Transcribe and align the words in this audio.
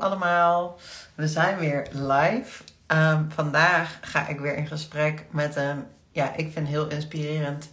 allemaal, 0.00 0.78
we 1.14 1.28
zijn 1.28 1.58
weer 1.58 1.86
live. 1.92 2.62
Ehm, 2.86 3.24
vandaag 3.28 3.98
ga 4.00 4.26
ik 4.26 4.40
weer 4.40 4.56
in 4.56 4.66
gesprek 4.66 5.24
met 5.30 5.56
een, 5.56 5.84
ja, 6.10 6.34
ik 6.36 6.52
vind 6.52 6.68
heel 6.68 6.88
inspirerend 6.88 7.70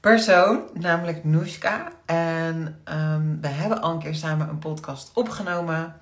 persoon, 0.00 0.62
namelijk 0.72 1.24
Noeska. 1.24 1.92
En 2.06 2.80
ehm, 2.84 3.40
we 3.40 3.48
hebben 3.48 3.80
al 3.80 3.92
een 3.92 3.98
keer 3.98 4.14
samen 4.14 4.48
een 4.48 4.58
podcast 4.58 5.10
opgenomen. 5.14 5.94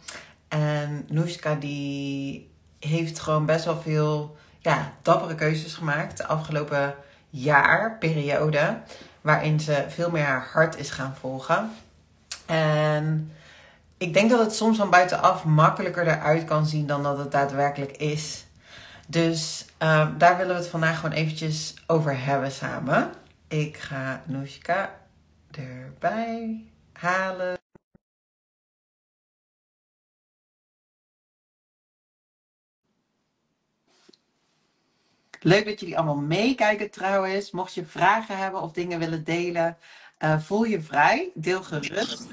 En 0.48 1.04
Noeska 1.08 1.54
die 1.54 2.50
heeft 2.78 3.18
gewoon 3.18 3.46
best 3.46 3.64
wel 3.64 3.80
veel, 3.80 4.36
ja, 4.58 4.92
dappere 5.02 5.34
keuzes 5.34 5.74
gemaakt 5.74 6.16
de 6.16 6.26
afgelopen 6.26 6.94
jaar, 7.30 7.98
periode, 7.98 8.78
waarin 9.20 9.60
ze 9.60 9.84
veel 9.88 10.10
meer 10.10 10.24
haar 10.24 10.48
hart 10.52 10.78
is 10.78 10.90
gaan 10.90 11.16
volgen. 11.20 11.70
En 12.46 13.32
ik 13.98 14.12
denk 14.14 14.30
dat 14.30 14.40
het 14.40 14.54
soms 14.54 14.76
van 14.76 14.90
buitenaf 14.90 15.44
makkelijker 15.44 16.06
eruit 16.06 16.44
kan 16.44 16.66
zien 16.66 16.86
dan 16.86 17.02
dat 17.02 17.18
het 17.18 17.30
daadwerkelijk 17.32 17.92
is. 17.96 18.46
Dus 19.08 19.66
ehm, 19.78 20.18
daar 20.18 20.36
willen 20.36 20.54
we 20.54 20.60
het 20.60 20.70
vandaag 20.70 21.00
gewoon 21.00 21.16
eventjes 21.16 21.74
over 21.86 22.24
hebben 22.24 22.52
samen. 22.52 23.12
Ik 23.48 23.76
ga 23.76 24.22
Noeska 24.26 25.00
erbij 25.50 26.64
halen. 26.92 27.56
Leuk 35.40 35.64
dat 35.64 35.80
jullie 35.80 35.96
allemaal 35.96 36.16
meekijken 36.16 36.90
trouwens. 36.90 37.50
Mocht 37.50 37.74
je 37.74 37.84
vragen 37.84 38.38
hebben 38.38 38.60
of 38.60 38.72
dingen 38.72 38.98
willen 38.98 39.24
delen, 39.24 39.76
uh, 40.18 40.40
voel 40.40 40.64
je 40.64 40.80
vrij. 40.80 41.30
Deel 41.34 41.62
gerust. 41.62 42.28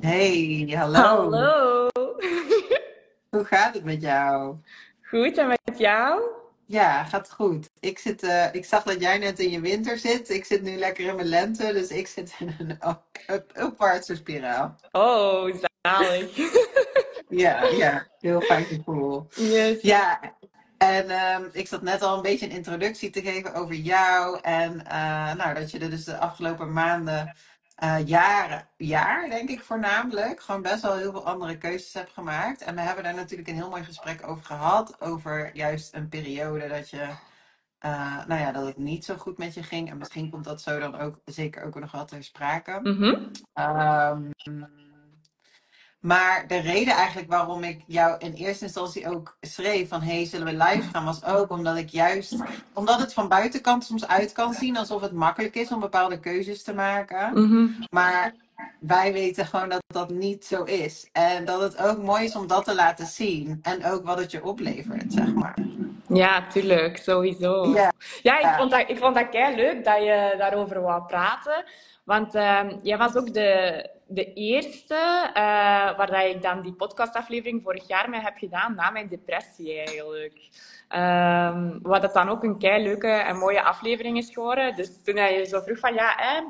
Hey, 0.00 0.72
hallo. 0.76 1.30
Hallo. 1.30 1.88
Hoe 3.30 3.44
gaat 3.44 3.74
het 3.74 3.84
met 3.84 4.02
jou? 4.02 4.56
Goed, 5.02 5.38
en 5.38 5.46
met 5.46 5.78
jou? 5.78 6.22
Ja, 6.66 7.04
gaat 7.04 7.32
goed. 7.32 7.70
Ik, 7.80 7.98
zit, 7.98 8.22
uh, 8.22 8.54
ik 8.54 8.64
zag 8.64 8.82
dat 8.82 9.00
jij 9.00 9.18
net 9.18 9.38
in 9.38 9.50
je 9.50 9.60
winter 9.60 9.98
zit. 9.98 10.30
Ik 10.30 10.44
zit 10.44 10.62
nu 10.62 10.76
lekker 10.76 11.06
in 11.06 11.14
mijn 11.14 11.28
lente, 11.28 11.72
dus 11.72 11.88
ik 11.88 12.06
zit 12.06 12.34
in 12.38 12.54
een 12.58 12.98
upwaartse 13.64 14.14
spiraal. 14.16 14.76
Oh, 14.92 15.54
zalig. 15.82 16.36
ja, 17.28 17.64
ja, 17.64 18.06
heel 18.20 18.40
fijn 18.40 18.64
gevoel. 18.64 19.26
Yes. 19.34 19.80
Ja, 19.80 20.20
en 20.78 21.10
um, 21.10 21.48
ik 21.52 21.68
zat 21.68 21.82
net 21.82 22.02
al 22.02 22.16
een 22.16 22.22
beetje 22.22 22.46
een 22.46 22.56
introductie 22.56 23.10
te 23.10 23.22
geven 23.22 23.54
over 23.54 23.74
jou. 23.74 24.38
En 24.42 24.72
uh, 24.72 25.34
nou, 25.34 25.54
dat 25.54 25.70
je 25.70 25.78
er 25.78 25.90
dus 25.90 26.04
de 26.04 26.16
afgelopen 26.16 26.72
maanden 26.72 27.36
uh, 27.84 28.06
jaren, 28.06 28.68
jaar 28.76 29.28
denk 29.28 29.48
ik 29.48 29.60
voornamelijk, 29.60 30.40
gewoon 30.40 30.62
best 30.62 30.82
wel 30.82 30.96
heel 30.96 31.10
veel 31.10 31.26
andere 31.26 31.58
keuzes 31.58 31.92
heb 31.92 32.08
gemaakt. 32.08 32.62
En 32.62 32.74
we 32.74 32.80
hebben 32.80 33.04
daar 33.04 33.14
natuurlijk 33.14 33.48
een 33.48 33.54
heel 33.54 33.70
mooi 33.70 33.84
gesprek 33.84 34.26
over 34.28 34.44
gehad. 34.44 35.00
Over 35.00 35.56
juist 35.56 35.94
een 35.94 36.08
periode 36.08 36.68
dat 36.68 36.90
je, 36.90 37.08
uh, 37.80 38.26
nou 38.26 38.40
ja, 38.40 38.52
dat 38.52 38.66
het 38.66 38.76
niet 38.76 39.04
zo 39.04 39.16
goed 39.16 39.38
met 39.38 39.54
je 39.54 39.62
ging. 39.62 39.90
En 39.90 39.98
misschien 39.98 40.30
komt 40.30 40.44
dat 40.44 40.62
zo 40.62 40.78
dan 40.78 40.98
ook 40.98 41.20
zeker 41.24 41.64
ook 41.64 41.80
nog 41.80 41.92
wat 41.92 42.08
ter 42.08 42.24
sprake. 42.24 42.80
Mm 42.82 42.96
-hmm. 42.96 43.30
um, 43.54 44.85
maar 46.06 46.44
de 46.46 46.58
reden 46.58 46.94
eigenlijk 46.94 47.30
waarom 47.30 47.62
ik 47.62 47.82
jou 47.86 48.16
in 48.18 48.32
eerste 48.32 48.64
instantie 48.64 49.10
ook 49.10 49.36
schreef 49.40 49.88
van 49.88 50.00
hey, 50.02 50.24
zullen 50.24 50.46
we 50.46 50.64
live 50.64 50.88
gaan, 50.92 51.04
was 51.04 51.24
ook 51.24 51.50
omdat 51.50 51.76
ik 51.76 51.88
juist, 51.88 52.36
omdat 52.72 53.00
het 53.00 53.12
van 53.12 53.28
buitenkant 53.28 53.84
soms 53.84 54.06
uit 54.06 54.32
kan 54.32 54.52
zien 54.52 54.76
alsof 54.76 55.00
het 55.00 55.12
makkelijk 55.12 55.54
is 55.54 55.72
om 55.72 55.80
bepaalde 55.80 56.20
keuzes 56.20 56.62
te 56.62 56.74
maken. 56.74 57.30
Mm 57.30 57.50
-hmm. 57.50 57.76
Maar 57.90 58.34
wij 58.80 59.12
weten 59.12 59.46
gewoon 59.46 59.68
dat 59.68 59.82
dat 59.86 60.10
niet 60.10 60.44
zo 60.44 60.62
is. 60.62 61.08
En 61.12 61.44
dat 61.44 61.60
het 61.60 61.78
ook 61.78 62.02
mooi 62.02 62.24
is 62.24 62.36
om 62.36 62.46
dat 62.46 62.64
te 62.64 62.74
laten 62.74 63.06
zien. 63.06 63.58
En 63.62 63.84
ook 63.84 64.04
wat 64.04 64.18
het 64.18 64.30
je 64.30 64.44
oplevert, 64.44 65.12
zeg 65.12 65.34
maar. 65.34 65.54
Ja, 66.08 66.46
tuurlijk, 66.46 66.96
sowieso. 66.96 67.72
Ja, 67.74 67.92
ja 68.22 68.38
ik, 68.38 68.58
vond 68.58 68.70
dat, 68.70 68.88
ik 68.88 68.98
vond 68.98 69.14
dat 69.14 69.32
leuk 69.32 69.84
dat 69.84 69.98
je 69.98 70.34
daarover 70.38 70.80
wou 70.80 71.02
praten. 71.02 71.64
Want 72.04 72.34
uh, 72.34 72.60
jij 72.82 72.98
was 72.98 73.16
ook 73.16 73.32
de, 73.32 73.94
de 74.06 74.32
eerste 74.32 74.94
uh, 75.28 75.96
waar 75.96 76.10
dat 76.10 76.24
ik 76.24 76.42
dan 76.42 76.62
die 76.62 76.72
podcastaflevering 76.72 77.62
vorig 77.62 77.86
jaar 77.88 78.10
mee 78.10 78.20
heb 78.20 78.36
gedaan 78.36 78.74
na 78.74 78.90
mijn 78.90 79.08
depressie 79.08 79.76
eigenlijk. 79.76 80.48
Um, 80.96 81.78
wat 81.82 82.02
dat 82.02 82.14
dan 82.14 82.28
ook 82.28 82.42
een 82.42 82.58
kei 82.58 82.82
leuke 82.82 83.08
en 83.08 83.36
mooie 83.36 83.62
aflevering 83.62 84.16
is 84.16 84.30
geworden. 84.30 84.76
Dus 84.76 85.02
toen 85.02 85.16
je 85.16 85.46
zo 85.48 85.60
vroeg 85.60 85.78
van 85.78 85.94
ja, 85.94 86.14
hè, 86.16 86.42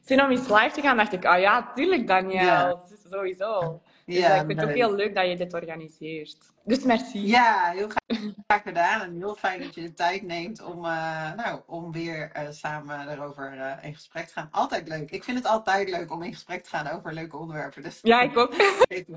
zin 0.00 0.22
om 0.22 0.30
eens 0.30 0.48
live 0.48 0.70
te 0.70 0.80
gaan, 0.80 0.96
dacht 0.96 1.12
ik, 1.12 1.24
ah 1.24 1.34
oh, 1.34 1.40
ja, 1.40 1.72
tuurlijk 1.74 2.06
Daniel, 2.06 2.44
ja. 2.44 2.76
sowieso. 3.10 3.80
Dus 4.06 4.16
Ja, 4.16 4.34
ik 4.34 4.46
vind 4.46 4.60
het 4.60 4.68
ook 4.68 4.74
heel 4.74 4.94
leuk 4.94 5.14
dat 5.14 5.28
je 5.28 5.36
dit 5.36 5.54
organiseert. 5.54 6.36
Dus 6.64 6.82
merci. 6.82 7.26
Ja, 7.26 7.70
heel 7.70 7.88
graag, 7.88 8.62
gedaan. 8.62 9.00
En 9.00 9.16
heel 9.16 9.34
fijn 9.34 9.60
dat 9.60 9.74
je 9.74 9.82
de 9.82 9.92
tijd 9.92 10.22
neemt 10.22 10.62
om, 10.62 10.84
uh, 10.84 11.32
nou, 11.32 11.60
om 11.66 11.92
weer 11.92 12.32
uh, 12.36 12.50
samen 12.50 13.08
erover 13.08 13.54
uh, 13.54 13.72
in 13.82 13.94
gesprek 13.94 14.26
te 14.26 14.32
gaan. 14.32 14.48
Altijd 14.50 14.88
leuk. 14.88 15.10
Ik 15.10 15.24
vind 15.24 15.36
het 15.36 15.46
altijd 15.46 15.90
leuk 15.90 16.12
om 16.12 16.22
in 16.22 16.32
gesprek 16.32 16.62
te 16.62 16.70
gaan 16.70 16.88
over 16.88 17.12
leuke 17.12 17.36
onderwerpen. 17.36 17.82
Dus 17.82 17.98
Ja, 18.02 18.20
ik 18.20 18.36
ook. 18.36 18.54
geeft 18.88 19.08
me, 19.08 19.16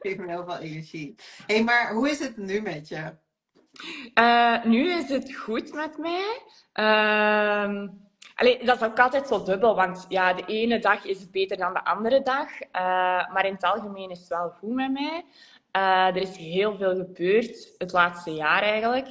geeft 0.00 0.18
me 0.18 0.28
heel 0.28 0.44
veel 0.44 0.58
energie. 0.58 1.14
Hey, 1.46 1.64
maar 1.64 1.92
hoe 1.92 2.10
is 2.10 2.18
het 2.18 2.36
nu 2.36 2.60
met 2.60 2.88
je? 2.88 3.12
Nu 4.64 4.92
is 4.92 5.08
het 5.08 5.34
goed 5.34 5.72
met 5.72 5.98
mij. 5.98 6.42
Uh, 6.74 7.88
allee, 8.34 8.64
dat 8.64 8.76
is 8.76 8.86
ook 8.86 8.98
altijd 8.98 9.28
zo 9.28 9.42
dubbel, 9.42 9.74
want 9.74 10.06
ja, 10.08 10.32
de 10.32 10.44
ene 10.46 10.78
dag 10.78 11.04
is 11.04 11.20
het 11.20 11.30
beter 11.30 11.56
dan 11.56 11.72
de 11.72 11.84
andere 11.84 12.22
dag. 12.22 12.48
Uh, 12.62 13.32
maar 13.32 13.46
in 13.46 13.54
het 13.54 13.64
algemeen 13.64 14.10
is 14.10 14.18
het 14.18 14.28
wel 14.28 14.50
goed 14.58 14.74
met 14.74 14.92
mij. 14.92 15.24
Uh, 15.76 16.06
er 16.06 16.16
is 16.16 16.36
heel 16.36 16.76
veel 16.76 16.94
gebeurd 16.94 17.74
het 17.78 17.92
laatste 17.92 18.30
jaar 18.30 18.62
eigenlijk. 18.62 19.06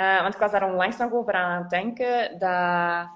Uh, 0.00 0.20
want 0.20 0.34
ik 0.34 0.40
was 0.40 0.50
daar 0.50 0.70
onlangs 0.70 0.96
nog 0.96 1.12
over 1.12 1.32
aan 1.32 1.62
het 1.62 1.70
denken 1.70 2.30
dat, 2.30 3.08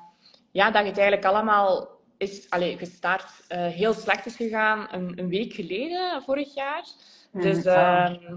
ja, 0.51 0.71
dat 0.71 0.87
het 0.87 0.99
eigenlijk 0.99 1.25
allemaal 1.25 1.89
is 2.19 2.51
allee, 2.51 2.79
gestart 2.79 3.45
heel 3.49 3.93
slecht 3.93 4.27
is 4.27 4.37
gegaan 4.37 4.87
een, 4.91 5.13
een 5.19 5.29
week 5.29 5.53
geleden, 5.53 6.23
vorig 6.23 6.55
jaar. 6.55 6.85
Dus 7.33 7.63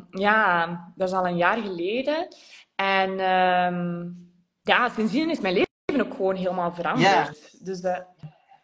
ja, 0.09 0.65
dat 0.95 1.07
is 1.07 1.13
al 1.13 1.27
een 1.27 1.37
jaar 1.37 1.57
geleden. 1.57 2.27
En 2.75 3.09
um, 3.09 4.17
ja, 4.61 4.89
sindsdien 4.89 5.29
is 5.29 5.39
mijn 5.39 5.53
leven 5.53 5.68
ook 5.97 6.13
gewoon 6.13 6.35
helemaal 6.35 6.73
veranderd. 6.73 7.11
Ja. 7.11 7.33
Dus 7.59 7.81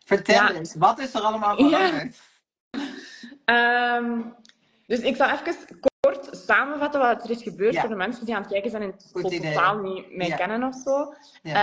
Vertel 0.06 0.36
ja. 0.36 0.54
eens, 0.54 0.76
wat 0.76 1.00
is 1.00 1.14
er 1.14 1.22
allemaal 1.22 1.56
veranderd? 1.56 2.20
Ja. 2.72 2.80
Um, 3.46 4.36
dus 4.88 5.00
ik 5.00 5.16
zal 5.16 5.30
even 5.30 5.80
kort 6.00 6.28
samenvatten 6.32 7.00
wat 7.00 7.24
er 7.24 7.30
is 7.30 7.44
gebeurd 7.44 7.80
voor 7.80 7.90
de 7.90 7.96
mensen 7.96 8.26
die 8.26 8.36
aan 8.36 8.42
het 8.42 8.52
kijken 8.52 8.70
zijn 8.72 8.84
en 8.84 8.96
totaal 9.22 9.78
niet 9.78 10.16
mij 10.16 10.30
kennen 10.30 10.64
of 10.64 10.76
zo. 10.76 11.14
Uh, 11.44 11.54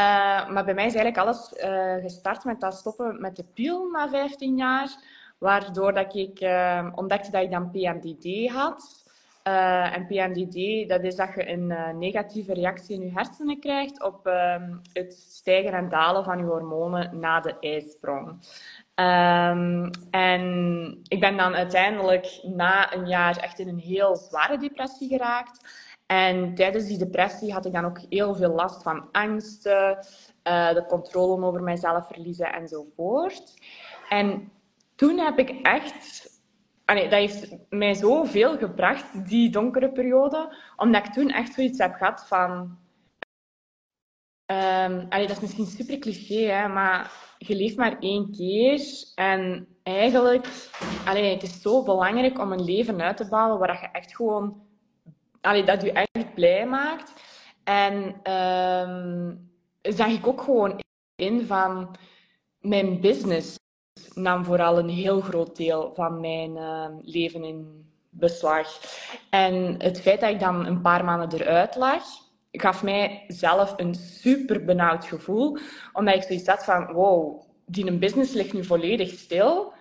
maar 0.49 0.65
bij 0.65 0.75
mij 0.75 0.87
is 0.87 0.95
eigenlijk 0.95 1.19
alles 1.19 1.53
uh, 1.65 1.95
gestart 2.03 2.45
met 2.45 2.61
dat 2.61 2.75
stoppen 2.75 3.21
met 3.21 3.37
de 3.37 3.45
pil 3.55 3.91
na 3.91 4.09
15 4.09 4.57
jaar. 4.57 4.89
Waardoor 5.39 5.95
dat 5.95 6.15
ik 6.15 6.41
uh, 6.41 6.87
ontdekte 6.95 7.31
dat 7.31 7.43
ik 7.43 7.51
dan 7.51 7.71
PMDD 7.71 8.51
had. 8.51 9.02
Uh, 9.49 9.97
en 9.97 10.07
PMDD, 10.07 10.89
dat 10.89 11.03
is 11.03 11.17
dat 11.17 11.35
je 11.35 11.49
een 11.49 11.71
uh, 11.71 11.91
negatieve 11.91 12.55
reactie 12.55 12.95
in 12.95 13.03
je 13.07 13.13
hersenen 13.15 13.61
krijgt 13.61 14.03
op 14.03 14.27
um, 14.27 14.81
het 14.93 15.13
stijgen 15.13 15.73
en 15.73 15.89
dalen 15.89 16.25
van 16.25 16.39
je 16.39 16.45
hormonen 16.45 17.19
na 17.19 17.41
de 17.41 17.59
ijsprong. 17.61 18.29
Um, 18.95 19.91
en 20.11 20.43
ik 21.09 21.21
ben 21.21 21.37
dan 21.37 21.55
uiteindelijk 21.55 22.41
na 22.43 22.95
een 22.95 23.07
jaar 23.07 23.37
echt 23.37 23.59
in 23.59 23.69
een 23.69 23.79
heel 23.79 24.17
zware 24.17 24.59
depressie 24.59 25.09
geraakt. 25.09 25.61
En 26.07 26.55
tijdens 26.55 26.87
die 26.87 26.99
depressie 26.99 27.53
had 27.53 27.67
ik 27.67 27.73
dan 27.73 27.85
ook 27.85 28.01
heel 28.09 28.35
veel 28.35 28.53
last 28.53 28.83
van 28.83 29.09
angsten, 29.13 29.99
uh, 30.45 30.75
de 30.75 30.85
controle 30.89 31.47
over 31.47 31.63
mijzelf 31.63 32.07
verliezen 32.07 32.53
enzovoort. 32.53 33.55
En 34.09 34.53
toen 34.95 35.19
heb 35.19 35.39
ik 35.39 35.51
echt 35.63 36.31
Allee, 36.85 37.03
dat 37.03 37.19
heeft 37.19 37.57
mij 37.69 37.95
zoveel 37.95 38.59
gebracht, 38.59 39.29
die 39.29 39.51
donkere 39.51 39.93
periode, 39.93 40.57
omdat 40.77 41.07
ik 41.07 41.13
toen 41.13 41.31
echt 41.31 41.55
zoiets 41.55 41.79
heb 41.79 41.95
gehad 41.95 42.27
van... 42.27 42.81
Um, 44.47 45.07
allee, 45.09 45.27
dat 45.27 45.37
is 45.37 45.41
misschien 45.41 45.67
super 45.67 45.99
cliché, 45.99 46.51
hè, 46.53 46.69
maar 46.69 47.13
je 47.39 47.57
leeft 47.57 47.77
maar 47.77 47.99
één 47.99 48.33
keer. 48.33 48.81
En 49.15 49.69
eigenlijk, 49.83 50.49
allee, 51.05 51.33
het 51.35 51.43
is 51.43 51.63
zo 51.63 51.83
belangrijk 51.83 52.39
om 52.39 52.53
een 52.53 52.65
leven 52.65 53.03
uit 53.03 53.17
te 53.17 53.29
bouwen 53.29 53.59
waar 53.59 53.81
je 53.81 53.89
echt 53.93 54.17
gewoon... 54.17 54.63
Allee, 55.41 55.65
dat 55.65 55.83
je 55.83 55.93
echt 55.93 56.35
blij 56.35 56.67
maakt. 56.67 57.13
En 57.65 57.95
um, 58.33 59.51
zag 59.83 60.09
ik 60.09 60.27
ook 60.27 60.41
gewoon 60.41 60.81
in 61.15 61.47
van 61.47 61.97
mijn 62.61 63.01
business 63.01 63.61
nam 64.15 64.45
vooral 64.45 64.79
een 64.79 64.89
heel 64.89 65.21
groot 65.21 65.57
deel 65.57 65.93
van 65.95 66.21
mijn 66.21 66.57
uh, 66.57 66.87
leven 67.03 67.45
in 67.45 67.91
beslag. 68.11 68.81
En 69.31 69.75
het 69.79 70.01
feit 70.01 70.21
dat 70.21 70.31
ik 70.31 70.41
dan 70.41 70.67
een 70.67 70.81
paar 70.81 71.05
maanden 71.05 71.41
eruit 71.41 71.77
lag, 71.77 72.03
gaf 72.51 72.83
mij 72.83 73.25
zelf 73.29 73.75
een 73.77 73.95
super 73.95 74.65
benauwd 74.65 75.05
gevoel. 75.05 75.59
Omdat 75.93 76.15
ik 76.15 76.23
zoiets 76.23 76.47
had 76.47 76.65
van, 76.65 76.93
wow, 76.93 77.43
die 77.67 77.99
business 77.99 78.33
ligt 78.33 78.53
nu 78.53 78.65
volledig 78.65 79.11
stil. 79.11 79.73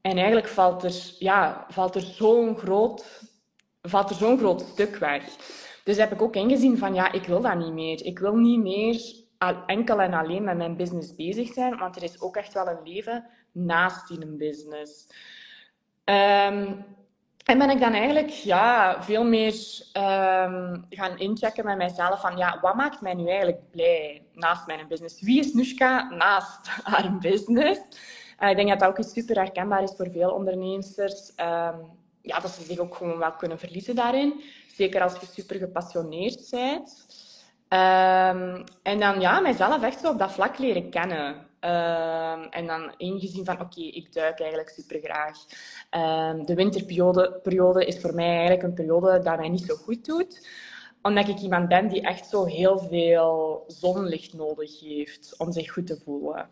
En 0.00 0.16
eigenlijk 0.16 0.48
valt 0.48 0.82
er, 0.82 1.14
ja, 1.18 1.66
valt 1.68 1.94
er 1.94 2.02
zo'n 2.02 2.56
groot 2.56 3.28
valt 3.82 4.10
er 4.10 4.16
zo'n 4.16 4.38
groot 4.38 4.60
stuk 4.60 4.96
weg. 4.96 5.24
Dus 5.84 5.96
heb 5.96 6.12
ik 6.12 6.22
ook 6.22 6.34
ingezien 6.34 6.78
van, 6.78 6.94
ja, 6.94 7.12
ik 7.12 7.24
wil 7.24 7.40
dat 7.40 7.58
niet 7.58 7.72
meer. 7.72 8.04
Ik 8.04 8.18
wil 8.18 8.36
niet 8.36 8.60
meer 8.60 9.00
enkel 9.66 10.00
en 10.00 10.14
alleen 10.14 10.44
met 10.44 10.56
mijn 10.56 10.76
business 10.76 11.14
bezig 11.14 11.52
zijn, 11.52 11.78
want 11.78 11.96
er 11.96 12.02
is 12.02 12.20
ook 12.20 12.36
echt 12.36 12.52
wel 12.52 12.68
een 12.68 12.82
leven 12.84 13.24
naast 13.52 14.08
die 14.08 14.22
een 14.22 14.36
business. 14.36 15.06
Ehm, 16.04 16.72
en 17.44 17.58
ben 17.58 17.70
ik 17.70 17.80
dan 17.80 17.92
eigenlijk 17.92 18.28
ja, 18.28 19.02
veel 19.02 19.24
meer 19.24 19.54
um, 19.92 20.86
gaan 20.90 21.18
inchecken 21.18 21.64
met 21.64 21.76
mijzelf 21.76 22.20
van 22.20 22.36
ja, 22.36 22.58
wat 22.60 22.74
maakt 22.74 23.00
mij 23.00 23.14
nu 23.14 23.28
eigenlijk 23.28 23.70
blij 23.70 24.22
naast 24.32 24.66
mijn 24.66 24.88
business? 24.88 25.20
Wie 25.20 25.40
is 25.40 25.52
Nushka 25.52 26.10
naast 26.10 26.68
haar 26.90 27.18
business? 27.18 27.80
Uh, 28.40 28.50
ik 28.50 28.56
denk 28.56 28.68
dat 28.68 28.78
dat 28.78 28.88
ook 28.88 29.04
super 29.04 29.36
herkenbaar 29.36 29.82
is 29.82 29.94
voor 29.96 30.10
veel 30.10 30.30
ondernemers. 30.30 31.32
Um, 31.36 31.98
ja, 32.22 32.40
dat 32.40 32.50
ze 32.50 32.62
zich 32.62 32.78
ook 32.78 32.94
gewoon 32.94 33.18
wel 33.18 33.32
kunnen 33.32 33.58
verliezen 33.58 33.94
daarin. 33.94 34.42
Zeker 34.74 35.02
als 35.02 35.20
je 35.20 35.26
super 35.26 35.56
gepassioneerd 35.56 36.50
bent. 36.50 37.06
En 38.82 38.98
dan 38.98 39.20
ja, 39.20 39.40
mijzelf 39.40 39.82
echt 39.82 40.00
zo 40.00 40.10
op 40.10 40.18
dat 40.18 40.32
vlak 40.32 40.58
leren 40.58 40.90
kennen. 40.90 41.49
Um, 41.64 42.42
en 42.50 42.66
dan 42.66 42.94
ingezien 42.96 43.44
van, 43.44 43.60
oké, 43.60 43.80
ik 43.80 44.12
duik 44.12 44.40
eigenlijk 44.40 44.70
super 44.70 45.00
graag. 45.02 45.38
Um, 46.30 46.46
de 46.46 46.54
winterperiode 46.54 47.38
periode 47.42 47.86
is 47.86 48.00
voor 48.00 48.14
mij 48.14 48.28
eigenlijk 48.28 48.62
een 48.62 48.74
periode 48.74 49.18
dat 49.18 49.38
mij 49.38 49.48
niet 49.48 49.64
zo 49.64 49.74
goed 49.74 50.04
doet. 50.04 50.48
Omdat 51.02 51.28
ik 51.28 51.38
iemand 51.38 51.68
ben 51.68 51.88
die 51.88 52.02
echt 52.02 52.26
zo 52.26 52.44
heel 52.44 52.78
veel 52.78 53.64
zonlicht 53.66 54.34
nodig 54.34 54.80
heeft 54.80 55.34
om 55.38 55.52
zich 55.52 55.72
goed 55.72 55.86
te 55.86 56.00
voelen. 56.04 56.48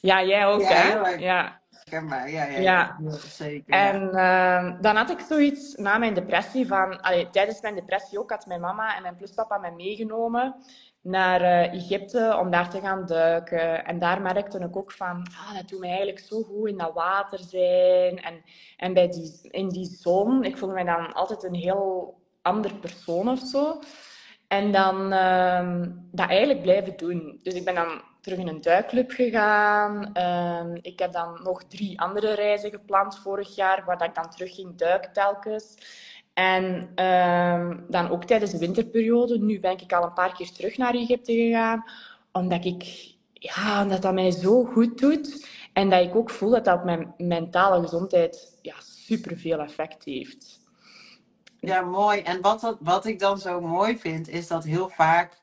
Ja, 0.00 0.24
jij 0.24 0.46
ook, 0.46 0.60
ja, 0.60 0.68
hè? 0.68 1.08
Ja. 1.08 1.60
Ja, 1.90 2.26
ja, 2.26 2.44
ja, 2.44 2.60
ja. 2.60 2.96
zeker. 3.18 3.74
En 3.74 4.02
uh, 4.12 4.80
dan 4.80 4.96
had 4.96 5.10
ik 5.10 5.20
zoiets 5.20 5.74
na 5.74 5.98
mijn 5.98 6.14
depressie 6.14 6.66
van... 6.66 7.00
Allee, 7.00 7.30
tijdens 7.30 7.60
mijn 7.60 7.74
depressie 7.74 8.18
ook 8.18 8.30
had 8.30 8.46
mijn 8.46 8.60
mama 8.60 8.96
en 8.96 9.02
mijn 9.02 9.16
pluspapa 9.16 9.58
mij 9.58 9.72
meegenomen 9.72 10.54
naar 11.02 11.40
uh, 11.40 11.74
Egypte 11.74 12.36
om 12.40 12.50
daar 12.50 12.70
te 12.70 12.80
gaan 12.80 13.06
duiken. 13.06 13.84
En 13.84 13.98
daar 13.98 14.22
merkte 14.22 14.58
ik 14.58 14.76
ook 14.76 14.92
van, 14.92 15.26
ah, 15.30 15.54
dat 15.54 15.68
doet 15.68 15.80
mij 15.80 15.88
eigenlijk 15.88 16.18
zo 16.18 16.42
goed 16.42 16.68
in 16.68 16.78
dat 16.78 16.94
water 16.94 17.38
zijn. 17.38 18.22
En, 18.22 18.42
en 18.76 18.94
bij 18.94 19.08
die, 19.08 19.38
in 19.50 19.68
die 19.68 19.86
zon, 19.86 20.44
ik 20.44 20.56
voelde 20.56 20.74
mij 20.74 20.84
dan 20.84 21.12
altijd 21.12 21.42
een 21.42 21.54
heel 21.54 22.16
ander 22.42 22.74
persoon 22.74 23.28
of 23.28 23.38
zo. 23.38 23.80
En 24.48 24.72
dan 24.72 25.12
uh, 25.12 25.82
dat 26.12 26.28
eigenlijk 26.28 26.62
blijven 26.62 26.96
doen. 26.96 27.40
Dus 27.42 27.54
ik 27.54 27.64
ben 27.64 27.74
dan 27.74 28.02
terug 28.20 28.38
in 28.38 28.48
een 28.48 28.60
duikclub 28.60 29.10
gegaan. 29.10 30.10
Uh, 30.14 30.78
ik 30.82 30.98
heb 30.98 31.12
dan 31.12 31.40
nog 31.42 31.64
drie 31.64 32.00
andere 32.00 32.34
reizen 32.34 32.70
gepland 32.70 33.18
vorig 33.18 33.54
jaar, 33.56 33.84
waar 33.84 33.98
dat 33.98 34.08
ik 34.08 34.14
dan 34.14 34.30
terug 34.30 34.54
ging 34.54 34.76
duiken 34.76 35.12
telkens. 35.12 35.76
En 36.38 36.64
um, 37.04 37.84
dan 37.88 38.10
ook 38.10 38.24
tijdens 38.24 38.50
de 38.50 38.58
winterperiode. 38.58 39.38
Nu 39.38 39.60
ben 39.60 39.78
ik 39.80 39.92
al 39.92 40.04
een 40.04 40.12
paar 40.12 40.34
keer 40.34 40.52
terug 40.52 40.76
naar 40.76 40.94
Egypte 40.94 41.32
gegaan. 41.32 41.84
Omdat 42.32 42.64
ik, 42.64 43.14
ja, 43.32 43.82
omdat 43.82 44.02
dat 44.02 44.14
mij 44.14 44.30
zo 44.30 44.64
goed 44.64 44.98
doet. 44.98 45.46
En 45.72 45.90
dat 45.90 46.04
ik 46.04 46.16
ook 46.16 46.30
voel 46.30 46.50
dat 46.50 46.64
dat 46.64 46.78
op 46.78 46.84
mijn 46.84 47.14
mentale 47.16 47.82
gezondheid 47.82 48.58
ja, 48.62 48.74
superveel 48.80 49.58
effect 49.58 50.04
heeft. 50.04 50.60
Ja, 51.60 51.80
mooi. 51.80 52.20
En 52.20 52.40
wat, 52.40 52.76
wat 52.80 53.06
ik 53.06 53.18
dan 53.18 53.38
zo 53.38 53.60
mooi 53.60 53.98
vind, 53.98 54.28
is 54.28 54.46
dat 54.46 54.64
heel 54.64 54.88
vaak 54.88 55.40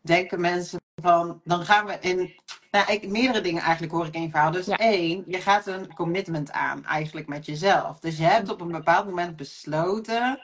denken 0.00 0.40
mensen 0.40 0.80
van, 1.02 1.40
dan 1.44 1.64
gaan 1.64 1.86
we 1.86 1.96
in, 2.00 2.34
nou, 2.70 2.92
ik, 2.92 3.08
meerdere 3.08 3.40
dingen 3.40 3.62
eigenlijk 3.62 3.92
hoor 3.92 4.06
ik 4.06 4.14
in 4.14 4.22
je 4.22 4.30
verhaal. 4.30 4.50
Dus 4.50 4.68
één, 4.68 5.22
je 5.26 5.40
gaat 5.40 5.66
een 5.66 5.94
commitment 5.94 6.52
aan 6.52 6.84
eigenlijk 6.84 7.28
met 7.28 7.46
jezelf. 7.46 7.98
Dus 7.98 8.16
je 8.16 8.24
hebt 8.24 8.48
op 8.48 8.60
een 8.60 8.70
bepaald 8.70 9.06
moment 9.06 9.36
besloten, 9.36 10.40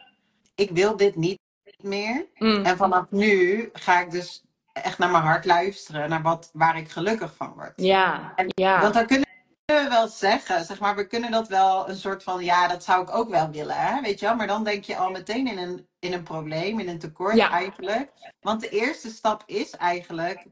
ik 0.55 0.70
wil 0.70 0.96
dit 0.96 1.17
niet 1.17 1.38
meer. 1.82 2.26
Mm. 2.34 2.64
En 2.64 2.76
vanaf 2.76 3.05
nu 3.11 3.69
ga 3.73 4.00
ik 4.00 4.11
dus 4.11 4.44
echt 4.73 4.99
naar 4.99 5.11
mijn 5.11 5.23
hart 5.23 5.44
luisteren, 5.44 6.08
naar 6.08 6.23
wat, 6.23 6.50
waar 6.52 6.78
ik 6.78 6.90
gelukkig 6.90 7.34
van 7.37 7.52
word. 7.52 7.73
Ja, 7.76 8.34
ja. 8.46 8.81
Want 8.81 8.94
dan 8.94 9.06
kunnen 9.06 9.26
we 9.67 9.87
wel 9.88 10.08
zeggen, 10.08 10.64
zeg 10.64 10.81
maar, 10.81 10.96
we 10.96 11.06
kunnen 11.06 11.31
dat 11.31 11.49
wel 11.49 11.88
een 11.88 11.96
soort 11.96 12.23
van, 12.23 12.44
ja, 12.44 12.69
dat 12.69 12.84
zou 12.84 13.02
ik 13.02 13.14
ook 13.14 13.28
wel 13.28 13.50
willen, 13.50 13.76
hè? 13.76 14.00
weet 14.00 14.20
je 14.20 14.26
wel. 14.26 14.37
Maar 14.37 14.46
dan 14.46 14.64
denk 14.64 14.84
je 14.84 14.96
al 14.96 15.11
meteen 15.11 15.46
in 15.46 15.58
een, 15.58 15.88
in 15.99 16.12
een 16.12 16.23
probleem, 16.23 16.81
in 16.81 16.88
een 16.88 16.99
tekort 16.99 17.38
eigenlijk. 17.38 18.11
Want 18.40 18.61
de 18.61 18.69
eerste 18.69 19.11
stap 19.11 19.43
is 19.46 19.70
eigenlijk 19.70 20.46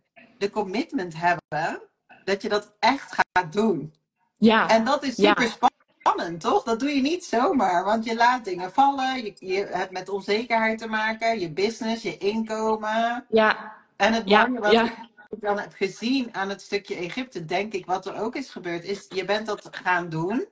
de 0.45 0.51
commitment 0.51 1.15
hebben 1.17 1.81
dat 2.25 2.43
je 2.43 2.49
dat 2.49 2.75
echt 2.79 3.15
gaat 3.15 3.53
doen. 3.53 3.95
Ja. 4.37 4.69
En 4.69 4.85
dat 4.85 5.03
is 5.03 5.15
super 5.15 5.57
spannend, 5.99 6.41
toch? 6.41 6.63
Dat 6.63 6.81
doe 6.81 6.91
je 6.91 7.03
niet 7.03 7.25
zomaar, 7.25 7.85
want 7.85 8.05
je 8.05 8.15
laat 8.15 8.45
dingen 8.45 8.73
vallen, 8.73 9.25
je, 9.25 9.35
je 9.39 9.67
hebt 9.71 9.93
met 9.93 10.09
onzekerheid 10.09 10.79
te 10.79 10.89
maken, 10.89 11.41
je 11.41 11.53
business, 11.53 12.03
je 12.03 12.19
inkomen. 12.19 13.25
Ja. 13.29 13.73
En 13.97 14.13
het 14.13 14.27
mooie 14.27 14.61
wat 14.61 14.73
ja 14.73 15.13
ik 15.35 15.41
dan 15.41 15.59
heb 15.59 15.73
gezien 15.75 16.35
aan 16.35 16.49
het 16.49 16.63
stukje 16.63 16.95
Egypte, 16.95 17.45
denk 17.45 17.73
ik, 17.73 17.87
wat 17.87 18.07
er 18.07 18.21
ook 18.21 18.37
is 18.37 18.51
gebeurd, 18.51 18.85
is 18.85 19.07
je 19.09 19.25
bent 19.25 19.47
dat 19.47 19.69
gaan 19.71 20.09
doen. 20.09 20.47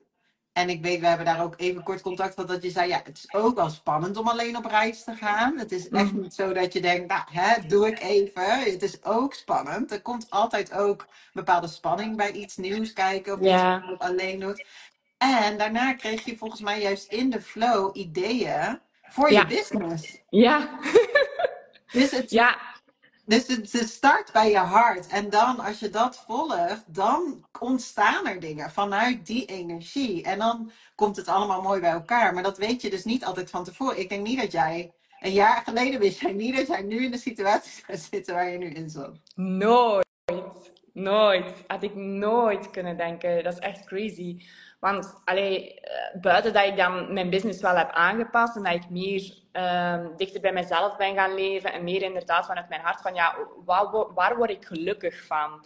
En 0.53 0.69
ik 0.69 0.81
weet, 0.81 0.99
we 0.99 1.07
hebben 1.07 1.25
daar 1.25 1.43
ook 1.43 1.53
even 1.57 1.83
kort 1.83 2.01
contact 2.01 2.33
gehad, 2.33 2.49
dat 2.49 2.63
je 2.63 2.69
zei, 2.69 2.87
ja, 2.87 3.01
het 3.03 3.17
is 3.17 3.33
ook 3.33 3.55
wel 3.55 3.69
spannend 3.69 4.17
om 4.17 4.27
alleen 4.27 4.57
op 4.57 4.65
reis 4.65 5.03
te 5.03 5.15
gaan. 5.15 5.57
Het 5.57 5.71
is 5.71 5.89
echt 5.89 6.11
mhm. 6.11 6.21
niet 6.21 6.33
zo 6.33 6.53
dat 6.53 6.73
je 6.73 6.81
denkt, 6.81 7.07
nou, 7.07 7.23
hè, 7.31 7.67
doe 7.67 7.87
ik 7.87 7.99
even. 7.99 8.59
Het 8.59 8.83
is 8.83 9.03
ook 9.03 9.33
spannend. 9.33 9.91
Er 9.91 10.01
komt 10.01 10.29
altijd 10.29 10.73
ook 10.73 11.07
bepaalde 11.33 11.67
spanning 11.67 12.17
bij 12.17 12.31
iets 12.31 12.57
nieuws 12.57 12.93
kijken 12.93 13.33
of 13.33 13.39
ja. 13.41 13.77
iets 13.77 13.87
wat 13.87 13.99
alleen 13.99 14.39
doet. 14.39 14.65
En 15.17 15.57
daarna 15.57 15.93
kreeg 15.93 16.25
je 16.25 16.37
volgens 16.37 16.61
mij 16.61 16.81
juist 16.81 17.11
in 17.11 17.29
de 17.29 17.41
flow 17.41 17.97
ideeën 17.97 18.79
voor 19.01 19.31
je 19.31 19.45
business. 19.45 20.21
Ja. 20.29 20.69
dus 21.91 22.11
het, 22.11 22.31
ja. 22.31 22.72
Dus 23.25 23.47
het, 23.47 23.89
start 23.89 24.31
bij 24.31 24.51
je 24.51 24.57
hart. 24.57 25.07
En 25.07 25.29
dan, 25.29 25.59
als 25.59 25.79
je 25.79 25.89
dat 25.89 26.23
volgt, 26.27 26.83
dan 26.87 27.45
ontstaan 27.59 28.27
er 28.27 28.39
dingen 28.39 28.71
vanuit 28.71 29.25
die 29.25 29.45
energie. 29.45 30.23
En 30.23 30.39
dan 30.39 30.71
komt 30.95 31.15
het 31.15 31.27
allemaal 31.27 31.61
mooi 31.61 31.79
bij 31.79 31.91
elkaar. 31.91 32.33
Maar 32.33 32.43
dat 32.43 32.57
weet 32.57 32.81
je 32.81 32.89
dus 32.89 33.03
niet 33.03 33.25
altijd 33.25 33.49
van 33.49 33.63
tevoren. 33.63 33.99
Ik 33.99 34.09
denk 34.09 34.27
niet 34.27 34.39
dat 34.39 34.51
jij. 34.51 34.93
Een 35.19 35.31
jaar 35.31 35.61
geleden 35.65 35.99
wist 35.99 36.19
jij 36.19 36.31
niet 36.31 36.55
dat 36.55 36.67
jij 36.67 36.81
nu 36.81 37.03
in 37.03 37.11
de 37.11 37.17
situatie 37.17 37.83
zou 37.87 37.97
zitten 38.11 38.33
waar 38.33 38.49
je 38.49 38.57
nu 38.57 38.69
in 38.69 38.89
zit. 38.89 39.21
Nooit. 39.35 40.11
Nooit. 40.93 41.63
Had 41.67 41.83
ik 41.83 41.95
nooit 41.95 42.71
kunnen 42.71 42.97
denken. 42.97 43.43
Dat 43.43 43.53
is 43.53 43.59
echt 43.59 43.85
crazy. 43.85 44.45
Want 44.79 45.21
allee, 45.25 45.79
eh, 45.79 46.21
buiten 46.21 46.53
dat 46.53 46.65
ik 46.65 46.77
dan 46.77 47.13
mijn 47.13 47.29
business 47.29 47.61
wel 47.61 47.75
heb 47.75 47.91
aangepast 47.91 48.55
en 48.55 48.63
dat 48.63 48.73
ik 48.73 48.89
meer 48.89 49.33
um, 49.53 50.11
dichter 50.17 50.41
bij 50.41 50.53
mezelf 50.53 50.97
ben 50.97 51.15
gaan 51.15 51.35
leven 51.35 51.73
en 51.73 51.83
meer 51.83 52.01
inderdaad 52.01 52.45
vanuit 52.45 52.69
mijn 52.69 52.81
hart 52.81 53.01
van 53.01 53.13
ja, 53.13 53.35
waar, 53.65 54.13
waar 54.13 54.35
word 54.37 54.49
ik 54.49 54.65
gelukkig 54.65 55.25
van? 55.25 55.65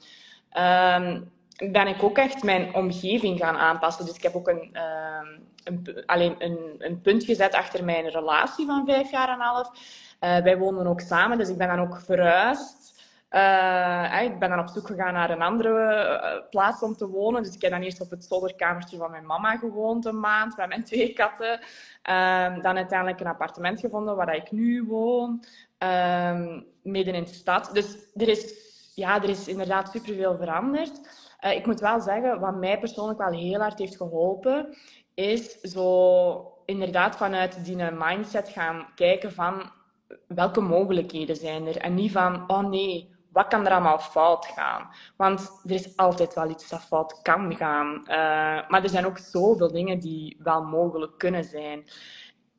Um, 0.64 1.32
ben 1.72 1.88
ik 1.88 2.04
ook 2.04 2.18
echt 2.18 2.44
mijn 2.44 2.76
omgeving 2.76 3.40
gaan 3.40 3.58
aanpassen. 3.58 4.06
Dus 4.06 4.16
ik 4.16 4.24
heb 4.24 4.36
ook 4.36 4.48
een, 4.48 4.78
um, 4.82 5.48
een, 5.64 6.04
alleen 6.06 6.36
een, 6.40 6.76
een, 6.78 7.02
punt 7.02 7.24
gezet 7.24 7.54
achter 7.54 7.84
mijn 7.84 8.10
relatie 8.10 8.66
van 8.66 8.86
vijf 8.86 9.12
jaar 9.12 9.30
en 9.30 9.40
half. 9.40 9.70
Uh, 10.22 10.38
wij 10.38 10.58
wonen 10.58 10.88
ook 10.88 11.00
samen, 11.00 11.38
dus 11.38 11.50
ik 11.50 11.58
ben 11.58 11.68
dan 11.68 11.80
ook 11.80 12.02
verhuisd. 12.02 12.87
Uh, 13.32 14.22
ik 14.24 14.40
ben 14.40 14.50
dan 14.50 14.60
op 14.60 14.68
zoek 14.68 14.88
gegaan 14.88 15.14
naar 15.14 15.30
een 15.30 15.42
andere 15.42 15.70
uh, 16.24 16.50
plaats 16.50 16.82
om 16.82 16.96
te 16.96 17.08
wonen. 17.08 17.44
Dus 17.44 17.56
ik 17.56 17.62
heb 17.62 17.72
dan 17.72 17.82
eerst 17.82 18.02
op 18.02 18.10
het 18.10 18.24
zolderkamertje 18.24 18.98
van 18.98 19.12
mijn 19.12 19.26
mama 19.26 19.58
gewoond 19.58 20.06
een 20.06 20.20
maand 20.20 20.58
met 20.58 20.68
mijn 20.68 20.84
twee 20.84 21.14
katten. 21.14 21.52
Um, 21.52 22.62
dan 22.62 22.78
uiteindelijk 22.78 23.20
een 23.20 23.28
appartement 23.28 23.80
gevonden 23.80 24.16
waar 24.16 24.36
ik 24.36 24.52
nu 24.52 24.84
woon, 24.84 25.44
um, 25.78 26.66
midden 26.82 27.14
in 27.14 27.24
de 27.24 27.34
stad. 27.34 27.70
Dus 27.74 27.98
er 28.16 28.28
is, 28.28 28.54
ja, 28.96 29.16
er 29.16 29.30
is 29.30 29.48
inderdaad 29.48 29.90
superveel 29.90 30.38
veranderd. 30.38 31.02
Uh, 31.42 31.56
ik 31.56 31.66
moet 31.66 31.80
wel 31.80 32.00
zeggen, 32.00 32.40
wat 32.40 32.56
mij 32.56 32.80
persoonlijk 32.80 33.20
wel 33.20 33.32
heel 33.32 33.60
hard 33.60 33.80
heeft 33.80 33.98
geholpen, 33.98 34.76
is 35.14 35.60
zo 35.62 36.54
inderdaad 36.66 37.16
vanuit 37.16 37.66
die 37.66 37.92
mindset 37.92 38.50
gaan 38.50 38.88
kijken 38.96 39.34
van 39.34 39.72
welke 40.28 40.62
mogelijkheden 40.62 41.36
zijn 41.36 41.68
er. 41.68 41.78
En 41.78 41.94
niet 41.94 42.12
van, 42.12 42.50
oh 42.50 42.70
nee, 42.70 43.16
wat 43.38 43.48
kan 43.48 43.66
er 43.66 43.72
allemaal 43.72 44.00
fout 44.00 44.46
gaan? 44.46 44.90
Want 45.16 45.62
er 45.66 45.72
is 45.72 45.98
altijd 45.98 46.34
wel 46.34 46.50
iets 46.50 46.70
dat 46.70 46.82
fout 46.82 47.22
kan 47.22 47.56
gaan. 47.56 47.98
Uh, 48.02 48.08
maar 48.70 48.84
er 48.84 48.90
zijn 48.90 49.06
ook 49.06 49.18
zoveel 49.18 49.72
dingen 49.72 50.00
die 50.00 50.38
wel 50.40 50.64
mogelijk 50.64 51.18
kunnen 51.18 51.44
zijn. 51.44 51.86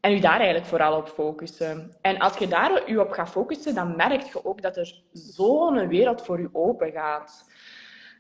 En 0.01 0.13
u 0.13 0.19
daar 0.19 0.37
eigenlijk 0.37 0.67
vooral 0.67 0.97
op 0.97 1.09
focussen. 1.09 1.97
En 2.01 2.19
als 2.19 2.37
je 2.37 2.49
daar 2.49 2.89
u 2.89 2.97
op 2.97 3.11
gaat 3.11 3.31
focussen, 3.31 3.75
dan 3.75 3.97
merk 3.97 4.23
je 4.23 4.45
ook 4.45 4.63
dat 4.63 4.77
er 4.77 5.03
zo'n 5.13 5.89
wereld 5.89 6.25
voor 6.25 6.39
u 6.41 6.49
open 6.53 6.93
gaat. 6.93 7.45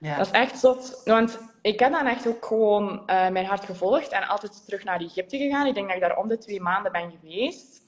Ja. 0.00 0.17
Dat 0.17 0.27
is 0.27 0.33
echt 0.33 0.59
zot. 0.59 1.03
Want 1.05 1.38
ik 1.62 1.81
heb 1.81 1.93
dan 1.93 2.07
echt 2.07 2.29
ook 2.29 2.47
gewoon 2.47 2.93
uh, 2.93 3.29
mijn 3.29 3.47
hart 3.47 3.65
gevolgd 3.65 4.12
en 4.12 4.29
altijd 4.29 4.65
terug 4.65 4.85
naar 4.85 5.00
Egypte 5.00 5.37
gegaan. 5.37 5.67
Ik 5.67 5.75
denk 5.75 5.87
dat 5.87 5.97
ik 5.97 6.03
daar 6.03 6.19
om 6.19 6.29
de 6.29 6.38
twee 6.38 6.61
maanden 6.61 6.93
ben 6.93 7.11
geweest. 7.11 7.88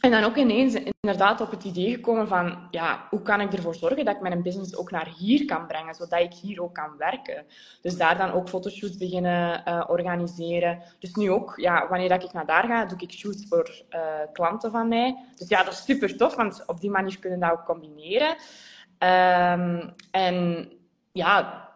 En 0.00 0.10
dan 0.10 0.24
ook 0.24 0.36
ineens 0.36 0.74
inderdaad 0.74 1.40
op 1.40 1.50
het 1.50 1.64
idee 1.64 1.90
gekomen 1.90 2.28
van, 2.28 2.58
ja, 2.70 3.06
hoe 3.10 3.22
kan 3.22 3.40
ik 3.40 3.52
ervoor 3.52 3.74
zorgen 3.74 4.04
dat 4.04 4.14
ik 4.14 4.20
mijn 4.20 4.42
business 4.42 4.76
ook 4.76 4.90
naar 4.90 5.08
hier 5.18 5.44
kan 5.44 5.66
brengen, 5.66 5.94
zodat 5.94 6.20
ik 6.20 6.32
hier 6.32 6.62
ook 6.62 6.74
kan 6.74 6.96
werken. 6.98 7.44
Dus 7.80 7.96
daar 7.96 8.18
dan 8.18 8.32
ook 8.32 8.48
fotoshoots 8.48 8.96
beginnen 8.96 9.62
uh, 9.68 9.84
organiseren. 9.86 10.82
Dus 10.98 11.14
nu 11.14 11.30
ook, 11.30 11.52
ja, 11.56 11.88
wanneer 11.88 12.08
dat 12.08 12.24
ik 12.24 12.32
naar 12.32 12.46
daar 12.46 12.64
ga, 12.66 12.84
doe 12.84 12.98
ik 12.98 13.12
shoots 13.12 13.46
voor 13.48 13.70
uh, 13.90 14.00
klanten 14.32 14.70
van 14.70 14.88
mij. 14.88 15.16
Dus 15.36 15.48
ja, 15.48 15.62
dat 15.62 15.72
is 15.72 15.84
super 15.84 16.16
tof, 16.16 16.34
want 16.34 16.62
op 16.66 16.80
die 16.80 16.90
manier 16.90 17.18
kunnen 17.18 17.38
we 17.38 17.44
dat 17.46 17.54
ook 17.54 17.64
combineren. 17.64 18.36
Um, 18.98 19.94
en 20.10 20.68
ja, 21.12 21.68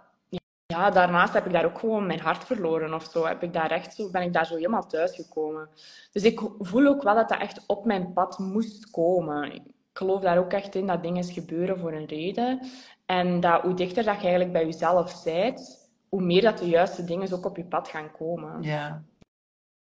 ja, 0.66 0.90
daarnaast 0.90 1.32
heb 1.32 1.46
ik 1.46 1.52
daar 1.52 1.64
ook 1.64 1.78
gewoon 1.78 2.06
mijn 2.06 2.20
hart 2.20 2.44
verloren 2.44 2.94
of 2.94 3.04
zo. 3.04 3.26
Heb 3.26 3.42
ik 3.42 3.52
daar 3.52 3.70
echt 3.70 3.94
zo, 3.94 4.11
ben 4.11 4.23
ik 4.23 4.32
daar 4.32 4.46
zo 4.46 4.54
helemaal 4.54 4.87
thuis 4.87 5.14
gekomen. 5.14 5.68
Dus 6.12 6.23
ik 6.23 6.40
voel 6.58 6.87
ook 6.87 7.02
wel 7.02 7.14
dat 7.14 7.28
dat 7.28 7.40
echt 7.40 7.66
op 7.66 7.85
mijn 7.85 8.12
pad 8.12 8.38
moest 8.38 8.90
komen. 8.90 9.52
Ik 9.52 9.62
geloof 9.92 10.20
daar 10.20 10.38
ook 10.38 10.52
echt 10.52 10.75
in 10.75 10.87
dat 10.87 11.02
dingen 11.02 11.25
gebeuren 11.25 11.78
voor 11.78 11.92
een 11.92 12.06
reden. 12.06 12.66
En 13.06 13.40
dat 13.40 13.62
hoe 13.62 13.75
dichter 13.75 14.04
dat 14.04 14.14
je 14.14 14.20
eigenlijk 14.20 14.52
bij 14.52 14.64
jezelf 14.64 15.25
bent, 15.25 15.90
hoe 16.08 16.23
meer 16.23 16.42
dat 16.42 16.58
de 16.58 16.68
juiste 16.68 17.04
dingen 17.04 17.32
ook 17.32 17.44
op 17.44 17.56
je 17.56 17.64
pad 17.64 17.88
gaan 17.88 18.12
komen. 18.12 18.62
Ja. 18.62 19.04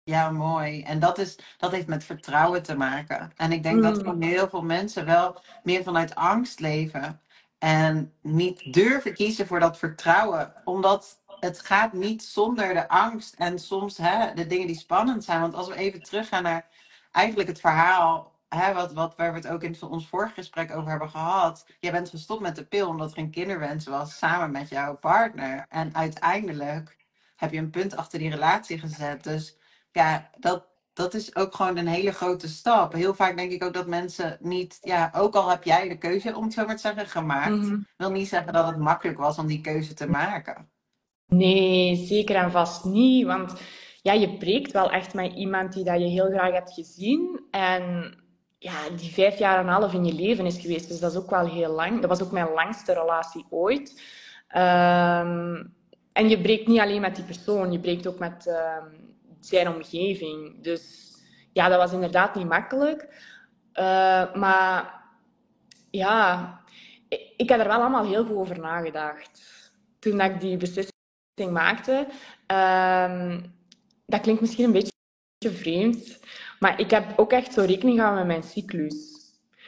Ja, 0.05 0.31
mooi. 0.31 0.81
En 0.81 0.99
dat, 0.99 1.17
is, 1.17 1.39
dat 1.57 1.71
heeft 1.71 1.87
met 1.87 2.03
vertrouwen 2.03 2.63
te 2.63 2.75
maken. 2.77 3.31
En 3.35 3.51
ik 3.51 3.63
denk 3.63 3.83
dat 3.83 3.97
mm. 3.97 4.03
voor 4.03 4.15
heel 4.19 4.49
veel 4.49 4.63
mensen 4.63 5.05
wel 5.05 5.41
meer 5.63 5.83
vanuit 5.83 6.15
angst 6.15 6.59
leven. 6.59 7.21
En 7.63 8.13
niet 8.21 8.73
durven 8.73 9.13
kiezen 9.13 9.47
voor 9.47 9.59
dat 9.59 9.77
vertrouwen. 9.77 10.53
Omdat 10.63 11.23
het 11.39 11.59
gaat 11.59 11.93
niet 11.93 12.23
zonder 12.23 12.73
de 12.73 12.87
angst 12.87 13.35
en 13.35 13.59
soms 13.59 13.97
hè, 13.97 14.33
de 14.33 14.47
dingen 14.47 14.67
die 14.67 14.75
spannend 14.75 15.23
zijn. 15.23 15.41
Want 15.41 15.53
als 15.53 15.67
we 15.67 15.75
even 15.75 16.03
teruggaan 16.03 16.43
naar 16.43 16.67
eigenlijk 17.11 17.49
het 17.49 17.59
verhaal. 17.59 18.31
Hè, 18.49 18.73
wat, 18.73 18.93
wat, 18.93 19.15
waar 19.15 19.31
we 19.33 19.37
het 19.37 19.47
ook 19.47 19.63
in 19.63 19.81
ons 19.81 20.07
vorige 20.07 20.33
gesprek 20.33 20.75
over 20.75 20.89
hebben 20.89 21.09
gehad. 21.09 21.65
Jij 21.79 21.91
bent 21.91 22.09
gestopt 22.09 22.41
met 22.41 22.55
de 22.55 22.65
pil 22.65 22.87
omdat 22.87 23.11
er 23.11 23.17
een 23.17 23.31
kinderwens 23.31 23.85
was 23.85 24.17
samen 24.17 24.51
met 24.51 24.69
jouw 24.69 24.95
partner. 24.95 25.65
En 25.69 25.95
uiteindelijk 25.95 26.97
heb 27.35 27.51
je 27.51 27.57
een 27.57 27.69
punt 27.69 27.95
achter 27.95 28.19
die 28.19 28.29
relatie 28.29 28.79
gezet. 28.79 29.23
Dus 29.23 29.57
ja, 29.91 30.29
dat, 30.37 30.65
dat 30.93 31.13
is 31.13 31.35
ook 31.35 31.55
gewoon 31.55 31.77
een 31.77 31.87
hele 31.87 32.11
grote 32.11 32.47
stap. 32.47 32.93
Heel 32.93 33.13
vaak 33.13 33.37
denk 33.37 33.51
ik 33.51 33.63
ook 33.63 33.73
dat 33.73 33.87
mensen 33.87 34.37
niet, 34.41 34.77
ja, 34.81 35.11
ook 35.15 35.35
al 35.35 35.49
heb 35.49 35.63
jij 35.63 35.89
de 35.89 35.97
keuze, 35.97 36.35
om 36.35 36.43
het 36.43 36.53
zo 36.53 36.65
maar 36.65 36.75
te 36.75 36.81
zeggen, 36.81 37.07
gemaakt, 37.07 37.55
mhm. 37.55 37.77
wil 37.97 38.11
niet 38.11 38.27
zeggen 38.27 38.53
dat 38.53 38.67
het 38.67 38.77
makkelijk 38.77 39.17
was 39.17 39.37
om 39.37 39.47
die 39.47 39.61
keuze 39.61 39.93
te 39.93 40.09
maken. 40.09 40.69
Nee, 41.27 41.95
zeker 41.95 42.35
en 42.35 42.51
vast 42.51 42.85
niet. 42.85 43.25
Want 43.25 43.53
ja, 44.01 44.13
je 44.13 44.37
breekt 44.37 44.71
wel 44.71 44.91
echt 44.91 45.13
met 45.13 45.33
iemand 45.33 45.73
die 45.73 45.83
dat 45.83 45.99
je 45.99 46.07
heel 46.07 46.29
graag 46.29 46.51
hebt 46.51 46.73
gezien. 46.73 47.45
En 47.51 48.15
ja, 48.57 48.89
die 48.97 49.13
vijf 49.13 49.37
jaar 49.37 49.59
en 49.59 49.67
een 49.67 49.73
half 49.73 49.93
in 49.93 50.05
je 50.05 50.13
leven 50.13 50.45
is 50.45 50.59
geweest. 50.59 50.87
Dus 50.87 50.99
dat 50.99 51.11
is 51.11 51.17
ook 51.17 51.29
wel 51.29 51.47
heel 51.47 51.71
lang. 51.71 51.99
Dat 51.99 52.09
was 52.09 52.21
ook 52.23 52.31
mijn 52.31 52.53
langste 52.53 52.93
relatie 52.93 53.45
ooit. 53.49 54.01
Ehm, 54.47 55.63
en 56.13 56.29
je 56.29 56.41
breekt 56.41 56.67
niet 56.67 56.79
alleen 56.79 57.01
met 57.01 57.15
die 57.15 57.25
persoon, 57.25 57.71
je 57.71 57.79
breekt 57.79 58.07
ook 58.07 58.19
met 58.19 58.47
ehm, 58.47 58.85
zijn 59.45 59.67
omgeving. 59.67 60.63
Dus 60.63 61.11
ja, 61.53 61.67
dat 61.67 61.77
was 61.77 61.93
inderdaad 61.93 62.35
niet 62.35 62.47
makkelijk. 62.47 63.01
Uh, 63.73 64.33
maar 64.33 65.01
ja, 65.91 66.59
ik, 67.07 67.33
ik 67.37 67.49
heb 67.49 67.59
er 67.59 67.67
wel 67.67 67.79
allemaal 67.79 68.05
heel 68.05 68.25
veel 68.25 68.37
over 68.39 68.59
nagedacht. 68.59 69.41
Toen 69.99 70.17
dat 70.17 70.29
ik 70.29 70.41
die 70.41 70.57
beslissing 70.57 70.91
maakte. 71.51 72.07
Uh, 72.51 73.37
dat 74.05 74.21
klinkt 74.21 74.41
misschien 74.41 74.65
een 74.65 74.71
beetje 74.71 74.91
vreemd, 75.39 76.19
maar 76.59 76.79
ik 76.79 76.91
heb 76.91 77.13
ook 77.15 77.31
echt 77.31 77.53
zo 77.53 77.61
rekening 77.61 77.97
gehouden 77.97 78.27
met 78.27 78.37
mijn 78.37 78.51
cyclus. 78.51 79.11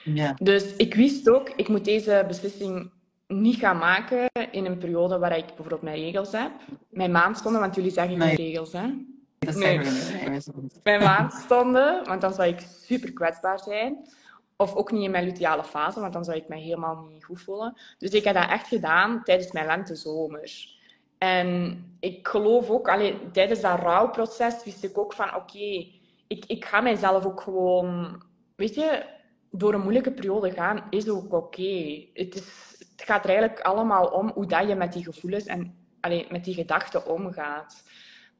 Ja. 0.03 0.35
Dus 0.41 0.75
ik 0.75 0.95
wist 0.95 1.29
ook, 1.29 1.49
ik 1.49 1.67
moet 1.67 1.85
deze 1.85 2.23
beslissing 2.27 2.91
niet 3.27 3.55
gaan 3.55 3.77
maken 3.77 4.27
in 4.51 4.65
een 4.65 4.77
periode 4.77 5.19
waar 5.19 5.37
ik 5.37 5.45
bijvoorbeeld 5.45 5.81
mijn 5.81 5.99
regels 5.99 6.31
heb. 6.31 6.51
Mijn 6.89 7.11
maandstonden, 7.11 7.61
want 7.61 7.75
jullie 7.75 7.91
zeggen 7.91 8.17
nee. 8.17 8.35
regels, 8.35 8.73
hè? 8.73 8.87
Dat 9.45 9.55
zijn 9.55 9.81
nee. 9.81 10.41
Mijn 10.83 11.03
maandstonden, 11.11 12.05
want 12.05 12.21
dan 12.21 12.33
zou 12.33 12.47
ik 12.47 12.67
super 12.83 13.13
kwetsbaar 13.13 13.59
zijn. 13.59 14.07
Of 14.57 14.75
ook 14.75 14.91
niet 14.91 15.03
in 15.03 15.11
mijn 15.11 15.25
luteale 15.25 15.63
fase, 15.63 15.99
want 15.99 16.13
dan 16.13 16.23
zou 16.23 16.37
ik 16.37 16.47
mij 16.47 16.59
helemaal 16.59 17.07
niet 17.11 17.23
goed 17.23 17.41
voelen. 17.41 17.77
Dus 17.97 18.11
ik 18.11 18.23
heb 18.23 18.35
dat 18.35 18.49
echt 18.49 18.67
gedaan 18.67 19.23
tijdens 19.23 19.51
mijn 19.51 19.65
lente-zomer. 19.65 20.73
En 21.17 21.83
ik 21.99 22.27
geloof 22.27 22.69
ook, 22.69 22.89
allee, 22.89 23.31
tijdens 23.31 23.61
dat 23.61 23.79
rouwproces 23.79 24.63
wist 24.63 24.83
ik 24.83 24.97
ook 24.97 25.13
van 25.13 25.35
oké, 25.35 25.87
ik, 26.27 26.45
ik 26.47 26.65
ga 26.65 26.81
mijzelf 26.81 27.25
ook 27.25 27.41
gewoon, 27.41 28.21
weet 28.55 28.75
je, 28.75 29.05
door 29.51 29.73
een 29.73 29.81
moeilijke 29.81 30.11
periode 30.11 30.51
gaan 30.51 30.83
is 30.89 31.09
ook 31.09 31.33
oké. 31.33 32.05
Het, 32.13 32.33
het 32.95 33.01
gaat 33.05 33.23
er 33.23 33.29
eigenlijk 33.29 33.59
allemaal 33.59 34.05
om 34.05 34.31
hoe 34.33 34.45
dat 34.45 34.67
je 34.67 34.75
met 34.75 34.93
die 34.93 35.03
gevoelens 35.03 35.45
en 35.45 35.75
allee, 35.99 36.27
met 36.29 36.43
die 36.43 36.53
gedachten 36.53 37.07
omgaat. 37.07 37.83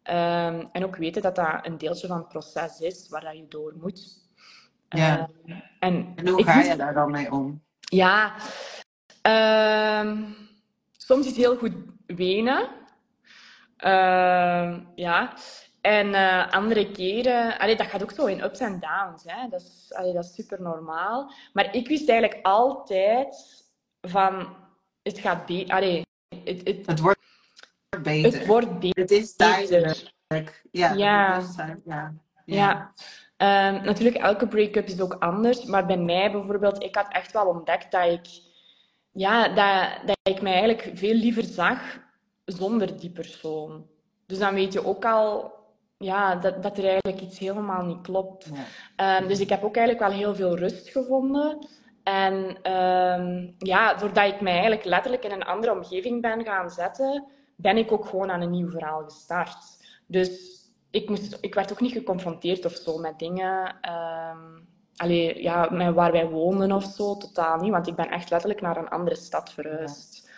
Um, 0.10 0.70
en 0.72 0.86
ook 0.86 0.96
weten 0.96 1.22
dat 1.22 1.36
dat 1.36 1.66
een 1.66 1.78
deeltje 1.78 2.08
van 2.08 2.18
het 2.18 2.28
proces 2.28 2.80
is 2.80 3.10
waar 3.10 3.22
dat 3.22 3.36
je 3.36 3.48
door 3.48 3.74
moet. 3.82 4.24
Ja. 4.90 5.30
Uh, 5.46 5.56
en, 5.80 6.14
en, 6.16 6.28
hoe 6.28 6.44
ga 6.44 6.62
je 6.62 6.76
daar 6.76 6.94
dan 6.94 7.12
mee 7.12 7.32
om? 7.32 7.64
Ja, 7.80 8.36
uh, 9.28 10.22
soms 10.92 11.20
is 11.20 11.28
het 11.28 11.36
heel 11.36 11.58
goed 11.58 11.74
wenen. 12.06 12.70
Uh, 13.86 14.78
ja. 14.96 15.34
En 15.82 16.08
uh, 16.08 16.52
andere 16.52 16.92
keren, 16.92 17.58
allee, 17.58 17.76
dat 17.76 17.88
gaat 17.88 18.02
ook 18.04 18.12
zo 18.12 18.26
in 18.26 18.44
ups 18.44 18.60
en 18.60 18.80
downs. 18.80 19.24
Hè. 19.26 19.50
Dat, 19.50 19.62
is, 19.62 19.94
allee, 19.94 20.14
dat 20.14 20.24
is 20.24 20.34
super 20.34 20.62
normaal. 20.62 21.34
Maar 21.54 21.76
ik 21.76 21.88
wist 21.88 22.10
eigenlijk 22.10 22.46
altijd 22.46 23.64
van, 24.02 24.56
het 25.02 25.20
gaat 25.20 25.46
beter. 25.46 25.76
Het, 26.44 26.62
het, 26.64 26.86
het 26.86 27.00
wordt 27.00 27.15
beter. 28.02 28.40
Het 28.40 28.48
wordt 28.48 28.80
beter. 28.80 29.02
Het 29.02 29.12
is 29.12 29.36
tijdelijk. 29.36 30.14
Ja. 30.72 30.94
Ja. 30.94 31.42
ja. 31.86 32.14
ja. 32.46 32.94
Um, 33.38 33.84
natuurlijk, 33.84 34.16
elke 34.16 34.48
break-up 34.48 34.88
is 34.88 35.02
ook 35.02 35.16
anders. 35.20 35.64
Maar 35.64 35.86
bij 35.86 35.98
mij 35.98 36.32
bijvoorbeeld, 36.32 36.84
ik 36.84 36.96
had 36.96 37.08
echt 37.10 37.32
wel 37.32 37.46
ontdekt 37.46 37.92
dat 37.92 38.12
ik, 38.12 38.28
ja, 39.12 39.48
dat, 39.48 40.08
dat 40.08 40.34
ik 40.36 40.42
mij 40.42 40.54
eigenlijk 40.54 40.92
veel 40.94 41.14
liever 41.14 41.44
zag 41.44 41.80
zonder 42.46 43.00
die 43.00 43.12
persoon. 43.12 43.88
Dus 44.26 44.38
dan 44.38 44.54
weet 44.54 44.74
je 44.74 44.86
ook 44.86 45.06
al 45.06 45.54
ja, 45.98 46.36
dat, 46.36 46.64
dat 46.64 46.78
er 46.78 46.84
eigenlijk 46.84 47.22
iets 47.22 47.40
helemaal 47.40 47.86
niet 47.86 48.02
klopt. 48.02 48.50
Ja. 48.96 49.22
Um, 49.22 49.28
dus 49.28 49.40
ik 49.40 49.50
heb 49.50 49.64
ook 49.64 49.76
eigenlijk 49.76 50.08
wel 50.08 50.18
heel 50.18 50.36
veel 50.36 50.58
rust 50.58 50.90
gevonden. 50.90 51.68
En 52.04 52.34
um, 52.72 53.56
ja, 53.58 53.94
doordat 53.94 54.28
ik 54.28 54.42
mij 54.42 54.54
eigenlijk 54.54 54.84
letterlijk 54.86 55.24
in 55.24 55.32
een 55.32 55.46
andere 55.46 55.74
omgeving 55.74 56.22
ben 56.22 56.44
gaan 56.44 56.70
zetten, 56.70 57.26
ben 57.56 57.78
ik 57.78 57.92
ook 57.92 58.06
gewoon 58.06 58.32
aan 58.32 58.42
een 58.42 58.52
nieuw 58.52 58.70
verhaal 58.70 59.04
gestart. 59.04 59.58
Dus 60.06 60.56
ik, 60.90 61.10
moest, 61.10 61.38
ik 61.42 61.54
werd 61.54 61.72
ook 61.72 61.82
niet 61.82 61.92
geconfronteerd 61.92 62.66
of 62.66 62.74
zo 62.74 62.98
met 62.98 63.20
dingen. 63.20 63.68
Um, 63.68 64.68
allee, 64.96 65.42
ja, 65.42 65.70
met 65.72 65.94
waar 65.94 66.12
wij 66.12 66.30
woonden 66.30 66.72
of 66.72 66.84
zo, 66.84 67.18
totaal 67.18 67.58
niet. 67.58 67.72
Want 67.72 67.88
ik 67.88 67.96
ben 67.96 68.10
echt 68.10 68.30
letterlijk 68.30 68.62
naar 68.62 68.78
een 68.78 68.90
andere 68.90 69.16
stad 69.16 69.54
verhuisd. 69.54 70.30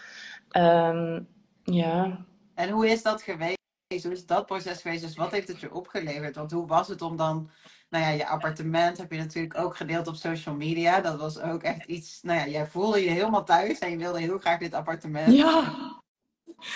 Ja. 0.49 0.89
Um, 0.89 1.27
ja. 1.63 2.25
En 2.53 2.69
hoe 2.69 2.89
is 2.89 3.03
dat 3.03 3.21
geweest? 3.21 3.55
Hoe 4.03 4.11
is 4.11 4.25
dat 4.25 4.45
proces 4.45 4.81
geweest? 4.81 5.01
Dus 5.01 5.15
wat 5.15 5.31
heeft 5.31 5.47
het 5.47 5.59
je 5.59 5.73
opgeleverd? 5.73 6.35
Want 6.35 6.51
hoe 6.51 6.67
was 6.67 6.87
het 6.87 7.01
om 7.01 7.15
dan 7.15 7.49
nou 7.89 8.03
ja, 8.03 8.09
je 8.09 8.27
appartement 8.27 8.97
heb 8.97 9.11
je 9.11 9.17
natuurlijk 9.17 9.57
ook 9.57 9.77
gedeeld 9.77 10.07
op 10.07 10.15
social 10.15 10.55
media. 10.55 11.01
Dat 11.01 11.19
was 11.19 11.39
ook 11.39 11.63
echt 11.63 11.85
iets, 11.85 12.21
nou 12.21 12.39
ja, 12.39 12.47
jij 12.47 12.67
voelde 12.67 13.03
je 13.03 13.09
helemaal 13.09 13.43
thuis 13.43 13.79
en 13.79 13.89
je 13.89 13.97
wilde 13.97 14.19
heel 14.19 14.37
graag 14.37 14.59
dit 14.59 14.73
appartement. 14.73 15.33
Ja, 15.33 15.75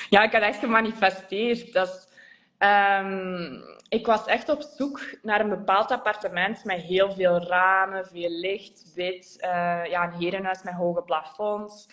ja, 0.09 0.23
ik 0.23 0.31
had 0.31 0.41
echt 0.41 0.59
gemanifesteerd. 0.59 1.73
Dat 1.73 2.13
ehm, 2.57 3.59
ik 3.89 4.05
was 4.05 4.25
echt 4.25 4.49
op 4.49 4.61
zoek 4.61 5.01
naar 5.21 5.39
een 5.39 5.49
bepaald 5.49 5.91
appartement 5.91 6.63
met 6.63 6.81
heel 6.81 7.11
veel 7.11 7.39
ramen, 7.47 8.07
veel 8.07 8.29
licht, 8.29 8.93
wit. 8.95 9.37
Uh, 9.43 9.85
ja, 9.85 10.03
een 10.03 10.19
herenhuis 10.19 10.63
met 10.63 10.73
hoge 10.73 11.01
plafonds. 11.01 11.87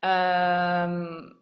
Um, 0.00 1.32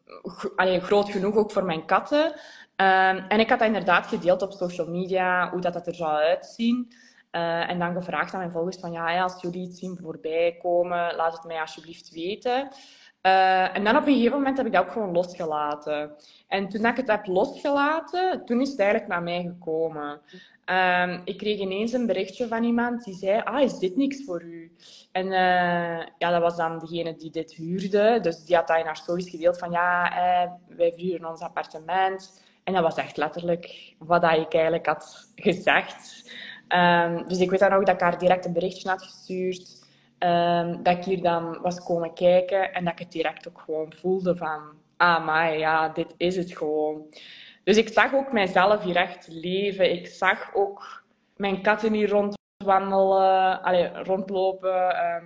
groot 0.80 1.10
genoeg 1.10 1.36
ook 1.36 1.50
voor 1.50 1.64
mijn 1.64 1.84
katten. 1.84 2.26
Um, 2.26 3.24
en 3.28 3.40
ik 3.40 3.48
had 3.48 3.58
dat 3.58 3.68
inderdaad 3.68 4.06
gedeeld 4.06 4.42
op 4.42 4.52
social 4.52 4.88
media, 4.88 5.50
hoe 5.50 5.60
dat, 5.60 5.72
dat 5.72 5.86
er 5.86 5.94
zou 5.94 6.10
uitzien. 6.10 6.92
Uh, 7.32 7.70
en 7.70 7.78
dan 7.78 7.94
gevraagd 7.94 8.32
aan 8.32 8.38
mijn 8.38 8.52
volgers 8.52 8.76
van, 8.76 8.92
ja, 8.92 9.22
als 9.22 9.42
jullie 9.42 9.68
iets 9.68 9.78
zien 9.78 9.98
voorbij 10.02 10.56
komen, 10.62 11.16
laat 11.16 11.32
het 11.32 11.44
mij 11.44 11.60
alsjeblieft 11.60 12.10
weten. 12.10 12.68
Uh, 13.22 13.76
en 13.76 13.84
dan 13.84 13.96
op 13.96 14.06
een 14.06 14.14
gegeven 14.14 14.36
moment 14.36 14.56
heb 14.56 14.66
ik 14.66 14.72
dat 14.72 14.84
ook 14.84 14.92
gewoon 14.92 15.12
losgelaten. 15.12 16.12
En 16.48 16.68
toen 16.68 16.86
ik 16.86 16.96
het 16.96 17.08
heb 17.08 17.26
losgelaten, 17.26 18.44
toen 18.44 18.60
is 18.60 18.70
het 18.70 18.78
eigenlijk 18.78 19.10
naar 19.10 19.22
mij 19.22 19.42
gekomen. 19.42 20.20
Uh, 20.66 21.18
ik 21.24 21.38
kreeg 21.38 21.58
ineens 21.58 21.92
een 21.92 22.06
berichtje 22.06 22.48
van 22.48 22.64
iemand 22.64 23.04
die 23.04 23.14
zei, 23.14 23.40
ah, 23.44 23.60
is 23.60 23.78
dit 23.78 23.96
niks 23.96 24.24
voor 24.24 24.42
u? 24.42 24.72
En 25.12 25.26
uh, 25.26 25.98
ja, 26.18 26.30
dat 26.30 26.40
was 26.40 26.56
dan 26.56 26.78
degene 26.78 27.16
die 27.16 27.30
dit 27.30 27.54
huurde. 27.54 28.18
Dus 28.20 28.44
die 28.44 28.56
had 28.56 28.66
dat 28.66 28.78
in 28.78 28.84
haar 28.84 28.96
stories 28.96 29.30
gedeeld 29.30 29.58
van, 29.58 29.70
ja, 29.70 30.10
eh, 30.10 30.50
wij 30.76 30.92
verhuren 30.92 31.28
ons 31.28 31.40
appartement. 31.40 32.42
En 32.64 32.72
dat 32.72 32.82
was 32.82 32.96
echt 32.96 33.16
letterlijk 33.16 33.94
wat 33.98 34.22
ik 34.22 34.54
eigenlijk 34.54 34.86
had 34.86 35.28
gezegd. 35.34 36.30
Ehm, 36.68 37.26
dus 37.26 37.38
ik 37.38 37.50
weet 37.50 37.60
dan 37.60 37.72
ook 37.72 37.86
dat 37.86 37.94
ik 37.94 38.00
haar 38.00 38.18
direct 38.18 38.44
een 38.44 38.52
berichtje 38.52 38.88
had 38.88 39.02
gestuurd. 39.02 39.81
Ehm, 40.22 40.82
dat 40.82 40.96
ik 40.96 41.04
hier 41.04 41.22
dan 41.22 41.60
was 41.60 41.84
komen 41.84 42.14
kijken 42.14 42.72
en 42.72 42.84
dat 42.84 42.92
ik 42.92 42.98
het 42.98 43.12
direct 43.12 43.48
ook 43.48 43.60
gewoon 43.60 43.92
voelde 43.92 44.36
van... 44.36 44.60
Ah, 44.96 45.24
maar 45.24 45.58
ja, 45.58 45.88
dit 45.88 46.14
is 46.16 46.36
het 46.36 46.56
gewoon. 46.56 47.14
Dus 47.64 47.76
ik 47.76 47.88
zag 47.88 48.14
ook 48.14 48.32
mijzelf 48.32 48.82
hier 48.82 48.96
echt 48.96 49.26
leven. 49.28 49.92
Ik 49.92 50.06
zag 50.06 50.54
ook 50.54 51.04
mijn 51.36 51.62
katten 51.62 51.92
hier 51.92 52.08
rondwandelen, 52.08 53.62
allee, 53.62 53.88
rondlopen. 53.88 54.96
Ehm, 54.96 55.24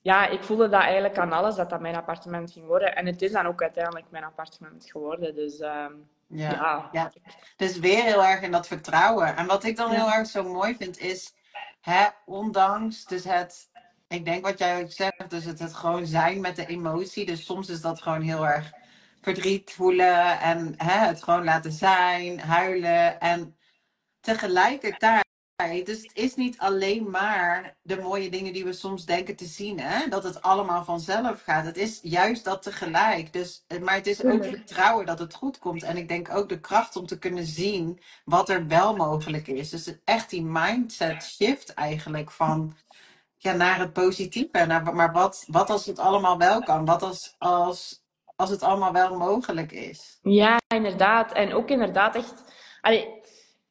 ja, 0.00 0.28
ik 0.28 0.42
voelde 0.42 0.68
dat 0.68 0.82
eigenlijk 0.82 1.18
aan 1.18 1.32
alles, 1.32 1.54
dat 1.54 1.70
dat 1.70 1.80
mijn 1.80 1.96
appartement 1.96 2.52
ging 2.52 2.66
worden. 2.66 2.96
En 2.96 3.06
het 3.06 3.22
is 3.22 3.32
dan 3.32 3.46
ook 3.46 3.62
uiteindelijk 3.62 4.10
mijn 4.10 4.24
appartement 4.24 4.90
geworden. 4.90 5.34
Dus 5.34 5.58
ja. 5.58 5.90
ja. 6.28 6.88
ja. 6.92 7.12
Dus 7.56 7.78
weer 7.78 8.02
heel 8.02 8.24
erg 8.24 8.42
in 8.42 8.52
dat 8.52 8.66
vertrouwen. 8.66 9.36
En 9.36 9.46
wat 9.46 9.64
ik 9.64 9.76
dan 9.76 9.90
heel 9.90 10.10
erg 10.10 10.26
zo 10.26 10.42
mooi 10.44 10.74
vind 10.74 10.98
is, 10.98 11.34
hè, 11.80 12.06
ondanks 12.26 13.04
dus 13.04 13.24
het 13.24 13.69
ik 14.10 14.24
denk 14.24 14.44
wat 14.44 14.58
jij 14.58 14.82
ook 14.82 14.92
zegt, 14.92 15.30
dus 15.30 15.44
het, 15.44 15.58
het 15.58 15.74
gewoon 15.74 16.06
zijn 16.06 16.40
met 16.40 16.56
de 16.56 16.66
emotie. 16.66 17.26
Dus 17.26 17.44
soms 17.44 17.68
is 17.68 17.80
dat 17.80 18.02
gewoon 18.02 18.22
heel 18.22 18.46
erg 18.46 18.72
verdriet 19.20 19.72
voelen 19.72 20.40
en 20.40 20.74
hè, 20.76 21.06
het 21.06 21.22
gewoon 21.22 21.44
laten 21.44 21.72
zijn, 21.72 22.40
huilen. 22.40 23.20
En 23.20 23.56
tegelijkertijd, 24.20 25.24
dus 25.84 26.02
het 26.02 26.10
is 26.12 26.34
niet 26.34 26.58
alleen 26.58 27.10
maar 27.10 27.76
de 27.82 28.00
mooie 28.00 28.30
dingen 28.30 28.52
die 28.52 28.64
we 28.64 28.72
soms 28.72 29.04
denken 29.04 29.36
te 29.36 29.44
zien, 29.44 29.80
hè? 29.80 30.08
dat 30.08 30.24
het 30.24 30.42
allemaal 30.42 30.84
vanzelf 30.84 31.42
gaat. 31.42 31.64
Het 31.64 31.76
is 31.76 32.00
juist 32.02 32.44
dat 32.44 32.62
tegelijk. 32.62 33.32
Dus, 33.32 33.64
maar 33.82 33.94
het 33.94 34.06
is 34.06 34.24
ook 34.24 34.44
vertrouwen 34.44 35.06
dat 35.06 35.18
het 35.18 35.34
goed 35.34 35.58
komt. 35.58 35.82
En 35.82 35.96
ik 35.96 36.08
denk 36.08 36.30
ook 36.30 36.48
de 36.48 36.60
kracht 36.60 36.96
om 36.96 37.06
te 37.06 37.18
kunnen 37.18 37.46
zien 37.46 38.00
wat 38.24 38.48
er 38.48 38.66
wel 38.66 38.96
mogelijk 38.96 39.46
is. 39.46 39.70
Dus 39.70 39.94
echt 40.04 40.30
die 40.30 40.42
mindset 40.42 41.22
shift 41.22 41.74
eigenlijk 41.74 42.30
van 42.30 42.76
ja, 43.42 43.52
naar 43.52 43.78
het 43.78 43.92
positieve. 43.92 44.66
Naar, 44.66 44.94
maar 44.94 45.12
wat, 45.12 45.44
wat 45.46 45.70
als 45.70 45.86
het 45.86 45.98
allemaal 45.98 46.38
wel 46.38 46.62
kan? 46.62 46.84
Wat 46.84 47.02
als, 47.02 47.34
als, 47.38 48.04
als 48.36 48.50
het 48.50 48.62
allemaal 48.62 48.92
wel 48.92 49.16
mogelijk 49.16 49.72
is? 49.72 50.18
Ja, 50.22 50.56
inderdaad. 50.74 51.32
En 51.32 51.52
ook 51.52 51.68
inderdaad 51.68 52.14
echt... 52.14 52.44
Allee, 52.80 53.20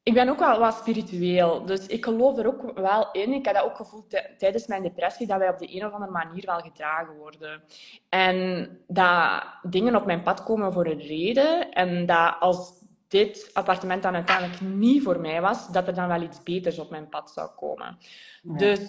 ik 0.04 0.14
ben 0.14 0.30
ook 0.30 0.40
wel 0.40 0.60
wat 0.60 0.76
spiritueel. 0.76 1.66
Dus 1.66 1.88
ik 1.88 2.04
geloof 2.04 2.38
er 2.38 2.48
ook 2.48 2.80
wel 2.80 3.12
in. 3.12 3.34
Ik 3.34 3.46
heb 3.46 3.56
dat 3.56 3.64
ook 3.64 3.76
gevoeld 3.76 4.24
tijdens 4.38 4.68
mijn 4.68 4.84
depressie, 4.84 5.28
dat 5.28 5.38
wij 5.38 5.50
op 5.50 5.60
de 5.60 5.76
een 5.76 5.86
of 5.86 5.94
andere 5.94 6.12
manier 6.12 6.46
wel 6.46 6.60
gedragen 6.60 7.16
worden. 7.16 7.64
En 8.10 8.70
dat 8.88 9.44
dingen 9.62 9.96
op 9.96 10.06
mijn 10.06 10.24
pad 10.24 10.44
komen 10.44 10.74
voor 10.74 10.86
een 10.86 11.02
reden. 11.02 11.72
En 11.72 12.06
dat 12.06 12.36
als 12.40 12.74
dit 13.08 13.50
appartement 13.54 14.04
dan 14.04 14.16
uiteindelijk 14.16 14.62
niet 14.62 15.04
voor 15.04 15.20
mij 15.20 15.42
was, 15.42 15.68
dat 15.68 15.88
er 15.88 15.94
dan 15.94 16.08
wel 16.08 16.22
iets 16.22 16.44
beters 16.44 16.80
op 16.80 16.90
mijn 16.90 17.10
pad 17.10 17.32
zou 17.32 17.50
komen. 17.56 17.98
Dus 18.42 18.80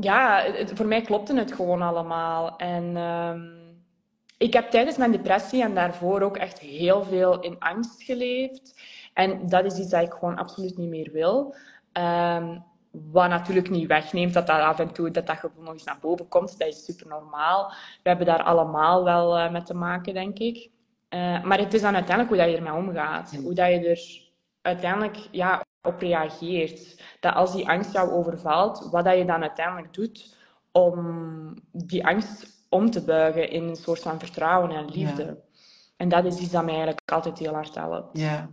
ja, 0.00 0.44
voor 0.74 0.86
mij 0.86 1.00
klopte 1.00 1.36
het 1.36 1.52
gewoon 1.52 1.82
allemaal. 1.82 2.56
En 2.56 2.96
ehm, 2.96 3.40
ik 4.38 4.52
heb 4.52 4.70
tijdens 4.70 4.96
mijn 4.96 5.12
depressie 5.12 5.62
en 5.62 5.74
daarvoor 5.74 6.22
ook 6.22 6.36
echt 6.36 6.58
heel 6.58 7.04
veel 7.04 7.40
in 7.40 7.58
angst 7.58 8.02
geleefd. 8.02 8.80
En 9.14 9.48
dat 9.48 9.64
is 9.64 9.78
iets 9.78 9.90
dat 9.90 10.02
ik 10.02 10.12
gewoon 10.12 10.36
absoluut 10.36 10.76
niet 10.76 10.88
meer 10.88 11.10
wil. 11.12 11.54
Um, 11.92 12.64
wat 12.90 13.28
natuurlijk 13.28 13.70
niet 13.70 13.86
wegneemt 13.86 14.34
dat 14.34 14.46
dat 14.46 14.60
af 14.60 14.78
en 14.78 14.92
toe 14.92 15.10
dat 15.10 15.26
dat 15.26 15.36
gewoon 15.36 15.64
nog 15.64 15.72
eens 15.72 15.84
naar 15.84 15.98
boven 16.00 16.28
komt. 16.28 16.58
Dat 16.58 16.68
is 16.68 16.84
super 16.84 17.06
normaal. 17.06 17.68
We 18.02 18.08
hebben 18.08 18.26
daar 18.26 18.42
allemaal 18.42 19.04
wel 19.04 19.38
uh, 19.38 19.50
mee 19.50 19.62
te 19.62 19.74
maken, 19.74 20.14
denk 20.14 20.38
ik. 20.38 20.70
Uh, 21.14 21.42
maar 21.42 21.58
het 21.58 21.74
is 21.74 21.80
dan 21.80 21.94
uiteindelijk 21.94 22.28
hoe 22.28 22.44
dat 22.44 22.50
je 22.50 22.56
ermee 22.56 22.86
omgaat. 22.88 23.36
Hoe 23.42 23.54
dat 23.54 23.68
je 23.68 23.88
er 23.88 24.28
uiteindelijk 24.62 25.16
ja, 25.30 25.64
op 25.82 26.00
reageert. 26.00 27.02
Dat 27.20 27.34
als 27.34 27.52
die 27.52 27.68
angst 27.68 27.92
jou 27.92 28.10
overvalt, 28.10 28.88
wat 28.90 29.04
dat 29.04 29.16
je 29.16 29.24
dan 29.24 29.42
uiteindelijk 29.42 29.94
doet 29.94 30.36
om 30.72 31.54
die 31.72 32.06
angst 32.06 32.66
om 32.68 32.90
te 32.90 33.04
buigen 33.04 33.50
in 33.50 33.62
een 33.62 33.76
soort 33.76 34.00
van 34.00 34.18
vertrouwen 34.18 34.70
en 34.70 34.90
liefde. 34.90 35.42
En 35.96 36.08
dat 36.08 36.24
is 36.24 36.38
iets 36.38 36.50
dat 36.50 36.64
mij 36.64 36.74
eigenlijk 36.74 37.10
altijd 37.10 37.38
heel 37.38 37.54
hard 37.54 37.74
helpt. 37.74 38.18
Ja. 38.18 38.50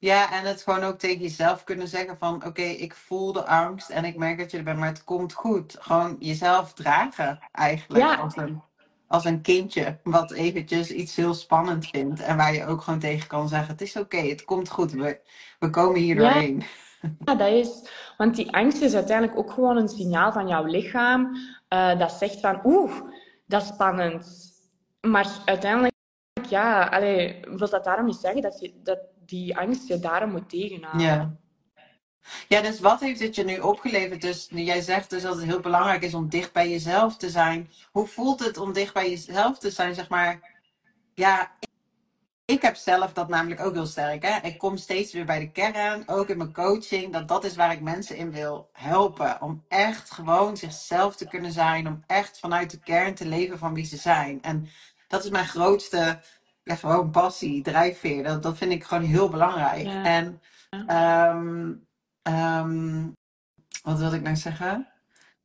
Ja, 0.00 0.32
en 0.32 0.44
het 0.44 0.62
gewoon 0.62 0.82
ook 0.82 0.98
tegen 0.98 1.22
jezelf 1.22 1.64
kunnen 1.64 1.88
zeggen 1.88 2.18
van... 2.18 2.46
oké, 2.46 2.62
ik 2.62 2.94
voel 2.94 3.32
de 3.32 3.44
angst 3.44 3.90
en 3.90 4.04
ik 4.04 4.16
merk 4.16 4.38
dat 4.38 4.50
je 4.50 4.58
er 4.58 4.64
bent, 4.64 4.78
maar 4.78 4.88
het 4.88 5.04
komt 5.04 5.32
goed. 5.32 5.76
Gewoon 5.80 6.16
jezelf 6.18 6.72
dragen 6.72 7.38
eigenlijk. 7.52 8.04
Ja. 8.04 8.14
Als 8.14 8.36
een 8.36 8.62
als 9.08 9.24
een 9.24 9.40
kindje 9.40 9.98
wat 10.02 10.32
eventjes 10.32 10.90
iets 10.90 11.16
heel 11.16 11.34
spannend 11.34 11.86
vindt. 11.86 12.20
En 12.20 12.36
waar 12.36 12.54
je 12.54 12.66
ook 12.66 12.80
gewoon 12.80 12.98
tegen 12.98 13.28
kan 13.28 13.48
zeggen, 13.48 13.68
het 13.68 13.80
is 13.80 13.96
oké, 13.96 14.16
het 14.16 14.44
komt 14.44 14.68
goed, 14.68 14.92
we, 14.92 15.20
we 15.58 15.70
komen 15.70 16.00
hier 16.00 16.16
doorheen. 16.16 16.62
Ja, 17.24 17.34
dat 17.34 17.48
is, 17.48 17.90
want 18.16 18.36
die 18.36 18.52
angst 18.52 18.80
is 18.82 18.94
uiteindelijk 18.94 19.38
ook 19.38 19.50
gewoon 19.50 19.76
een 19.76 19.88
signaal 19.88 20.32
van 20.32 20.48
jouw 20.48 20.64
lichaam 20.64 21.36
uh, 21.68 21.98
dat 21.98 22.12
zegt 22.12 22.40
van, 22.40 22.60
oeh, 22.64 22.92
dat 23.46 23.62
is 23.62 23.68
spannend. 23.68 24.52
Maar 25.00 25.28
uiteindelijk, 25.44 25.94
ja, 26.48 26.84
allee, 26.84 27.40
wil 27.48 27.68
dat 27.68 27.84
daarom 27.84 28.06
niet 28.06 28.16
zeggen 28.16 28.42
dat, 28.42 28.60
je, 28.60 28.72
dat 28.82 28.98
die 29.26 29.56
angst 29.56 29.88
je 29.88 29.98
daarom 29.98 30.30
moet 30.30 30.48
tegenhouden. 30.48 31.06
Ja. 31.06 31.36
Ja, 32.48 32.60
dus 32.60 32.80
wat 32.80 33.00
heeft 33.00 33.20
het 33.20 33.34
je 33.34 33.44
nu 33.44 33.58
opgeleverd? 33.58 34.20
Dus 34.20 34.48
jij 34.50 34.80
zegt 34.80 35.10
dus 35.10 35.22
dat 35.22 35.36
het 35.36 35.44
heel 35.44 35.60
belangrijk 35.60 36.02
is 36.02 36.14
om 36.14 36.28
dicht 36.28 36.52
bij 36.52 36.70
jezelf 36.70 37.16
te 37.16 37.30
zijn. 37.30 37.70
Hoe 37.90 38.06
voelt 38.06 38.44
het 38.44 38.56
om 38.56 38.72
dicht 38.72 38.94
bij 38.94 39.10
jezelf 39.10 39.58
te 39.58 39.70
zijn, 39.70 39.94
zeg 39.94 40.08
maar? 40.08 40.56
Ja, 41.14 41.50
ik 42.44 42.62
heb 42.62 42.76
zelf 42.76 43.12
dat 43.12 43.28
namelijk 43.28 43.60
ook 43.60 43.74
heel 43.74 43.86
sterk. 43.86 44.22
Hè? 44.22 44.48
Ik 44.48 44.58
kom 44.58 44.76
steeds 44.76 45.12
weer 45.12 45.24
bij 45.24 45.38
de 45.38 45.50
kern, 45.50 46.08
ook 46.08 46.28
in 46.28 46.36
mijn 46.36 46.52
coaching. 46.52 47.12
Dat 47.12 47.28
dat 47.28 47.44
is 47.44 47.56
waar 47.56 47.72
ik 47.72 47.80
mensen 47.80 48.16
in 48.16 48.30
wil 48.30 48.70
helpen. 48.72 49.42
Om 49.42 49.64
echt 49.68 50.10
gewoon 50.10 50.56
zichzelf 50.56 51.16
te 51.16 51.28
kunnen 51.28 51.52
zijn. 51.52 51.86
Om 51.86 52.02
echt 52.06 52.38
vanuit 52.38 52.70
de 52.70 52.78
kern 52.78 53.14
te 53.14 53.26
leven 53.26 53.58
van 53.58 53.74
wie 53.74 53.84
ze 53.84 53.96
zijn. 53.96 54.42
En 54.42 54.68
dat 55.08 55.24
is 55.24 55.30
mijn 55.30 55.46
grootste, 55.46 56.20
ja, 56.64 56.74
gewoon 56.74 57.10
passie, 57.10 57.62
drijfveer. 57.62 58.22
Dat, 58.22 58.42
dat 58.42 58.56
vind 58.56 58.72
ik 58.72 58.84
gewoon 58.84 59.04
heel 59.04 59.28
belangrijk. 59.28 59.86
En 60.04 60.40
um, 60.70 61.87
um, 62.28 63.16
wat 63.82 63.98
wil 63.98 64.12
ik 64.12 64.22
nou 64.22 64.36
zeggen? 64.36 64.88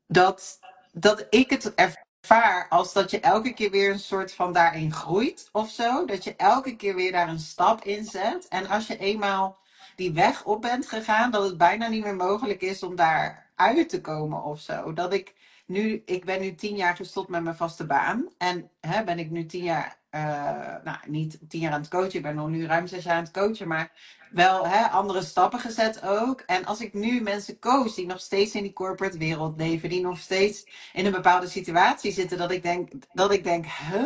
Dat, 0.07 0.59
dat 0.91 1.27
ik 1.29 1.49
het 1.49 1.73
ervaar 1.73 2.67
als 2.69 2.93
dat 2.93 3.11
je 3.11 3.19
elke 3.19 3.53
keer 3.53 3.71
weer 3.71 3.91
een 3.91 3.99
soort 3.99 4.33
van 4.33 4.53
daarin 4.53 4.93
groeit 4.93 5.49
of 5.51 5.69
zo. 5.69 6.05
Dat 6.05 6.23
je 6.23 6.35
elke 6.35 6.75
keer 6.75 6.95
weer 6.95 7.11
daar 7.11 7.27
een 7.27 7.39
stap 7.39 7.83
in 7.83 8.05
zet. 8.05 8.47
En 8.47 8.67
als 8.67 8.87
je 8.87 8.97
eenmaal 8.97 9.57
die 9.95 10.13
weg 10.13 10.45
op 10.45 10.61
bent 10.61 10.87
gegaan, 10.87 11.31
dat 11.31 11.43
het 11.43 11.57
bijna 11.57 11.87
niet 11.87 12.03
meer 12.03 12.15
mogelijk 12.15 12.61
is 12.61 12.83
om 12.83 12.95
daar 12.95 13.51
uit 13.55 13.89
te 13.89 14.01
komen 14.01 14.43
of 14.43 14.59
zo. 14.59 14.93
Dat 14.93 15.13
ik 15.13 15.35
nu, 15.65 16.01
ik 16.05 16.25
ben 16.25 16.41
nu 16.41 16.55
tien 16.55 16.75
jaar 16.75 16.95
gestopt 16.95 17.29
met 17.29 17.43
mijn 17.43 17.55
vaste 17.55 17.85
baan. 17.85 18.29
En 18.37 18.69
hè, 18.79 19.03
ben 19.03 19.19
ik 19.19 19.29
nu 19.29 19.45
tien 19.45 19.63
jaar, 19.63 19.97
uh, 20.15 20.75
nou 20.83 20.97
niet 21.07 21.39
tien 21.47 21.61
jaar 21.61 21.71
aan 21.71 21.81
het 21.81 21.89
coachen, 21.89 22.13
ik 22.13 22.21
ben 22.21 22.35
nog 22.35 22.49
nu 22.49 22.65
ruim 22.65 22.87
zes 22.87 23.03
jaar 23.03 23.15
aan 23.15 23.23
het 23.23 23.31
coachen, 23.31 23.67
maar 23.67 23.91
wel 24.31 24.67
hè, 24.67 24.83
andere 24.83 25.21
stappen 25.21 25.59
gezet 25.59 26.03
ook. 26.03 26.41
En 26.45 26.65
als 26.65 26.81
ik 26.81 26.93
nu 26.93 27.21
mensen 27.21 27.59
coach 27.59 27.93
die 27.93 28.05
nog 28.05 28.19
steeds 28.19 28.55
in 28.55 28.63
die 28.63 28.73
corporate 28.73 29.17
wereld 29.17 29.57
leven, 29.57 29.89
die 29.89 30.01
nog 30.01 30.19
steeds 30.19 30.65
in 30.93 31.05
een 31.05 31.11
bepaalde 31.11 31.47
situatie 31.47 32.11
zitten, 32.11 32.37
dat 32.37 32.51
ik 32.51 32.63
denk, 32.63 32.89
dat 33.13 33.31
ik 33.31 33.43
denk, 33.43 33.65
huh? 33.65 34.05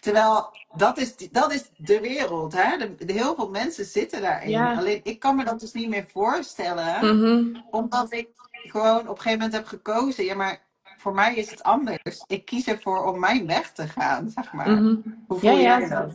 Terwijl 0.00 0.56
dat 0.76 0.98
is, 0.98 1.16
dat 1.16 1.52
is 1.52 1.70
de 1.76 2.00
wereld. 2.00 2.52
Hè? 2.52 2.76
De, 2.76 3.12
heel 3.12 3.34
veel 3.34 3.50
mensen 3.50 3.84
zitten 3.84 4.20
daarin. 4.20 4.56
Alleen 4.56 5.00
ik 5.02 5.18
kan 5.18 5.36
me 5.36 5.44
dat 5.44 5.60
dus 5.60 5.72
niet 5.72 5.88
meer 5.88 6.06
voorstellen. 6.12 7.16
Mhm. 7.16 7.60
Omdat 7.70 8.12
ik 8.12 8.28
gewoon 8.50 9.00
op 9.00 9.08
een 9.08 9.16
gegeven 9.16 9.38
moment 9.38 9.52
heb 9.52 9.66
gekozen. 9.66 10.24
Ja, 10.24 10.34
maar 10.34 10.60
voor 11.00 11.14
mij 11.14 11.34
is 11.34 11.50
het 11.50 11.62
anders. 11.62 12.24
Ik 12.26 12.44
kies 12.44 12.66
ervoor 12.66 13.04
om 13.04 13.18
mijn 13.18 13.46
weg 13.46 13.72
te 13.72 13.88
gaan, 13.88 14.30
zeg 14.30 14.52
maar. 14.52 14.70
Mhm. 14.70 14.96
Hoe 15.26 15.38
voel 15.38 15.56
ja, 15.56 15.78
jij 15.78 15.88
dat? 15.88 16.12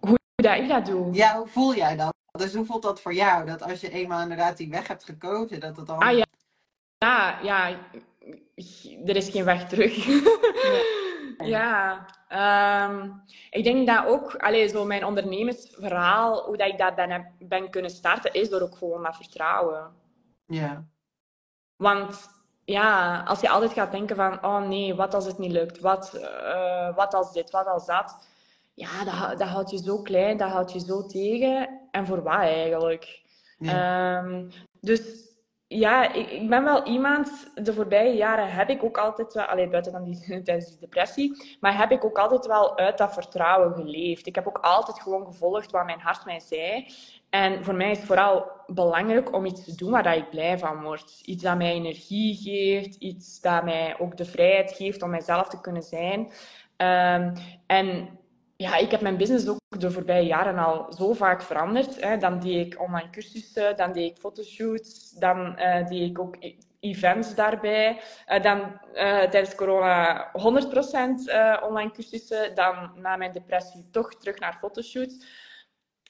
Hoe 0.00 0.18
dat 0.34 0.56
ik 0.56 0.68
dat 0.68 0.86
doe? 0.86 1.14
Ja, 1.14 1.36
hoe 1.36 1.46
voel 1.46 1.74
jij 1.74 1.96
dat? 1.96 2.14
Dus 2.32 2.54
hoe 2.54 2.64
voelt 2.64 2.82
dat 2.82 3.00
voor 3.00 3.14
jou? 3.14 3.46
Dat 3.46 3.62
als 3.62 3.80
je 3.80 3.90
eenmaal 3.90 4.22
inderdaad 4.22 4.56
die 4.56 4.70
weg 4.70 4.88
hebt 4.88 5.04
gekozen, 5.04 5.60
dat 5.60 5.76
het 5.76 5.86
dan... 5.86 5.98
Ah 5.98 6.16
ja, 6.16 6.24
ja, 6.98 7.38
ja. 7.42 7.78
er 9.06 9.16
is 9.16 9.30
geen 9.30 9.44
weg 9.44 9.68
terug. 9.68 10.06
ja, 11.38 12.06
ehm, 12.28 13.10
ik 13.50 13.64
denk 13.64 13.86
dat 13.86 14.06
ook, 14.06 14.34
allez, 14.34 14.72
zo 14.72 14.84
mijn 14.84 15.04
ondernemersverhaal, 15.04 16.44
hoe 16.46 16.56
dat 16.56 16.68
ik 16.68 16.78
dat 16.78 16.94
ben, 16.94 17.34
ben 17.38 17.70
kunnen 17.70 17.90
starten, 17.90 18.32
is 18.32 18.48
door 18.48 18.60
ook 18.60 18.76
gewoon 18.76 19.02
dat 19.02 19.16
vertrouwen. 19.16 19.92
Ja. 20.46 20.84
Want 21.76 22.33
ja, 22.64 23.22
als 23.26 23.40
je 23.40 23.48
altijd 23.48 23.72
gaat 23.72 23.90
denken 23.90 24.16
van, 24.16 24.44
oh 24.44 24.66
nee, 24.66 24.94
wat 24.94 25.14
als 25.14 25.26
het 25.26 25.38
niet 25.38 25.52
lukt? 25.52 25.80
Wat, 25.80 26.12
uh, 26.14 26.96
wat 26.96 27.14
als 27.14 27.32
dit, 27.32 27.50
wat 27.50 27.66
als 27.66 27.86
dat? 27.86 28.18
Ja, 28.74 29.04
dat, 29.04 29.38
dat 29.38 29.48
houdt 29.48 29.70
je 29.70 29.78
zo 29.78 30.02
klein, 30.02 30.36
dat 30.36 30.50
houdt 30.50 30.72
je 30.72 30.80
zo 30.80 31.06
tegen. 31.06 31.80
En 31.90 32.06
voor 32.06 32.22
wat 32.22 32.34
eigenlijk? 32.34 33.22
Ja. 33.58 34.18
Um, 34.18 34.50
dus 34.80 35.00
ja, 35.74 36.12
ik, 36.12 36.30
ik, 36.30 36.48
ben 36.48 36.64
wel 36.64 36.86
iemand, 36.86 37.50
de 37.54 37.72
voorbije 37.72 38.16
jaren 38.16 38.48
heb 38.48 38.68
ik 38.68 38.84
ook 38.84 38.98
altijd 38.98 39.34
wel, 39.34 39.44
alleen 39.44 39.70
buiten 39.70 39.92
dan 39.92 40.04
die, 40.04 40.18
tijdens 40.42 40.68
die 40.68 40.78
depressie, 40.80 41.56
maar 41.60 41.78
heb 41.78 41.90
ik 41.90 42.04
ook 42.04 42.18
altijd 42.18 42.46
wel 42.46 42.78
uit 42.78 42.98
dat 42.98 43.12
vertrouwen 43.12 43.74
geleefd. 43.74 44.26
Ik 44.26 44.34
heb 44.34 44.46
ook 44.46 44.58
altijd 44.58 45.00
gewoon 45.00 45.26
gevolgd 45.26 45.70
wat 45.70 45.84
mijn 45.84 46.00
hart 46.00 46.24
mij 46.24 46.40
zei. 46.40 46.86
En 47.30 47.64
voor 47.64 47.74
mij 47.74 47.90
is 47.90 47.96
het 47.96 48.06
vooral 48.06 48.50
belangrijk 48.66 49.34
om 49.34 49.44
iets 49.44 49.64
te 49.64 49.74
doen 49.74 49.90
waar 49.90 50.16
ik 50.16 50.30
blij 50.30 50.58
van 50.58 50.82
word. 50.82 51.20
Iets 51.24 51.42
dat 51.42 51.56
mij 51.56 51.72
energie 51.72 52.34
geeft, 52.34 52.94
iets 52.94 53.40
dat 53.40 53.64
mij 53.64 53.98
ook 53.98 54.16
de 54.16 54.24
vrijheid 54.24 54.72
geeft 54.72 55.02
om 55.02 55.10
mijzelf 55.10 55.48
te 55.48 55.60
kunnen 55.60 55.82
zijn. 55.82 56.20
Um, 56.76 57.32
en 57.66 58.18
ja, 58.56 58.76
ik 58.76 58.90
heb 58.90 59.00
mijn 59.00 59.16
business 59.16 59.48
ook 59.48 59.58
de 59.68 59.90
voorbije 59.90 60.26
jaren 60.26 60.58
al 60.58 60.92
zo 60.92 61.12
vaak 61.12 61.42
veranderd. 61.42 62.00
Hè. 62.00 62.16
Dan 62.16 62.40
deed 62.40 62.66
ik 62.66 62.80
online 62.80 63.10
cursussen, 63.10 63.76
dan 63.76 63.92
deed 63.92 64.10
ik 64.10 64.18
fotoshoots, 64.18 65.10
dan 65.10 65.60
uh, 65.60 65.86
deed 65.86 66.10
ik 66.10 66.18
ook 66.18 66.36
e-, 66.38 66.56
events 66.80 67.34
daarbij. 67.34 68.00
Uh, 68.28 68.42
dan 68.42 68.58
uh, 68.60 69.22
tijdens 69.22 69.54
corona 69.54 70.30
100% 70.32 70.34
online 71.62 71.90
cursussen. 71.92 72.54
Dan 72.54 72.90
na 72.94 73.16
mijn 73.16 73.32
depressie 73.32 73.88
toch 73.90 74.14
terug 74.14 74.38
naar 74.38 74.56
fotoshoots. 74.60 75.42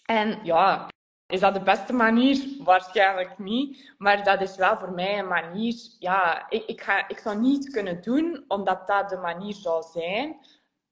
En 0.04 0.38
ja, 0.42 0.88
is 1.26 1.40
dat 1.40 1.54
de 1.54 1.62
beste 1.62 1.92
manier? 1.92 2.46
Waarschijnlijk 2.59 3.38
niet. 3.38 3.92
Maar 3.98 4.24
dat 4.24 4.40
is 4.40 4.57
wel 4.57 4.76
voor 4.76 4.92
mij 4.92 5.18
een 5.18 5.28
manier. 5.28 5.74
Ja, 5.98 6.50
ik, 6.50 6.64
ik, 6.64 6.80
ga, 6.80 7.09
ik 7.09 7.18
zou 7.18 7.40
niet 7.40 7.70
kunnen 7.70 8.02
doen 8.02 8.44
omdat 8.48 8.87
dat 8.87 9.09
de 9.09 9.16
manier 9.16 9.54
zou 9.54 9.83
zijn. 9.92 10.37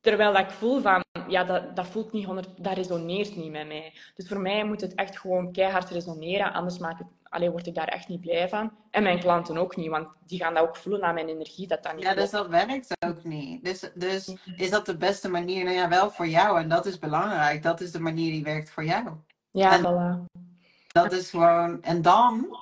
Terwijl 0.02 0.32
dat 0.32 0.42
ik 0.42 0.50
voel 0.50 0.80
van, 0.80 1.04
ja, 1.28 1.44
dat, 1.44 1.76
dat 1.76 1.86
voelt 1.86 2.12
niet 2.12 2.24
100, 2.24 2.48
dat 2.56 2.74
resoneert 2.74 3.36
niet 3.36 3.50
met 3.50 3.66
mij. 3.66 3.94
Dus 4.14 4.28
voor 4.28 4.40
mij 4.40 4.64
moet 4.64 4.80
het 4.80 4.94
echt 4.94 5.18
gewoon 5.18 5.52
keihard 5.52 5.90
resoneren, 5.90 6.52
anders 6.52 6.78
maak 6.78 7.00
ik, 7.00 7.06
alleen 7.28 7.50
word 7.50 7.66
ik 7.66 7.74
daar 7.74 7.88
echt 7.88 8.08
niet 8.08 8.20
blij 8.20 8.48
van. 8.48 8.72
En 8.90 9.02
mijn 9.02 9.18
klanten 9.18 9.56
ook 9.56 9.76
niet, 9.76 9.88
want 9.88 10.08
die 10.26 10.38
gaan 10.38 10.54
dat 10.54 10.62
ook 10.62 10.76
voelen 10.76 11.02
aan 11.02 11.14
mijn 11.14 11.28
energie, 11.28 11.66
dat 11.66 11.82
dat 11.82 11.94
niet 11.94 12.04
Ja, 12.04 12.14
dus 12.14 12.30
dat 12.30 12.48
werkt 12.48 12.96
ook 13.06 13.24
niet. 13.24 13.64
Dus, 13.64 13.90
dus 13.94 14.36
is 14.56 14.70
dat 14.70 14.86
de 14.86 14.96
beste 14.96 15.28
manier? 15.28 15.64
Nou 15.64 15.76
ja, 15.76 15.88
wel 15.88 16.10
voor 16.10 16.28
jou, 16.28 16.60
en 16.60 16.68
dat 16.68 16.86
is 16.86 16.98
belangrijk. 16.98 17.62
Dat 17.62 17.80
is 17.80 17.92
de 17.92 18.00
manier 18.00 18.30
die 18.30 18.44
werkt 18.44 18.70
voor 18.70 18.84
jou. 18.84 19.08
Ja, 19.50 19.80
voilà. 19.80 20.40
Dat 20.86 21.12
is 21.12 21.30
gewoon, 21.30 21.82
en 21.82 22.02
dan 22.02 22.56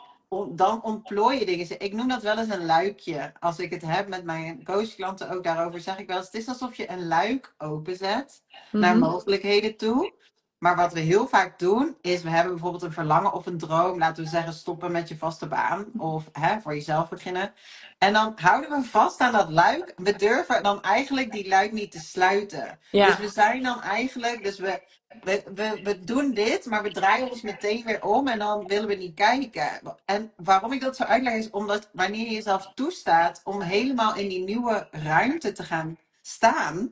dan 0.48 0.82
ontplooi 0.82 1.38
je 1.38 1.46
dingen. 1.46 1.80
Ik 1.80 1.92
noem 1.92 2.08
dat 2.08 2.22
wel 2.22 2.38
eens 2.38 2.54
een 2.54 2.66
luikje. 2.66 3.32
Als 3.40 3.58
ik 3.58 3.70
het 3.70 3.82
heb 3.82 4.08
met 4.08 4.24
mijn 4.24 4.64
coachklanten 4.64 5.30
ook 5.30 5.44
daarover, 5.44 5.80
zeg 5.80 5.98
ik 5.98 6.06
wel 6.06 6.16
eens: 6.16 6.26
het 6.26 6.34
is 6.34 6.48
alsof 6.48 6.74
je 6.74 6.90
een 6.90 7.06
luik 7.06 7.54
openzet 7.58 8.42
naar 8.72 8.96
mhm. 8.96 9.10
mogelijkheden 9.10 9.76
toe. 9.76 10.12
Maar 10.58 10.76
wat 10.76 10.92
we 10.92 11.00
heel 11.00 11.26
vaak 11.26 11.58
doen, 11.58 11.96
is 12.00 12.22
we 12.22 12.28
hebben 12.28 12.52
bijvoorbeeld 12.52 12.82
een 12.82 12.92
verlangen 12.92 13.32
of 13.32 13.46
een 13.46 13.58
droom. 13.58 13.98
Laten 13.98 14.24
we 14.24 14.28
zeggen, 14.28 14.52
stoppen 14.52 14.92
met 14.92 15.08
je 15.08 15.16
vaste 15.16 15.46
baan. 15.46 15.86
Of 15.96 16.28
hè, 16.32 16.60
voor 16.60 16.74
jezelf 16.74 17.08
beginnen. 17.08 17.52
En 17.98 18.12
dan 18.12 18.32
houden 18.36 18.70
we 18.70 18.88
vast 18.88 19.20
aan 19.20 19.32
dat 19.32 19.50
luik. 19.50 19.92
We 19.96 20.16
durven 20.16 20.62
dan 20.62 20.82
eigenlijk 20.82 21.32
die 21.32 21.48
luik 21.48 21.72
niet 21.72 21.92
te 21.92 22.00
sluiten. 22.00 22.78
Dus 22.90 23.18
we 23.18 23.28
zijn 23.28 23.62
dan 23.62 23.82
eigenlijk, 23.82 24.44
dus 24.44 24.58
we, 24.58 24.82
we, 25.22 25.42
we, 25.54 25.80
we 25.82 26.04
doen 26.04 26.34
dit, 26.34 26.66
maar 26.66 26.82
we 26.82 26.92
draaien 26.92 27.30
ons 27.30 27.42
meteen 27.42 27.84
weer 27.84 28.04
om 28.04 28.28
en 28.28 28.38
dan 28.38 28.66
willen 28.66 28.88
we 28.88 28.94
niet 28.94 29.14
kijken. 29.14 29.68
En 30.04 30.32
waarom 30.36 30.72
ik 30.72 30.80
dat 30.80 30.96
zo 30.96 31.02
uitleg 31.02 31.34
is 31.34 31.50
omdat 31.50 31.88
wanneer 31.92 32.26
je 32.26 32.34
jezelf 32.34 32.72
toestaat 32.74 33.40
om 33.44 33.60
helemaal 33.60 34.16
in 34.16 34.28
die 34.28 34.44
nieuwe 34.44 34.88
ruimte 34.90 35.52
te 35.52 35.62
gaan 35.62 35.98
staan, 36.22 36.90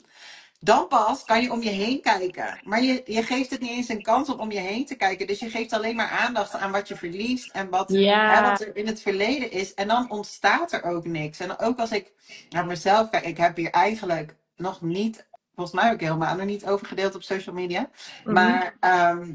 dan 0.60 0.88
pas 0.88 1.24
kan 1.24 1.42
je 1.42 1.52
om 1.52 1.62
je 1.62 1.70
heen 1.70 2.00
kijken. 2.00 2.60
Maar 2.62 2.82
je, 2.82 3.02
je 3.04 3.22
geeft 3.22 3.50
het 3.50 3.60
niet 3.60 3.70
eens 3.70 3.88
een 3.88 4.02
kans 4.02 4.28
om 4.28 4.40
om 4.40 4.52
je 4.52 4.58
heen 4.58 4.86
te 4.86 4.94
kijken. 4.94 5.26
Dus 5.26 5.38
je 5.38 5.50
geeft 5.50 5.72
alleen 5.72 5.96
maar 5.96 6.10
aandacht 6.10 6.54
aan 6.54 6.72
wat 6.72 6.88
je 6.88 6.96
verliest 6.96 7.50
en 7.50 7.68
wat, 7.68 7.88
hè, 7.88 8.42
wat 8.50 8.60
er 8.60 8.76
in 8.76 8.86
het 8.86 9.02
verleden 9.02 9.50
is. 9.50 9.74
En 9.74 9.88
dan 9.88 10.10
ontstaat 10.10 10.72
er 10.72 10.82
ook 10.82 11.06
niks. 11.06 11.40
En 11.40 11.58
ook 11.58 11.78
als 11.78 11.90
ik 11.90 12.12
naar 12.50 12.66
mezelf 12.66 13.10
kijk, 13.10 13.24
ik 13.24 13.36
heb 13.36 13.56
hier 13.56 13.70
eigenlijk 13.70 14.34
nog 14.56 14.80
niet, 14.82 15.26
volgens 15.58 15.82
mij 15.82 15.92
ook 15.92 16.00
helemaal 16.00 16.36
nog 16.36 16.46
niet 16.46 16.66
over 16.66 16.86
gedeeld 16.86 17.14
op 17.14 17.22
social 17.22 17.54
media. 17.54 17.90
Mhm. 18.24 18.32
Maar 18.32 18.76
ehm, 18.80 19.32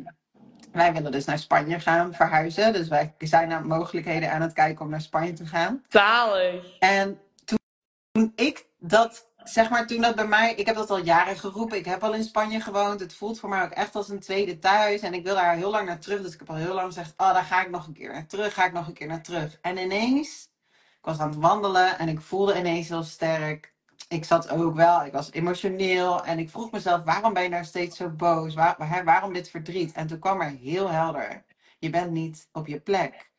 wij 0.71 0.93
willen 0.93 1.12
dus 1.12 1.25
naar 1.25 1.39
Spanje 1.39 1.79
gaan 1.79 2.13
verhuizen. 2.13 2.73
Dus 2.73 2.88
wij 2.88 3.15
zijn 3.17 3.47
naar 3.47 3.65
mogelijkheden 3.65 4.31
aan 4.31 4.41
het 4.41 4.53
kijken 4.53 4.86
om 4.86 4.91
naar 4.91 5.01
Spanje 5.01 5.33
te 5.33 5.45
gaan. 5.45 5.83
Zalig. 5.88 6.77
En 6.79 7.19
toen 7.45 8.31
ik 8.36 8.65
dat 8.79 9.31
zeg 9.43 9.69
maar, 9.69 9.88
toen 9.88 10.01
dat 10.01 10.15
bij 10.15 10.27
mij, 10.27 10.53
ik 10.53 10.65
heb 10.65 10.75
dat 10.75 10.89
al 10.89 11.03
jaren 11.03 11.38
geroepen. 11.38 11.77
Ik 11.77 11.86
heb 11.86 12.03
al 12.03 12.13
in 12.13 12.23
Spanje 12.23 12.59
gewoond. 12.59 12.99
Het 12.99 13.15
voelt 13.15 13.39
voor 13.39 13.49
mij 13.49 13.63
ook 13.63 13.71
echt 13.71 13.95
als 13.95 14.09
een 14.09 14.19
tweede 14.19 14.59
thuis. 14.59 15.01
En 15.01 15.13
ik 15.13 15.23
wil 15.23 15.36
daar 15.36 15.55
heel 15.55 15.71
lang 15.71 15.88
naar 15.88 15.99
terug. 15.99 16.21
Dus 16.21 16.33
ik 16.33 16.39
heb 16.39 16.49
al 16.49 16.55
heel 16.55 16.73
lang 16.73 16.88
gezegd, 16.88 17.13
oh, 17.17 17.33
daar 17.33 17.43
ga 17.43 17.62
ik 17.62 17.69
nog 17.69 17.88
een 17.88 17.93
keer 17.93 18.12
naar 18.12 18.27
terug. 18.27 18.53
Ga 18.53 18.65
ik 18.65 18.73
nog 18.73 18.88
een 18.88 18.93
keer 18.93 19.07
naar 19.07 19.23
terug. 19.23 19.57
En 19.62 19.77
ineens, 19.77 20.49
ik 20.71 21.05
was 21.05 21.19
aan 21.19 21.29
het 21.29 21.39
wandelen 21.39 21.97
en 21.97 22.07
ik 22.07 22.21
voelde 22.21 22.57
ineens 22.57 22.88
heel 22.88 23.03
sterk. 23.03 23.72
Ik 24.13 24.26
zat 24.26 24.49
ook 24.49 24.76
wel, 24.76 25.06
ik 25.06 25.12
was 25.12 25.32
emotioneel. 25.32 26.26
En 26.26 26.39
ik 26.39 26.49
vroeg 26.49 26.71
mezelf, 26.71 27.04
waarom 27.04 27.34
ben 27.34 27.43
je 27.43 27.49
nou 27.49 27.63
steeds 27.63 27.97
zo 27.97 28.10
boos? 28.10 28.54
Waar, 28.54 29.04
waarom 29.06 29.34
dit 29.34 29.49
verdriet? 29.49 29.91
En 29.91 30.08
toen 30.08 30.19
kwam 30.19 30.41
er 30.41 30.49
heel 30.49 30.89
helder. 30.89 31.43
Je 31.80 31.89
bent 31.89 32.12
niet 32.12 32.49
op 32.52 32.67
je 32.67 32.80
plek. 32.80 33.32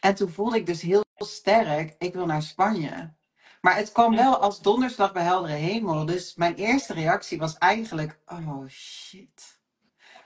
En 0.00 0.14
toen 0.14 0.30
voelde 0.30 0.56
ik 0.56 0.66
dus 0.66 0.82
heel 0.82 1.04
sterk, 1.16 1.94
ik 1.98 2.14
wil 2.14 2.26
naar 2.26 2.42
Spanje. 2.42 3.12
Maar 3.60 3.76
het 3.76 3.92
kwam 3.92 4.16
wel 4.16 4.36
als 4.36 4.60
donderslag 4.60 5.12
bij 5.12 5.22
heldere 5.22 5.52
hemel. 5.54 6.04
Dus 6.04 6.34
mijn 6.34 6.54
eerste 6.54 6.92
reactie 6.92 7.38
was 7.38 7.58
eigenlijk: 7.58 8.18
oh 8.26 8.66
shit. 8.68 9.53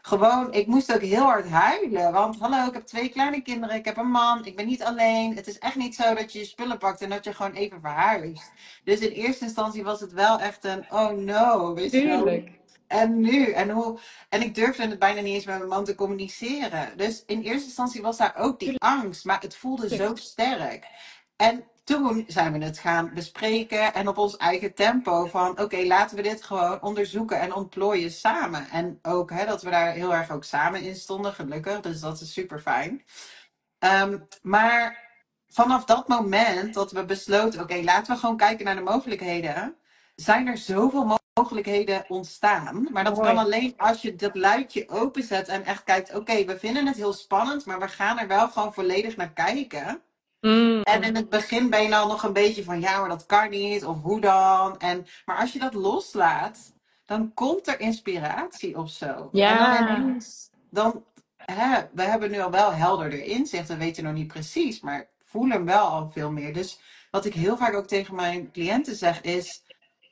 Gewoon, 0.09 0.53
ik 0.53 0.67
moest 0.67 0.95
ook 0.95 1.01
heel 1.01 1.23
hard 1.23 1.49
huilen. 1.49 2.13
Want 2.13 2.39
hallo, 2.39 2.67
ik 2.67 2.73
heb 2.73 2.87
twee 2.87 3.09
kleine 3.09 3.41
kinderen, 3.41 3.77
ik 3.77 3.85
heb 3.85 3.97
een 3.97 4.11
man, 4.11 4.45
ik 4.45 4.57
ben 4.57 4.67
niet 4.67 4.83
alleen. 4.83 5.37
Het 5.37 5.47
is 5.47 5.59
echt 5.59 5.77
niet 5.77 5.95
zo 5.95 6.15
dat 6.15 6.33
je 6.33 6.39
je 6.39 6.45
spullen 6.45 6.79
pakt 6.79 7.01
en 7.01 7.09
dat 7.09 7.25
je 7.25 7.35
gewoon 7.35 7.53
even 7.53 7.81
verhuist. 7.81 8.53
Dus 8.85 8.99
in 8.99 9.11
eerste 9.11 9.45
instantie 9.45 9.85
was 9.85 10.01
het 10.01 10.13
wel 10.13 10.41
echt 10.41 10.65
een 10.65 10.87
oh 10.91 11.11
no, 11.11 11.75
weet 11.75 11.93
je 11.93 12.07
wel. 12.07 12.43
En 12.87 13.21
nu? 13.21 13.51
En, 13.51 13.71
hoe, 13.71 13.99
en 14.29 14.43
ik 14.43 14.55
durfde 14.55 14.83
het 14.83 14.99
bijna 14.99 15.21
niet 15.21 15.35
eens 15.35 15.45
met 15.45 15.57
mijn 15.57 15.69
man 15.69 15.85
te 15.85 15.95
communiceren. 15.95 16.97
Dus 16.97 17.23
in 17.27 17.43
eerste 17.43 17.67
instantie 17.67 18.03
was 18.03 18.17
daar 18.17 18.37
ook 18.37 18.59
die 18.59 18.79
angst, 18.79 19.25
maar 19.25 19.41
het 19.41 19.57
voelde 19.57 19.97
zo 19.97 20.15
sterk. 20.15 20.87
En 21.39 21.65
toen 21.85 22.25
zijn 22.27 22.53
we 22.53 22.65
het 22.65 22.79
gaan 22.79 23.11
bespreken 23.15 23.95
en 23.95 24.09
op 24.09 24.19
ons 24.19 24.37
eigen 24.37 24.75
tempo 24.75 25.27
van 25.27 25.61
oké, 25.61 25.77
laten 25.77 26.17
we 26.17 26.23
dit 26.23 26.43
gewoon 26.43 26.83
onderzoeken 26.83 27.41
en 27.41 27.55
ontplooien 27.55 28.11
samen. 28.11 28.69
En 28.71 28.99
ook 29.03 29.31
hè, 29.31 29.47
dat 29.47 29.63
we 29.63 29.71
daar 29.71 29.93
heel 29.93 30.15
erg 30.15 30.31
ook 30.31 30.45
samen 30.45 30.83
in 30.83 30.97
stonden, 30.97 31.33
gelukkig. 31.33 31.81
Dus 31.81 32.01
dat 32.01 32.21
is 32.21 32.33
super 32.33 32.61
fijn. 32.61 33.05
Ehm, 33.79 34.19
maar 34.43 35.11
vanaf 35.49 35.85
dat 35.85 36.09
moment 36.09 36.75
dat 36.75 36.93
we 36.93 37.05
besloten, 37.05 37.61
oké, 37.61 37.83
laten 37.83 38.15
we 38.15 38.21
gewoon 38.21 38.37
kijken 38.37 38.65
naar 38.65 38.77
de 38.77 38.81
mogelijkheden, 38.81 39.77
zijn 40.15 40.47
er 40.47 40.59
zoveel 40.59 41.19
mogelijkheden 41.35 42.05
ontstaan. 42.09 42.89
Maar 42.93 43.05
dat 43.05 43.21
kan 43.21 43.39
alleen 43.39 43.75
als 43.77 44.03
je 44.03 44.17
dat 44.17 44.37
luikje 44.37 44.89
openzet 44.89 45.49
en 45.49 45.65
echt 45.65 45.85
kijkt, 45.85 46.15
oké, 46.15 46.45
we 46.45 46.59
vinden 46.59 46.87
het 46.87 46.97
heel 46.97 47.13
spannend, 47.13 47.67
maar 47.67 47.81
we 47.81 47.89
gaan 47.89 48.19
er 48.19 48.29
wel 48.29 48.49
gewoon 48.49 48.75
volledig 48.75 49.17
naar 49.17 49.33
kijken. 49.33 50.03
Mm. 50.41 50.83
En 50.83 51.03
in 51.03 51.17
het 51.17 51.29
begin 51.29 51.71
ben 51.71 51.83
je 51.83 51.89
dan 51.89 52.09
nog 52.09 52.23
een 52.23 52.33
beetje 52.33 52.65
van 52.65 52.81
ja, 52.81 53.01
maar 53.01 53.09
dat 53.09 53.27
kan 53.27 53.51
niet, 53.51 53.85
of 53.85 54.03
hoe 54.03 54.21
dan? 54.21 54.79
En, 54.79 55.07
maar 55.25 55.37
als 55.37 55.53
je 55.53 55.59
dat 55.59 55.75
loslaat, 55.75 56.73
dan 57.05 57.35
komt 57.35 57.67
er 57.69 57.81
inspiratie 57.81 58.79
of 58.79 58.91
zo. 58.91 59.29
Ja. 59.33 59.79
En 59.79 59.87
dan, 59.87 60.23
dan 60.71 61.05
hè, 61.37 61.81
we 61.93 62.03
hebben 62.03 62.31
nu 62.31 62.41
al 62.41 62.51
wel 62.51 62.73
helderder 62.73 63.25
inzicht, 63.25 63.69
we 63.69 63.77
weten 63.77 64.05
nog 64.05 64.13
niet 64.13 64.27
precies, 64.29 64.81
maar 64.81 65.07
voelen 65.25 65.65
wel 65.65 65.87
al 65.87 66.11
veel 66.11 66.31
meer. 66.31 66.53
Dus 66.53 66.81
wat 67.11 67.25
ik 67.25 67.35
heel 67.35 67.57
vaak 67.57 67.75
ook 67.75 67.87
tegen 67.87 68.15
mijn 68.15 68.51
cliënten 68.53 68.97
zeg 68.97 69.21
is, 69.21 69.63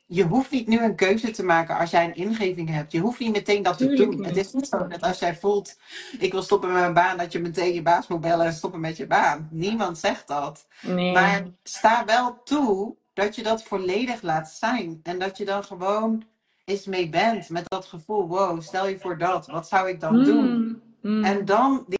je 0.07 0.25
hoeft 0.25 0.51
niet 0.51 0.67
nu 0.67 0.83
een 0.83 0.97
keuze 0.97 1.31
te 1.31 1.45
maken 1.45 1.77
als 1.77 1.91
jij 1.91 2.05
een 2.05 2.15
ingeving 2.15 2.69
hebt. 2.69 2.93
Je 2.93 3.01
hoeft 3.01 3.19
niet 3.19 3.33
meteen 3.33 3.63
dat 3.63 3.79
te 3.79 3.95
doen. 3.95 4.25
Het 4.25 4.37
is 4.37 4.53
niet 4.53 4.69
zo 4.69 4.87
dat 4.87 5.03
als 5.03 5.19
jij 5.19 5.37
voelt, 5.37 5.79
ik 6.19 6.33
wil 6.33 6.43
stoppen 6.43 6.73
met 6.73 6.81
mijn 6.81 6.95
baan, 6.95 7.17
dat 7.17 7.33
je 7.33 7.39
meteen 7.39 7.75
je 7.75 7.83
baas 7.83 8.07
moet 8.07 8.21
bellen 8.21 8.47
en 8.47 8.53
stoppen 8.53 8.81
met 8.81 8.97
je 8.97 9.07
baan. 9.07 9.49
Niemand 9.51 9.99
zegt 9.99 10.29
dat. 10.29 10.67
Nee. 10.83 11.13
Maar 11.13 11.47
sta 11.63 12.05
wel 12.05 12.43
toe 12.45 12.97
dat 13.13 13.35
je 13.35 13.43
dat 13.43 13.63
volledig 13.63 14.23
laat 14.23 14.51
zijn. 14.51 15.01
En 15.03 15.19
dat 15.19 15.37
je 15.37 15.45
dan 15.45 15.65
gewoon 15.65 16.25
eens 16.65 16.87
mee 16.87 17.09
bent 17.09 17.49
met 17.49 17.69
dat 17.69 17.87
gevoel, 17.87 18.29
wow, 18.29 18.63
stel 18.63 18.89
je 18.89 18.99
voor 18.99 19.19
dat, 19.19 19.47
wat 19.47 19.69
zou 19.69 19.89
ik 19.89 20.01
dan 20.01 20.19
mm, 20.19 20.25
doen? 20.25 20.83
Mm. 21.03 21.25
En 21.25 21.45
dan, 21.45 21.85
die, 21.89 21.99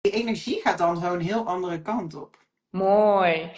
die 0.00 0.12
energie 0.12 0.60
gaat 0.60 0.78
dan 0.78 1.00
zo'n 1.00 1.20
heel 1.20 1.46
andere 1.46 1.82
kant 1.82 2.14
op. 2.14 2.36
Mooi. 2.70 3.50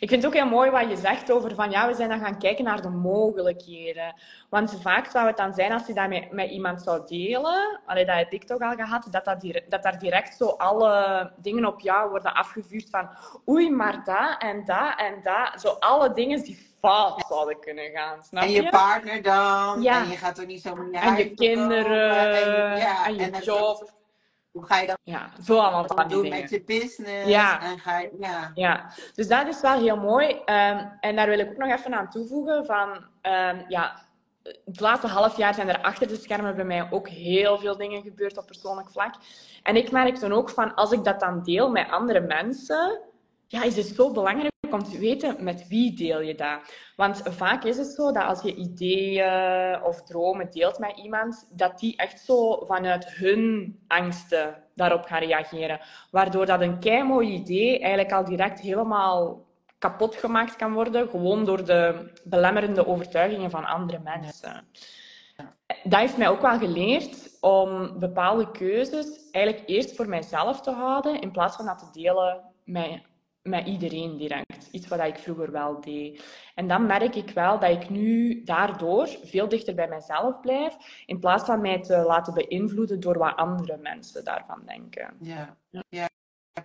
Ik 0.00 0.08
vind 0.08 0.22
het 0.22 0.26
ook 0.26 0.38
heel 0.38 0.50
mooi 0.50 0.70
wat 0.70 0.90
je 0.90 0.96
zegt 0.96 1.32
over 1.32 1.54
van 1.54 1.70
ja, 1.70 1.86
we 1.86 1.94
zijn 1.94 2.08
dan 2.08 2.20
gaan 2.20 2.38
kijken 2.38 2.64
naar 2.64 2.82
de 2.82 2.88
mogelijkheden. 2.88 4.14
Want 4.48 4.78
vaak 4.82 5.06
zou 5.10 5.26
het 5.26 5.36
dan 5.36 5.52
zijn 5.52 5.72
als 5.72 5.86
je 5.86 5.94
dat 5.94 6.08
met, 6.08 6.32
met 6.32 6.50
iemand 6.50 6.82
zou 6.82 7.06
delen, 7.06 7.80
allee, 7.86 8.06
dat 8.06 8.16
heb 8.16 8.32
ik 8.32 8.44
toch 8.44 8.60
al 8.60 8.74
gehad, 8.74 9.06
dat, 9.10 9.24
dat, 9.24 9.40
direct, 9.40 9.70
dat 9.70 9.82
daar 9.82 9.98
direct 9.98 10.36
zo 10.36 10.46
alle 10.46 11.32
dingen 11.36 11.64
op 11.64 11.80
jou 11.80 12.10
worden 12.10 12.34
afgevuurd 12.34 12.90
van 12.90 13.08
oei, 13.48 13.70
maar 13.70 14.04
dat 14.04 14.42
en 14.42 14.64
dat 14.64 14.94
en 14.96 15.14
dat. 15.22 15.60
Zo 15.60 15.68
alle 15.78 16.12
dingen 16.12 16.42
die 16.42 16.68
fout 16.78 17.24
zouden 17.28 17.60
kunnen 17.60 17.90
gaan. 17.90 18.22
Snap 18.22 18.42
en 18.42 18.50
je, 18.50 18.68
partner 18.68 19.22
dan. 19.22 19.82
Ja. 19.82 20.02
En 20.02 20.08
je 20.08 20.16
gaat 20.16 20.38
er 20.38 20.46
niet 20.46 20.62
zo 20.62 20.74
naar 20.74 21.02
En 21.02 21.16
je 21.16 21.34
kinderen. 21.34 22.16
En 22.16 22.50
je, 22.50 22.78
ja, 22.80 23.06
en 23.06 23.14
je 23.14 23.30
job. 23.42 23.96
Hoe 24.50 24.66
ga 24.66 24.78
je 24.78 24.86
dat 24.86 24.98
ja, 25.02 25.30
zo 25.44 25.58
allemaal 25.58 25.86
van 25.86 26.08
doen 26.08 26.28
met 26.28 26.50
je 26.50 26.64
business? 26.64 27.28
Ja. 27.28 27.62
En 27.62 27.78
ga 27.78 27.98
je, 27.98 28.10
ja. 28.18 28.50
ja, 28.54 28.92
dus 29.14 29.28
dat 29.28 29.46
is 29.46 29.60
wel 29.60 29.80
heel 29.80 29.96
mooi. 29.96 30.40
Ehm, 30.44 30.86
en 31.00 31.16
daar 31.16 31.28
wil 31.28 31.38
ik 31.38 31.50
ook 31.50 31.56
nog 31.56 31.78
even 31.78 31.94
aan 31.94 32.10
toevoegen 32.10 32.66
van, 32.66 33.04
ehm, 33.20 33.64
ja, 33.68 34.06
het 34.64 34.80
laatste 34.80 35.06
half 35.06 35.36
jaar 35.36 35.54
zijn 35.54 35.68
er 35.68 35.82
achter 35.82 36.08
de 36.08 36.16
schermen 36.16 36.56
bij 36.56 36.64
mij 36.64 36.88
ook 36.90 37.08
heel 37.08 37.58
veel 37.58 37.76
dingen 37.76 38.02
gebeurd 38.02 38.38
op 38.38 38.46
persoonlijk 38.46 38.90
vlak. 38.90 39.14
En 39.62 39.76
ik 39.76 39.90
merk 39.90 40.20
dan 40.20 40.32
ook 40.32 40.50
van, 40.50 40.74
als 40.74 40.92
ik 40.92 41.04
dat 41.04 41.20
dan 41.20 41.42
deel 41.42 41.70
met 41.70 41.90
andere 41.90 42.20
mensen, 42.20 43.00
ja, 43.46 43.62
is 43.62 43.76
het 43.76 43.86
zo 43.86 44.12
belangrijk 44.12 44.52
om 44.72 44.84
te 44.84 44.98
weten 44.98 45.44
met 45.44 45.68
wie 45.68 45.96
deel 45.96 46.20
je 46.20 46.34
dat. 46.34 46.60
Want 46.96 47.22
vaak 47.24 47.64
is 47.64 47.76
het 47.76 47.86
zo 47.86 48.12
dat 48.12 48.24
als 48.24 48.42
je 48.42 48.54
ideeën 48.54 49.82
of 49.82 50.02
dromen 50.02 50.50
deelt 50.50 50.78
met 50.78 50.98
iemand, 50.98 51.48
dat 51.52 51.78
die 51.78 51.96
echt 51.96 52.20
zo 52.20 52.64
vanuit 52.64 53.08
hun 53.08 53.78
angsten 53.86 54.62
daarop 54.74 55.04
gaan 55.04 55.22
reageren. 55.22 55.80
Waardoor 56.10 56.46
dat 56.46 56.60
een 56.60 56.78
keimooi 56.78 57.28
idee 57.28 57.78
eigenlijk 57.78 58.12
al 58.12 58.24
direct 58.24 58.60
helemaal 58.60 59.46
kapot 59.78 60.14
gemaakt 60.14 60.56
kan 60.56 60.72
worden, 60.72 61.08
gewoon 61.08 61.44
door 61.44 61.64
de 61.64 62.10
belemmerende 62.24 62.86
overtuigingen 62.86 63.50
van 63.50 63.64
andere 63.64 63.98
mensen. 64.04 64.66
Dat 65.82 66.00
heeft 66.00 66.16
mij 66.16 66.28
ook 66.28 66.40
wel 66.40 66.58
geleerd 66.58 67.36
om 67.40 67.98
bepaalde 67.98 68.50
keuzes 68.50 69.30
eigenlijk 69.30 69.68
eerst 69.68 69.96
voor 69.96 70.08
mijzelf 70.08 70.60
te 70.60 70.70
houden, 70.70 71.20
in 71.20 71.30
plaats 71.30 71.56
van 71.56 71.66
dat 71.66 71.78
te 71.78 72.00
delen 72.00 72.40
met, 72.64 73.02
met 73.42 73.66
iedereen 73.66 74.16
direct. 74.16 74.68
Iets 74.70 74.88
wat 74.88 75.00
ik 75.00 75.18
vroeger 75.18 75.52
wel 75.52 75.80
deed. 75.80 76.24
En 76.54 76.68
dan 76.68 76.86
merk 76.86 77.14
ik 77.14 77.30
wel 77.30 77.58
dat 77.58 77.70
ik 77.70 77.90
nu 77.90 78.42
daardoor 78.44 79.08
veel 79.22 79.48
dichter 79.48 79.74
bij 79.74 79.88
mezelf 79.88 80.40
blijf, 80.40 80.76
in 81.06 81.18
plaats 81.18 81.44
van 81.44 81.60
mij 81.60 81.82
te 81.82 81.96
laten 81.96 82.34
beïnvloeden 82.34 83.00
door 83.00 83.18
wat 83.18 83.36
andere 83.36 83.76
mensen 83.76 84.24
daarvan 84.24 84.62
denken. 84.66 85.16
Ja, 85.20 85.56
ja. 85.88 86.08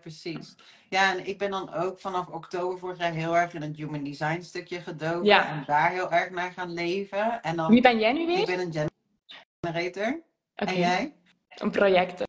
precies. 0.01 0.55
Ja, 0.89 1.11
en 1.11 1.27
ik 1.27 1.37
ben 1.37 1.51
dan 1.51 1.73
ook 1.73 1.99
vanaf 1.99 2.27
oktober 2.27 2.79
vorig 2.79 2.97
jaar 2.97 3.11
heel 3.11 3.37
erg 3.37 3.53
in 3.53 3.61
het 3.61 3.77
human 3.77 4.03
design 4.03 4.41
stukje 4.41 4.81
gedoken. 4.81 5.23
Ja. 5.23 5.49
En 5.49 5.63
daar 5.65 5.91
heel 5.91 6.11
erg 6.11 6.29
naar 6.29 6.51
gaan 6.51 6.73
leven. 6.73 7.41
En 7.41 7.55
dan, 7.55 7.71
Wie 7.71 7.81
ben 7.81 7.99
jij 7.99 8.13
nu 8.13 8.25
weer? 8.25 8.39
ik 8.39 8.45
ben 8.45 8.59
een 8.59 8.89
generator. 9.61 10.21
Oké. 10.55 10.71
En 10.71 10.77
jij? 10.77 11.13
Een 11.57 11.71
project. 11.71 12.23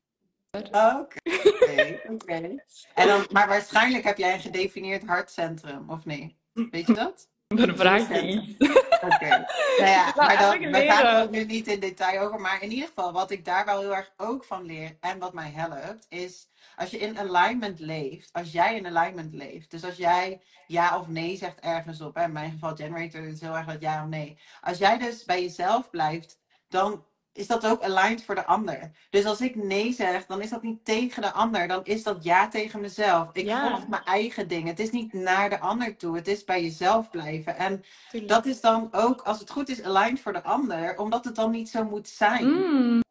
Oh, 0.73 1.01
Oké, 1.71 2.01
oké. 2.09 2.65
En 2.95 3.07
dan, 3.07 3.27
maar 3.31 3.49
waarschijnlijk 3.49 4.05
heb 4.05 4.19
jij 4.19 4.35
een 4.35 4.41
gedefinieerd 4.41 5.07
hartcentrum, 5.07 5.91
of 5.91 6.05
nee? 6.05 6.37
Weet 6.53 6.87
je 6.87 6.95
dat? 7.05 7.29
Daar 7.47 7.77
vraag 7.77 8.09
je 8.09 8.23
iets. 8.23 8.69
Oké. 9.01 9.29
Nou 9.29 9.91
ja, 9.91 10.13
Nou, 10.15 10.17
maar 10.17 10.39
dan, 10.39 10.71
we 10.71 10.81
gaan 10.81 11.07
er 11.07 11.31
nu 11.31 11.45
niet 11.45 11.69
in 11.69 11.81
detail 11.81 12.21
over. 12.21 12.41
Maar 12.41 12.63
in 12.63 12.71
ieder 12.71 12.89
geval, 12.89 13.13
wat 13.13 13.31
ik 13.31 13.45
daar 13.45 13.65
wel 13.65 13.81
heel 13.81 13.97
erg 13.97 14.13
ook 14.17 14.45
van 14.45 14.65
leer 14.65 14.97
en 15.01 15.19
wat 15.19 15.33
mij 15.33 15.51
helpt, 15.55 16.07
is 16.09 16.49
als 16.77 16.91
je 16.91 16.99
in 16.99 17.19
alignment 17.19 17.81
leeft, 17.81 18.33
als 18.33 18.53
jij 18.53 18.77
in 18.77 18.97
alignment 18.97 19.35
leeft, 19.35 19.71
dus 19.71 19.85
als 19.85 19.97
jij 19.97 20.41
ja 20.67 20.99
of 20.99 21.09
nee 21.09 21.37
zegt 21.37 21.61
ergens 21.61 22.01
op, 22.01 22.15
hè, 22.15 22.25
in 22.25 22.33
mijn 22.33 22.51
geval 22.51 22.77
generator 22.77 23.23
is 23.23 23.41
heel 23.41 23.57
erg 23.57 23.67
dat 23.67 23.81
ja 23.81 24.03
of 24.03 24.09
nee. 24.09 24.39
Als 24.61 24.79
jij 24.79 24.99
dus 24.99 25.25
bij 25.25 25.43
jezelf 25.43 25.91
blijft, 25.91 26.39
dan 26.69 27.05
is 27.35 27.47
dat 27.47 27.67
ook 27.67 27.83
aligned 27.83 28.25
voor 28.25 28.35
de 28.35 28.45
ander. 28.47 28.91
Dus 29.11 29.25
als 29.25 29.41
ik 29.41 29.55
nee 29.55 29.93
zeg, 29.93 30.27
dan 30.27 30.43
is 30.43 30.51
dat 30.51 30.63
niet 30.63 30.85
tegen 30.85 31.23
de 31.23 31.33
ander, 31.33 31.69
dan 31.69 31.85
is 31.85 32.03
dat 32.03 32.25
ja 32.25 32.49
tegen 32.49 32.81
mezelf. 32.81 33.29
Ik 33.33 33.45
Ja. 33.47 33.69
volg 33.71 33.89
mijn 33.89 34.05
eigen 34.05 34.49
dingen. 34.49 34.67
Het 34.67 34.79
is 34.79 34.91
niet 34.91 35.13
naar 35.13 35.51
de 35.51 35.61
ander 35.61 35.97
toe, 35.97 36.17
het 36.17 36.29
is 36.29 36.45
bij 36.45 36.63
jezelf 36.63 37.11
blijven. 37.11 37.57
En 37.57 37.85
Tuurlijk. 38.11 38.33
dat 38.33 38.47
is 38.47 38.61
dan 38.61 38.89
ook, 38.93 39.21
als 39.23 39.39
het 39.39 39.51
goed 39.51 39.69
is, 39.69 39.83
aligned 39.83 40.21
voor 40.21 40.33
de 40.33 40.43
ander, 40.43 40.99
omdat 40.99 41.25
het 41.25 41.35
dan 41.35 41.51
niet 41.51 41.69
zo 41.69 41.85
moet 41.85 42.09
zijn. 42.09 42.47
Mm. 42.47 43.03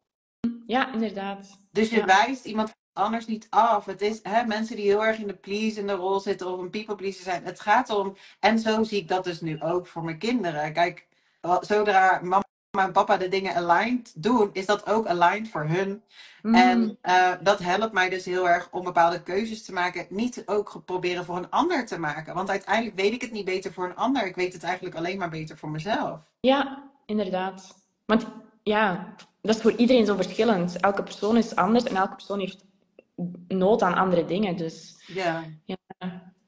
Ja, 0.66 0.92
inderdaad. 0.92 1.60
Dus 1.72 1.90
je 1.90 1.96
Ja. 1.96 2.04
wijst 2.04 2.44
iemand 2.44 2.72
anders 2.92 3.26
niet 3.26 3.46
af. 3.50 3.84
Het 3.84 4.00
is 4.02 4.20
hè, 4.22 4.44
mensen 4.46 4.76
die 4.76 4.84
heel 4.84 5.04
erg 5.04 5.18
in 5.18 5.26
de 5.26 5.34
pleasende 5.36 5.92
rol 5.92 6.20
zitten 6.20 6.46
of 6.52 6.58
een 6.60 6.70
people 6.70 6.94
pleaser 6.94 7.22
zijn. 7.22 7.44
Het 7.44 7.60
gaat 7.60 7.90
om, 7.90 8.16
en 8.40 8.58
zo 8.58 8.82
zie 8.84 9.00
ik 9.00 9.08
dat 9.08 9.24
dus 9.24 9.40
nu 9.40 9.62
ook 9.62 9.86
voor 9.86 10.04
mijn 10.04 10.18
kinderen. 10.18 10.72
Kijk, 10.72 11.06
zodra 11.60 12.20
mama 12.22 12.42
en 12.82 12.92
papa 12.92 13.16
de 13.16 13.28
dingen 13.28 13.54
aligned 13.54 14.12
doen, 14.16 14.50
is 14.52 14.66
dat 14.66 14.86
ook 14.86 15.06
aligned 15.06 15.48
voor 15.48 15.64
hun. 15.64 16.02
Mm. 16.42 16.54
En 16.54 16.98
eh, 17.00 17.32
dat 17.40 17.58
helpt 17.58 17.92
mij 17.92 18.08
dus 18.08 18.24
heel 18.24 18.48
erg 18.48 18.68
om 18.70 18.84
bepaalde 18.84 19.22
keuzes 19.22 19.64
te 19.64 19.72
maken. 19.72 20.06
Niet 20.08 20.42
ook 20.46 20.82
proberen 20.84 21.24
voor 21.24 21.36
een 21.36 21.50
ander 21.50 21.86
te 21.86 21.98
maken. 21.98 22.34
Want 22.34 22.50
uiteindelijk 22.50 22.96
weet 22.96 23.12
ik 23.12 23.20
het 23.20 23.32
niet 23.32 23.44
beter 23.44 23.72
voor 23.72 23.84
een 23.84 23.96
ander. 23.96 24.26
Ik 24.26 24.36
weet 24.36 24.52
het 24.52 24.62
eigenlijk 24.62 24.96
alleen 24.96 25.18
maar 25.18 25.30
beter 25.30 25.56
voor 25.56 25.70
mezelf. 25.70 26.20
Ja, 26.40 26.90
inderdaad. 27.06 27.74
Want 28.04 28.26
ja, 28.62 29.14
dat 29.40 29.54
is 29.56 29.62
voor 29.62 29.76
iedereen 29.76 30.06
zo 30.06 30.16
verschillend. 30.16 30.80
Elke 30.80 31.02
persoon 31.02 31.36
is 31.36 31.56
anders 31.56 31.84
en 31.84 31.96
elke 31.96 32.14
persoon 32.14 32.40
heeft 32.40 32.64
nood 33.48 33.82
aan 33.82 33.94
andere 33.94 34.24
dingen. 34.24 34.56
Dus 34.56 35.04
Ja. 35.06 35.44
Ja. 35.64 35.76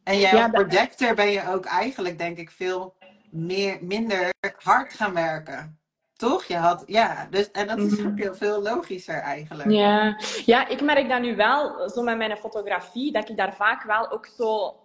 En 0.02 0.18
jij 0.18 0.32
Ja, 0.32 0.42
als 0.42 0.50
projector 0.50 1.14
ben 1.14 1.30
je 1.30 1.48
ook 1.48 1.64
eigenlijk, 1.64 2.18
denk 2.18 2.38
ik, 2.38 2.50
veel 2.50 2.94
meer, 3.30 3.78
minder 3.80 4.32
hard 4.62 4.92
gaan 4.92 5.14
werken. 5.14 5.78
Toch? 6.16 6.44
Je 6.44 6.56
had, 6.56 6.82
ja, 6.86 7.26
dus, 7.30 7.50
en 7.50 7.66
dat 7.66 7.78
is 7.78 7.96
Mhm. 7.98 8.06
ook 8.06 8.18
heel 8.18 8.34
veel 8.34 8.62
logischer 8.62 9.14
eigenlijk. 9.20 9.70
ja. 9.70 10.16
ja, 10.46 10.68
ik 10.68 10.80
merk 10.80 11.08
dat 11.08 11.20
nu 11.20 11.36
wel, 11.36 11.88
zo 11.88 12.02
met 12.02 12.16
mijn 12.16 12.36
fotografie, 12.36 13.12
dat 13.12 13.28
ik 13.28 13.36
daar 13.36 13.54
vaak 13.54 13.82
wel 13.82 14.10
ook 14.10 14.26
zo... 14.26 14.76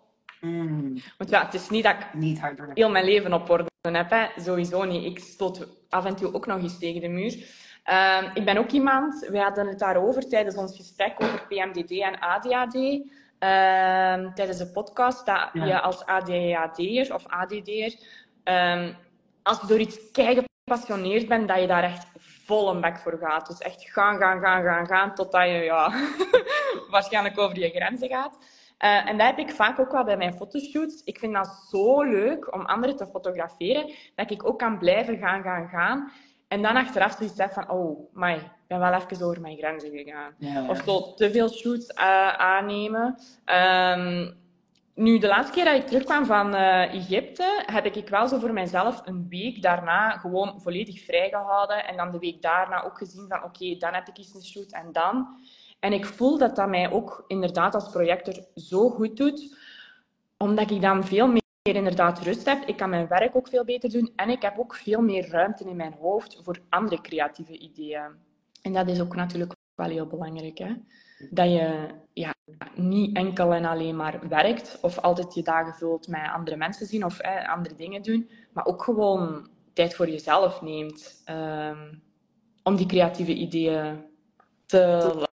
Mm, 0.42 1.02
Want 1.18 1.30
ja, 1.30 1.46
het 1.46 1.54
is 1.54 1.70
niet 1.70 1.84
dat 1.84 1.94
ik 1.94 2.14
niet 2.14 2.40
hard 2.40 2.60
heel 2.74 2.90
mijn 2.90 3.06
leven 3.06 3.34
op 3.34 3.50
orde 3.50 3.70
heb, 3.82 4.10
hè. 4.10 4.26
sowieso 4.42 4.84
niet. 4.84 5.06
Ik 5.06 5.20
stoot 5.20 5.68
af 5.90 6.06
en 6.06 6.16
toe 6.16 6.34
ook 6.34 6.46
nog 6.46 6.62
eens 6.62 6.80
tegen 6.80 7.02
de 7.02 7.08
muur. 7.08 7.60
Ehm, 7.84 8.30
ik 8.34 8.46
ben 8.46 8.58
ook 8.58 8.70
iemand, 8.72 9.26
we 9.30 9.40
hadden 9.40 9.68
het 9.68 9.80
daarover 9.80 10.30
tijdens 10.30 10.56
ons 10.56 10.76
gesprek 10.76 11.14
over 11.24 11.46
PMDD 11.48 11.92
en 11.92 12.20
ADHD. 12.20 12.76
ehm, 13.40 14.34
tijdens 14.34 14.58
de 14.58 14.72
podcast, 14.74 15.26
dat 15.26 15.50
Ja. 15.54 15.66
je 15.66 15.82
als 15.82 16.06
ADHD'er 16.06 17.14
of 17.14 17.24
ADD'er, 17.28 17.96
ehm, 18.44 18.94
als 19.44 19.62
je 19.62 19.68
door 19.68 19.80
iets 19.80 20.12
kei 20.12 20.36
gepassioneerd 20.72 21.28
bent, 21.28 21.48
dat 21.48 21.60
je 21.60 21.68
daar 21.68 21.84
echt 21.84 22.06
vol 22.46 22.70
een 22.70 22.82
bek 22.82 22.98
voor 22.98 23.18
gaat. 23.22 23.48
Dus 23.48 23.58
echt 23.58 23.90
gaan, 23.90 24.18
gaan, 24.18 24.40
gaan, 24.40 24.64
gaan, 24.64 24.88
gaan, 24.88 25.16
totdat 25.16 25.44
je 25.44 25.54
ja, 25.54 25.94
waarschijnlijk 26.92 27.40
over 27.40 27.60
je 27.60 27.70
grenzen 27.70 28.10
gaat. 28.10 28.38
Eh, 28.78 29.10
en 29.10 29.18
dat 29.18 29.28
heb 29.28 29.38
ik 29.38 29.52
vaak 29.52 29.80
ook 29.80 29.92
wel 29.92 30.04
bij 30.04 30.18
mijn 30.18 30.34
fotoshoots. 30.34 31.02
Ik 31.04 31.20
vind 31.20 31.34
dat 31.34 31.66
zo 31.70 32.04
leuk 32.04 32.54
om 32.54 32.66
anderen 32.66 32.96
te 32.96 33.08
fotograferen, 33.08 33.92
dat 34.16 34.32
ik 34.32 34.48
ook 34.48 34.60
kan 34.60 34.78
blijven 34.78 35.18
gaan, 35.18 35.44
gaan, 35.44 35.68
gaan. 35.68 36.12
En 36.48 36.62
dan 36.62 36.76
achteraf 36.76 37.16
zoiets 37.18 37.38
heb 37.38 37.52
van, 37.52 37.70
oh, 37.70 38.14
my, 38.14 38.34
ik 38.36 38.68
ben 38.68 38.80
wel 38.80 38.94
even 38.94 39.26
over 39.26 39.42
mijn 39.42 39.58
grenzen 39.58 39.92
gegaan. 39.92 40.34
Ja. 40.38 40.70
Of 40.70 40.82
zo 40.84 41.14
te 41.14 41.32
veel 41.32 41.50
shoots 41.50 41.88
eh, 41.88 42.34
aannemen. 42.34 43.18
Ehm, 43.46 44.32
nu, 44.96 45.18
de 45.18 45.28
laatste 45.28 45.54
keer 45.54 45.66
dat 45.66 45.76
ik 45.76 45.88
terugkwam 45.88 46.26
van 46.26 46.56
eh, 46.56 46.94
Egypte, 46.94 47.64
heb 47.66 47.86
ik 47.86 48.10
wel 48.10 48.28
zo 48.28 48.40
voor 48.40 48.54
mezelf 48.54 49.02
een 49.06 49.28
week 49.30 49.62
daarna 49.62 50.10
gewoon 50.10 50.62
volledig 50.62 51.04
vrijgehouden. 51.04 51.88
En 51.88 51.98
dan 51.98 52.12
de 52.12 52.20
week 52.20 52.42
daarna 52.42 52.84
ook 52.84 52.98
gezien 52.98 53.28
van, 53.28 53.44
oké, 53.44 53.76
dan 53.78 53.94
heb 53.94 54.08
ik 54.08 54.18
eens 54.18 54.34
een 54.34 54.46
shoot 54.46 54.72
en 54.72 54.92
dan. 54.92 55.28
En 55.80 55.94
ik 55.94 56.06
voel 56.06 56.38
dat 56.38 56.56
dat 56.56 56.70
mij 56.70 56.92
ook 56.92 57.24
inderdaad 57.28 57.76
als 57.76 57.90
projector 57.90 58.46
zo 58.56 58.90
goed 58.90 59.18
doet, 59.18 59.58
omdat 60.38 60.72
ik 60.72 60.82
dan 60.82 61.04
veel 61.04 61.28
meer 61.28 61.42
inderdaad 61.62 62.20
rust 62.20 62.46
heb. 62.46 62.64
Ik 62.66 62.78
kan 62.78 62.90
mijn 62.90 63.08
werk 63.08 63.36
ook 63.36 63.48
veel 63.48 63.66
beter 63.66 63.90
doen 63.90 64.12
en 64.16 64.30
ik 64.30 64.42
heb 64.42 64.60
ook 64.60 64.76
veel 64.76 65.02
meer 65.02 65.30
ruimte 65.30 65.70
in 65.70 65.76
mijn 65.76 65.94
hoofd 65.94 66.40
voor 66.44 66.60
andere 66.70 67.02
creatieve 67.02 67.58
ideeën. 67.58 68.12
En 68.62 68.74
dat 68.74 68.88
is 68.88 69.02
ook 69.02 69.16
natuurlijk 69.16 69.54
wel 69.76 69.90
heel 69.90 70.08
belangrijk, 70.08 70.58
hè? 70.58 70.74
Dat 71.30 71.52
je 71.52 71.88
ja, 72.14 72.34
niet 72.76 73.16
enkel 73.16 73.54
en 73.54 73.66
alleen 73.66 73.96
maar 73.96 74.28
werkt 74.30 74.78
of 74.82 74.98
altijd 74.98 75.34
je 75.34 75.44
dagen 75.44 75.74
vult 75.74 76.08
met 76.08 76.30
andere 76.34 76.56
mensen 76.56 76.86
zien 76.86 77.06
of 77.06 77.20
eh, 77.20 77.54
andere 77.54 77.76
dingen 77.76 78.02
doen, 78.02 78.30
maar 78.54 78.66
ook 78.66 78.84
gewoon 78.84 79.50
tijd 79.74 79.96
voor 79.96 80.10
jezelf 80.10 80.62
neemt 80.62 81.22
ehm, 81.26 81.94
om 82.64 82.76
die 82.76 82.86
creatieve 82.86 83.34
ideeën 83.34 84.06
te 84.66 85.28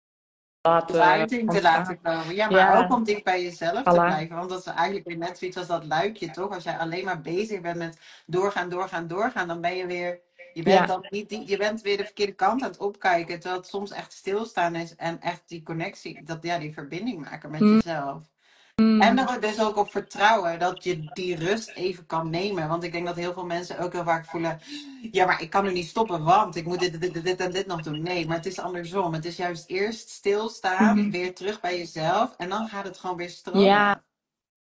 laten 0.61 1.03
uiting 1.03 1.51
te 1.51 1.63
laten 1.63 2.01
komen. 2.01 2.35
Ja, 2.35 2.51
maar 2.51 2.59
Ja. 2.59 2.79
ook 2.79 2.93
om 2.93 3.05
dicht 3.05 3.25
bij 3.25 3.43
jezelf 3.43 3.83
te 3.83 3.91
blijven. 3.91 4.37
Want 4.37 4.51
dat 4.51 4.59
is 4.59 4.67
eigenlijk 4.67 5.07
weer 5.07 5.17
net 5.17 5.39
zoiets 5.39 5.57
als 5.57 5.67
dat 5.67 5.85
luikje, 5.85 6.31
toch? 6.31 6.55
Als 6.55 6.65
jij 6.65 6.79
alleen 6.79 7.05
maar 7.05 7.21
bezig 7.21 7.61
bent 7.61 7.77
met 7.77 7.99
doorgaan, 8.27 8.69
doorgaan, 8.69 9.07
doorgaan, 9.07 9.49
dan 9.49 9.61
ben 9.61 9.77
je 9.77 9.87
weer. 9.87 10.21
Je 10.55 10.63
bent, 10.63 10.77
Ja. 10.79 10.87
dan 10.87 11.07
niet 11.11 11.29
die, 11.29 11.49
je 11.49 11.57
bent 11.57 11.83
weer 11.83 11.97
de 11.97 12.05
verkeerde 12.05 12.33
kant 12.35 12.63
aan 12.63 12.69
het 12.71 12.79
opkijken. 12.79 13.41
Terwijl 13.41 13.61
het 13.61 13.71
soms 13.71 13.91
echt 13.91 14.13
stilstaan 14.13 14.75
is 14.75 14.97
en 14.97 15.21
echt 15.21 15.43
die 15.47 15.63
connectie, 15.63 16.25
dat, 16.25 16.39
ja, 16.43 16.59
die 16.59 16.73
verbinding 16.73 17.21
maken 17.21 17.51
met 17.51 17.61
Mm. 17.61 17.75
jezelf. 17.75 18.23
En 18.99 19.19
er 19.19 19.41
dus 19.41 19.61
ook 19.61 19.77
op 19.77 19.91
vertrouwen 19.91 20.59
dat 20.59 20.85
je 20.85 21.11
die 21.13 21.37
rust 21.37 21.69
even 21.69 22.07
kan 22.07 22.31
nemen. 22.31 22.69
Want 22.69 22.85
ik 22.85 22.93
denk 22.93 23.07
dat 23.07 23.17
heel 23.17 23.33
veel 23.33 23.45
mensen 23.47 23.79
ook 23.79 23.93
heel 23.93 24.05
vaak 24.05 24.25
voelen: 24.27 24.61
ja, 25.11 25.27
maar 25.27 25.43
ik 25.43 25.51
kan 25.51 25.65
nu 25.65 25.73
niet 25.73 25.87
stoppen, 25.89 26.25
want 26.25 26.57
ik 26.57 26.65
moet 26.67 26.81
dit, 26.81 27.01
dit, 27.01 27.15
dit, 27.15 27.25
dit 27.25 27.41
en 27.41 27.51
dit 27.51 27.67
nog 27.67 27.83
doen. 27.83 28.03
Nee, 28.03 28.27
maar 28.27 28.37
het 28.37 28.47
is 28.47 28.59
andersom. 28.61 29.13
Het 29.15 29.25
is 29.25 29.37
juist 29.37 29.69
eerst 29.69 30.09
stilstaan, 30.09 30.99
Mhm. 30.99 31.11
weer 31.11 31.35
terug 31.35 31.61
bij 31.61 31.79
jezelf 31.79 32.35
en 32.37 32.49
dan 32.49 32.69
gaat 32.69 32.85
het 32.85 32.99
gewoon 32.99 33.17
weer 33.17 33.31
stromen. 33.31 33.65
Ja, 33.65 34.03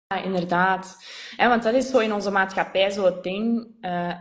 ja, 0.06 0.22
inderdaad. 0.22 0.96
En 1.36 1.48
want 1.48 1.62
dat 1.62 1.74
is 1.74 1.90
zo 1.90 1.98
in 1.98 2.12
onze 2.12 2.30
maatschappij 2.30 2.90
zo 2.90 3.04
het 3.04 3.22
ding. 3.22 3.66
eh, 3.80 4.14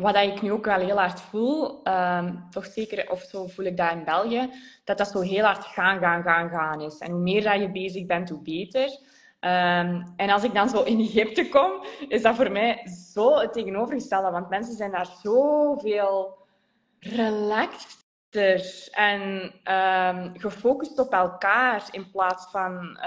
wat 0.00 0.16
ik 0.16 0.42
nu 0.42 0.52
ook 0.52 0.64
wel 0.64 0.78
heel 0.78 0.98
hard 0.98 1.20
voel, 1.20 1.82
ehm, 1.82 2.34
toch 2.50 2.66
zeker, 2.66 3.10
of 3.10 3.20
zo 3.20 3.46
voel 3.46 3.64
ik 3.64 3.76
dat 3.76 3.92
in 3.92 4.04
België, 4.04 4.50
dat 4.84 4.98
dat 4.98 5.08
zo 5.08 5.20
heel 5.20 5.44
hard 5.44 5.64
gaan, 5.64 5.98
gaan, 5.98 6.22
gaan, 6.22 6.48
gaan 6.48 6.80
is. 6.80 6.98
En 6.98 7.10
hoe 7.10 7.20
meer 7.20 7.42
dat 7.42 7.60
je 7.60 7.70
bezig 7.70 8.06
bent, 8.06 8.28
hoe 8.28 8.42
beter. 8.42 8.98
Ehm, 9.40 10.02
en 10.16 10.30
als 10.30 10.44
ik 10.44 10.54
dan 10.54 10.68
zo 10.68 10.82
in 10.82 11.00
Egypte 11.00 11.48
kom, 11.48 11.70
is 12.08 12.22
dat 12.22 12.36
voor 12.36 12.50
mij 12.50 12.86
zo 13.12 13.38
het 13.38 13.52
tegenovergestelde. 13.52 14.30
Want 14.30 14.48
mensen 14.48 14.74
zijn 14.74 14.90
daar 14.90 15.10
zoveel 15.22 16.38
relaxter 17.00 18.88
en 18.90 19.52
um, 19.74 20.32
gefocust 20.38 20.98
op 20.98 21.12
elkaar 21.12 21.88
in 21.90 22.10
plaats 22.10 22.50
van 22.50 22.98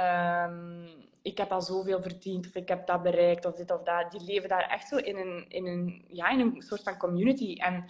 ik 1.21 1.38
heb 1.38 1.51
al 1.51 1.62
zoveel 1.62 2.01
verdiend 2.01 2.47
of 2.47 2.55
ik 2.55 2.67
heb 2.67 2.88
dat 2.88 3.03
bereikt 3.03 3.45
of 3.45 3.55
dit 3.55 3.71
of 3.71 3.84
dat. 3.84 4.12
Die 4.12 4.23
leven 4.23 4.49
daar 4.49 4.69
echt 4.69 4.88
zo 4.88 4.95
in 4.95 5.17
een, 5.17 5.45
in 5.47 5.65
een, 5.65 6.05
ja, 6.08 6.29
in 6.29 6.39
een 6.39 6.62
soort 6.62 6.84
van 6.84 6.97
community. 6.97 7.53
En 7.53 7.86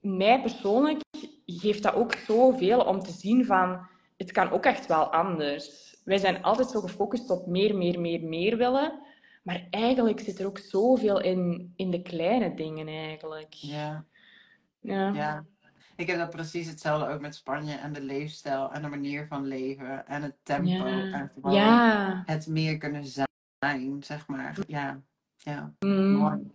mij 0.00 0.40
persoonlijk 0.40 1.00
geeft 1.46 1.82
dat 1.82 1.94
ook 1.94 2.14
zoveel 2.14 2.80
om 2.80 3.00
te 3.00 3.12
zien 3.12 3.44
van 3.44 3.86
het 4.16 4.32
kan 4.32 4.50
ook 4.50 4.64
echt 4.64 4.86
wel 4.86 5.12
anders. 5.12 5.96
Wij 6.04 6.18
zijn 6.18 6.42
altijd 6.42 6.68
zo 6.68 6.80
gefocust 6.80 7.30
op 7.30 7.46
meer, 7.46 7.76
meer, 7.76 8.00
meer, 8.00 8.22
meer 8.22 8.56
willen. 8.56 9.00
Maar 9.42 9.66
eigenlijk 9.70 10.20
zit 10.20 10.38
er 10.38 10.46
ook 10.46 10.58
zoveel 10.58 11.20
in, 11.20 11.72
in 11.76 11.90
de 11.90 12.02
kleine 12.02 12.54
dingen 12.54 12.88
eigenlijk. 12.88 13.52
Ja. 13.54 14.04
Ja. 14.80 15.12
ja. 15.12 15.44
Ik 16.00 16.06
heb 16.06 16.18
dat 16.18 16.30
precies 16.30 16.66
hetzelfde 16.66 17.08
ook 17.08 17.20
met 17.20 17.34
Spanje 17.34 17.74
en 17.74 17.92
de 17.92 18.00
leefstijl 18.00 18.72
en 18.72 18.82
de 18.82 18.88
manier 18.88 19.26
van 19.26 19.46
leven 19.46 20.06
en 20.06 20.22
het 20.22 20.34
tempo. 20.42 20.84
En 20.84 21.30
ja. 21.42 22.22
het 22.26 22.46
meer 22.46 22.78
kunnen 22.78 23.04
zijn, 23.06 24.02
zeg 24.02 24.26
maar. 24.26 24.56
Ja, 24.66 25.00
ja. 25.36 25.72
Mm. 25.78 26.12
Mooi. 26.12 26.52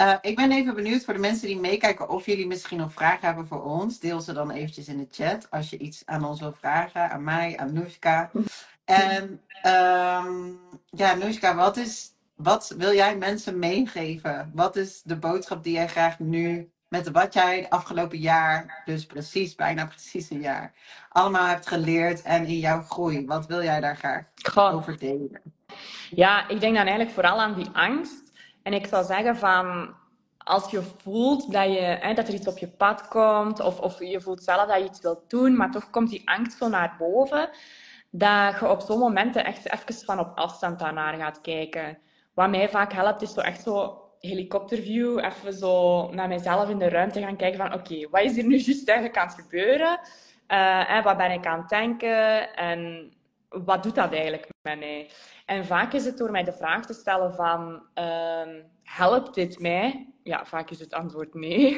Uh, 0.00 0.14
ik 0.20 0.36
ben 0.36 0.52
even 0.52 0.74
benieuwd 0.74 1.04
voor 1.04 1.14
de 1.14 1.20
mensen 1.20 1.46
die 1.46 1.60
meekijken 1.60 2.08
of 2.08 2.26
jullie 2.26 2.46
misschien 2.46 2.78
nog 2.78 2.92
vragen 2.92 3.26
hebben 3.26 3.46
voor 3.46 3.62
ons. 3.62 3.98
Deel 3.98 4.20
ze 4.20 4.32
dan 4.32 4.50
eventjes 4.50 4.88
in 4.88 4.98
de 4.98 5.08
chat 5.10 5.50
als 5.50 5.70
je 5.70 5.78
iets 5.78 6.02
aan 6.06 6.24
ons 6.24 6.40
wil 6.40 6.52
vragen, 6.52 7.10
aan 7.10 7.24
mij, 7.24 7.58
aan 7.58 7.72
Nushka. 7.72 8.30
En 8.84 9.40
um, 9.66 10.58
ja, 10.90 11.54
wat, 11.54 11.76
is, 11.76 12.12
wat 12.34 12.74
wil 12.76 12.94
jij 12.94 13.16
mensen 13.16 13.58
meegeven? 13.58 14.50
Wat 14.54 14.76
is 14.76 15.02
de 15.02 15.16
boodschap 15.16 15.64
die 15.64 15.72
jij 15.72 15.88
graag 15.88 16.18
nu 16.18 16.70
met 16.90 17.10
wat 17.10 17.34
jij 17.34 17.60
de 17.60 17.70
afgelopen 17.70 18.18
jaar, 18.18 18.82
dus 18.84 19.06
precies, 19.06 19.54
bijna 19.54 19.86
precies 19.86 20.30
een 20.30 20.40
jaar, 20.40 20.72
allemaal 21.08 21.46
hebt 21.46 21.68
geleerd 21.68 22.22
en 22.22 22.46
in 22.46 22.58
jouw 22.58 22.82
groei? 22.82 23.26
Wat 23.26 23.46
wil 23.46 23.62
jij 23.62 23.80
daar 23.80 23.96
graag 23.96 24.74
over 24.74 24.98
delen? 24.98 25.40
Ja, 26.10 26.48
ik 26.48 26.60
denk 26.60 26.74
dan 26.74 26.86
eigenlijk 26.86 27.10
vooral 27.10 27.40
aan 27.40 27.54
die 27.54 27.68
angst. 27.72 28.32
En 28.62 28.72
ik 28.72 28.86
zou 28.86 29.04
zeggen 29.04 29.36
van, 29.36 29.94
als 30.38 30.70
je 30.70 30.82
voelt 31.02 31.52
dat, 31.52 31.64
je, 31.64 31.80
hè, 31.80 32.14
dat 32.14 32.28
er 32.28 32.34
iets 32.34 32.46
op 32.46 32.58
je 32.58 32.68
pad 32.68 33.08
komt, 33.08 33.60
of, 33.60 33.80
of 33.80 33.98
je 33.98 34.20
voelt 34.20 34.42
zelf 34.42 34.68
dat 34.68 34.78
je 34.78 34.84
iets 34.84 35.00
wilt 35.00 35.30
doen, 35.30 35.56
maar 35.56 35.70
toch 35.70 35.90
komt 35.90 36.10
die 36.10 36.28
angst 36.30 36.58
zo 36.58 36.68
naar 36.68 36.94
boven, 36.98 37.50
dat 38.10 38.58
je 38.60 38.68
op 38.68 38.80
zo'n 38.80 38.98
momenten 38.98 39.44
echt 39.44 39.72
even 39.72 40.04
van 40.04 40.18
op 40.18 40.38
afstand 40.38 40.78
daarnaar 40.78 41.14
gaat 41.14 41.40
kijken. 41.40 41.98
Wat 42.34 42.50
mij 42.50 42.68
vaak 42.68 42.92
helpt, 42.92 43.22
is 43.22 43.32
zo 43.32 43.40
echt 43.40 43.62
zo 43.62 43.99
helikopterview, 44.20 45.18
even 45.18 45.52
zo 45.52 46.08
naar 46.10 46.28
mezelf 46.28 46.68
in 46.68 46.78
de 46.78 46.88
ruimte 46.88 47.20
gaan 47.20 47.36
kijken 47.36 47.58
van 47.58 47.74
oké, 47.74 48.08
wat 48.10 48.22
is 48.22 48.38
er 48.38 48.44
nu 48.44 48.56
juist 48.56 48.88
eigenlijk 48.88 49.18
aan 49.18 49.26
het 49.26 49.40
gebeuren? 49.40 50.00
Uh, 50.48 50.90
en 50.90 51.02
wat 51.02 51.16
ben 51.16 51.30
ik 51.30 51.46
aan 51.46 51.58
het 51.58 51.68
denken? 51.68 52.54
En 52.54 53.12
wat 53.48 53.82
doet 53.82 53.94
dat 53.94 54.12
eigenlijk 54.12 54.48
met 54.62 54.78
mij? 54.78 55.10
En 55.46 55.66
vaak 55.66 55.92
is 55.92 56.04
het 56.04 56.18
door 56.18 56.30
mij 56.30 56.44
de 56.44 56.52
vraag 56.52 56.86
te 56.86 56.92
stellen 56.92 57.34
van, 57.34 57.82
um, 57.94 58.64
helpt 58.82 59.34
dit 59.34 59.58
mij? 59.58 60.08
Ja, 60.22 60.44
vaak 60.44 60.70
is 60.70 60.80
het 60.80 60.94
antwoord 60.94 61.34
nee. 61.34 61.74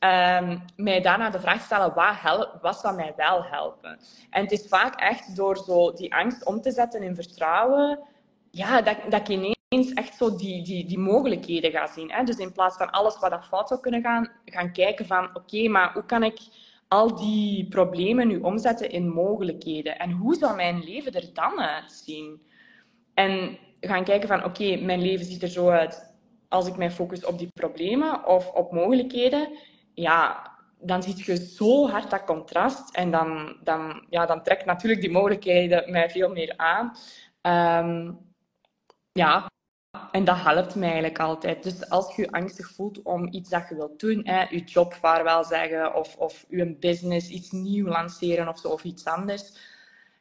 Um, 0.00 0.64
mij 0.76 1.00
daarna 1.00 1.30
de 1.30 1.40
vraag 1.40 1.58
te 1.58 1.64
stellen, 1.64 1.94
wat, 1.94 2.20
help, 2.20 2.58
wat 2.62 2.80
zou 2.80 2.96
mij 2.96 3.12
wel 3.16 3.44
helpen? 3.44 3.98
En 4.30 4.42
het 4.42 4.52
is 4.52 4.68
vaak 4.68 5.00
echt 5.00 5.36
door 5.36 5.56
zo 5.56 5.92
die 5.92 6.14
angst 6.14 6.44
om 6.44 6.60
te 6.60 6.70
zetten 6.70 7.02
in 7.02 7.14
vertrouwen, 7.14 8.00
ja, 8.50 8.82
dat, 8.82 8.96
dat 9.08 9.28
ik 9.28 9.56
ineens 9.68 9.92
echt 9.92 10.16
zo 10.16 10.36
die, 10.36 10.62
die, 10.62 10.86
die 10.86 10.98
mogelijkheden 10.98 11.70
ga 11.70 11.86
zien. 11.86 12.10
Hè? 12.10 12.24
Dus 12.24 12.36
in 12.36 12.52
plaats 12.52 12.76
van 12.76 12.90
alles 12.90 13.18
wat 13.18 13.30
dat 13.30 13.44
fout 13.44 13.68
zou 13.68 13.80
kunnen 13.80 14.02
gaan, 14.02 14.30
gaan 14.44 14.72
kijken 14.72 15.06
van, 15.06 15.36
oké, 15.36 15.68
maar 15.68 15.92
hoe 15.92 16.04
kan 16.04 16.22
ik 16.22 16.38
al 16.88 17.14
die 17.14 17.68
problemen 17.68 18.28
nu 18.28 18.38
omzetten 18.38 18.90
in 18.90 19.08
mogelijkheden? 19.08 19.98
En 19.98 20.10
hoe 20.10 20.34
zou 20.34 20.56
mijn 20.56 20.84
leven 20.84 21.12
er 21.12 21.30
dan 21.32 21.60
uitzien? 21.60 22.42
En 23.14 23.58
gaan 23.80 24.04
kijken 24.04 24.28
van, 24.28 24.44
oké, 24.44 24.76
mijn 24.76 25.02
leven 25.02 25.24
ziet 25.24 25.42
er 25.42 25.48
zo 25.48 25.68
uit 25.68 26.16
als 26.48 26.66
ik 26.66 26.76
mij 26.76 26.90
focus 26.90 27.24
op 27.24 27.38
die 27.38 27.50
problemen 27.54 28.26
of 28.26 28.50
op 28.50 28.72
mogelijkheden. 28.72 29.48
Ja, 29.94 30.50
dan 30.80 31.02
zie 31.02 31.14
je 31.16 31.46
zo 31.46 31.88
hard 31.88 32.10
dat 32.10 32.24
contrast. 32.24 32.94
En 32.96 33.10
dan, 33.10 33.56
dan, 33.64 34.06
ja, 34.10 34.26
dan 34.26 34.42
trekt 34.42 34.64
natuurlijk 34.64 35.00
die 35.00 35.10
mogelijkheden 35.10 35.90
mij 35.90 36.10
veel 36.10 36.30
meer 36.30 36.54
aan. 36.56 36.96
Ehm, 37.40 38.12
ja, 39.12 39.46
en 40.12 40.24
dat 40.24 40.36
helpt 40.36 40.74
mij 40.74 40.88
eigenlijk 40.88 41.18
altijd. 41.18 41.62
Dus 41.62 41.88
als 41.88 42.16
je 42.16 42.22
je 42.22 42.32
angstig 42.32 42.70
voelt 42.70 43.02
om 43.02 43.28
iets 43.30 43.48
dat 43.48 43.68
je 43.68 43.74
wilt 43.74 44.00
doen, 44.00 44.20
hè, 44.24 44.40
je 44.50 44.64
job 44.64 44.94
vaarwel 44.94 45.44
zeggen 45.44 45.94
of, 45.94 46.16
of 46.16 46.44
je 46.48 46.76
business 46.80 47.28
iets 47.28 47.50
nieuw 47.50 47.86
lanceren 47.86 48.48
of 48.48 48.58
zo, 48.58 48.68
of 48.68 48.84
iets 48.84 49.04
anders, 49.04 49.52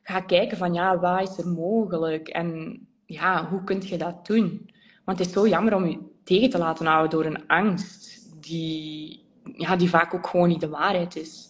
ga 0.03 0.21
kijken 0.21 0.57
van 0.57 0.73
ja, 0.73 0.99
wat 0.99 1.29
is 1.29 1.37
er 1.37 1.47
mogelijk 1.47 2.27
en 2.27 2.79
ja, 3.05 3.47
hoe 3.49 3.63
kun 3.63 3.81
je 3.81 3.97
dat 3.97 4.25
doen? 4.25 4.69
Want 5.05 5.19
het 5.19 5.27
is 5.27 5.33
zo 5.33 5.47
jammer 5.47 5.75
om 5.75 5.85
je 5.85 5.99
tegen 6.23 6.49
te 6.49 6.57
laten 6.57 6.85
houden 6.85 7.09
door 7.09 7.25
een 7.25 7.47
angst 7.47 8.27
die, 8.41 9.25
ja, 9.43 9.75
die 9.75 9.89
vaak 9.89 10.13
ook 10.13 10.27
gewoon 10.27 10.47
niet 10.47 10.61
de 10.61 10.69
waarheid 10.69 11.15
is. 11.15 11.47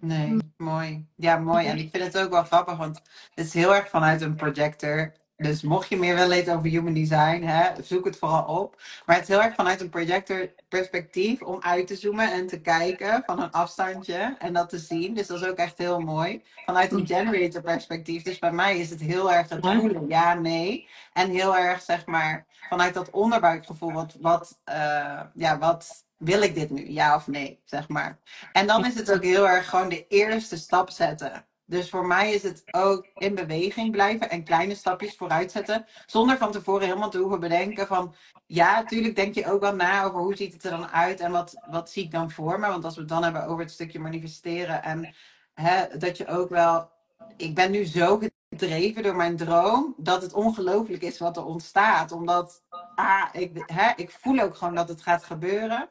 Nee, 0.00 0.36
mooi. 0.56 1.06
Ja, 1.14 1.38
mooi. 1.38 1.66
En 1.66 1.78
ik 1.78 1.90
vind 1.90 2.04
het 2.04 2.18
ook 2.18 2.30
wel 2.30 2.44
grappig, 2.44 2.76
want 2.76 3.02
het 3.34 3.46
is 3.46 3.54
heel 3.54 3.74
erg 3.74 3.88
vanuit 3.88 4.20
een 4.20 4.34
projector 4.34 5.12
dus 5.38 5.62
mocht 5.62 5.88
je 5.88 5.96
meer 5.96 6.14
willen 6.14 6.28
weten 6.28 6.54
over 6.54 6.68
human 6.68 6.94
design, 6.94 7.42
hè, 7.42 7.82
zoek 7.82 8.04
het 8.04 8.16
vooral 8.16 8.44
op. 8.44 8.82
Maar 9.06 9.16
het 9.16 9.28
is 9.28 9.34
heel 9.34 9.42
erg 9.42 9.54
vanuit 9.54 9.80
een 9.80 9.88
projector 9.88 10.50
perspectief 10.68 11.42
om 11.42 11.62
uit 11.62 11.86
te 11.86 11.96
zoomen 11.96 12.32
en 12.32 12.46
te 12.46 12.60
kijken 12.60 13.22
van 13.26 13.42
een 13.42 13.50
afstandje 13.50 14.36
en 14.38 14.52
dat 14.52 14.68
te 14.68 14.78
zien. 14.78 15.14
Dus 15.14 15.26
dat 15.26 15.40
is 15.40 15.48
ook 15.48 15.56
echt 15.56 15.78
heel 15.78 16.00
mooi. 16.00 16.42
Vanuit 16.66 16.92
een 16.92 17.06
generator 17.06 17.62
perspectief. 17.62 18.22
Dus 18.22 18.38
bij 18.38 18.52
mij 18.52 18.78
is 18.78 18.90
het 18.90 19.00
heel 19.00 19.32
erg 19.32 19.48
het 19.48 19.66
voelen, 19.66 20.08
ja, 20.08 20.34
nee. 20.34 20.88
En 21.12 21.30
heel 21.30 21.56
erg, 21.56 21.82
zeg 21.82 22.06
maar, 22.06 22.46
vanuit 22.68 22.94
dat 22.94 23.10
onderbuikgevoel, 23.10 23.92
wat, 23.92 24.16
wat, 24.20 24.58
uh, 24.68 25.20
ja, 25.34 25.58
wat 25.58 26.06
wil 26.16 26.42
ik 26.42 26.54
dit 26.54 26.70
nu, 26.70 26.90
ja 26.90 27.14
of 27.14 27.26
nee, 27.26 27.60
zeg 27.64 27.88
maar. 27.88 28.18
En 28.52 28.66
dan 28.66 28.86
is 28.86 28.94
het 28.94 29.12
ook 29.12 29.22
heel 29.22 29.48
erg 29.48 29.68
gewoon 29.68 29.88
de 29.88 30.06
eerste 30.06 30.56
stap 30.56 30.90
zetten. 30.90 31.46
Dus 31.68 31.90
voor 31.90 32.06
mij 32.06 32.32
is 32.32 32.42
het 32.42 32.62
ook 32.70 33.06
in 33.14 33.34
beweging 33.34 33.90
blijven 33.90 34.30
en 34.30 34.44
kleine 34.44 34.74
stapjes 34.74 35.16
vooruit 35.16 35.52
zetten. 35.52 35.86
Zonder 36.06 36.36
van 36.36 36.52
tevoren 36.52 36.86
helemaal 36.86 37.10
te 37.10 37.18
hoeven 37.18 37.40
bedenken 37.40 37.86
van... 37.86 38.14
Ja, 38.46 38.80
natuurlijk 38.80 39.16
denk 39.16 39.34
je 39.34 39.46
ook 39.46 39.60
wel 39.60 39.74
na 39.74 40.04
over 40.04 40.20
hoe 40.20 40.36
ziet 40.36 40.52
het 40.52 40.64
er 40.64 40.70
dan 40.70 40.88
uit 40.88 41.20
en 41.20 41.32
wat, 41.32 41.54
wat 41.70 41.90
zie 41.90 42.04
ik 42.04 42.10
dan 42.10 42.30
voor 42.30 42.60
me. 42.60 42.68
Want 42.68 42.84
als 42.84 42.94
we 42.94 43.00
het 43.00 43.08
dan 43.08 43.22
hebben 43.22 43.46
over 43.46 43.62
het 43.62 43.72
stukje 43.72 43.98
manifesteren 43.98 44.82
en 44.82 45.14
hè, 45.54 45.98
dat 45.98 46.16
je 46.16 46.26
ook 46.26 46.48
wel... 46.48 46.90
Ik 47.36 47.54
ben 47.54 47.70
nu 47.70 47.84
zo 47.84 48.20
gedreven 48.50 49.02
door 49.02 49.16
mijn 49.16 49.36
droom 49.36 49.94
dat 49.96 50.22
het 50.22 50.32
ongelooflijk 50.32 51.02
is 51.02 51.18
wat 51.18 51.36
er 51.36 51.44
ontstaat. 51.44 52.12
Omdat 52.12 52.62
ah, 52.94 53.28
ik, 53.32 53.62
hè, 53.66 53.92
ik 53.96 54.10
voel 54.10 54.40
ook 54.40 54.56
gewoon 54.56 54.74
dat 54.74 54.88
het 54.88 55.02
gaat 55.02 55.24
gebeuren. 55.24 55.88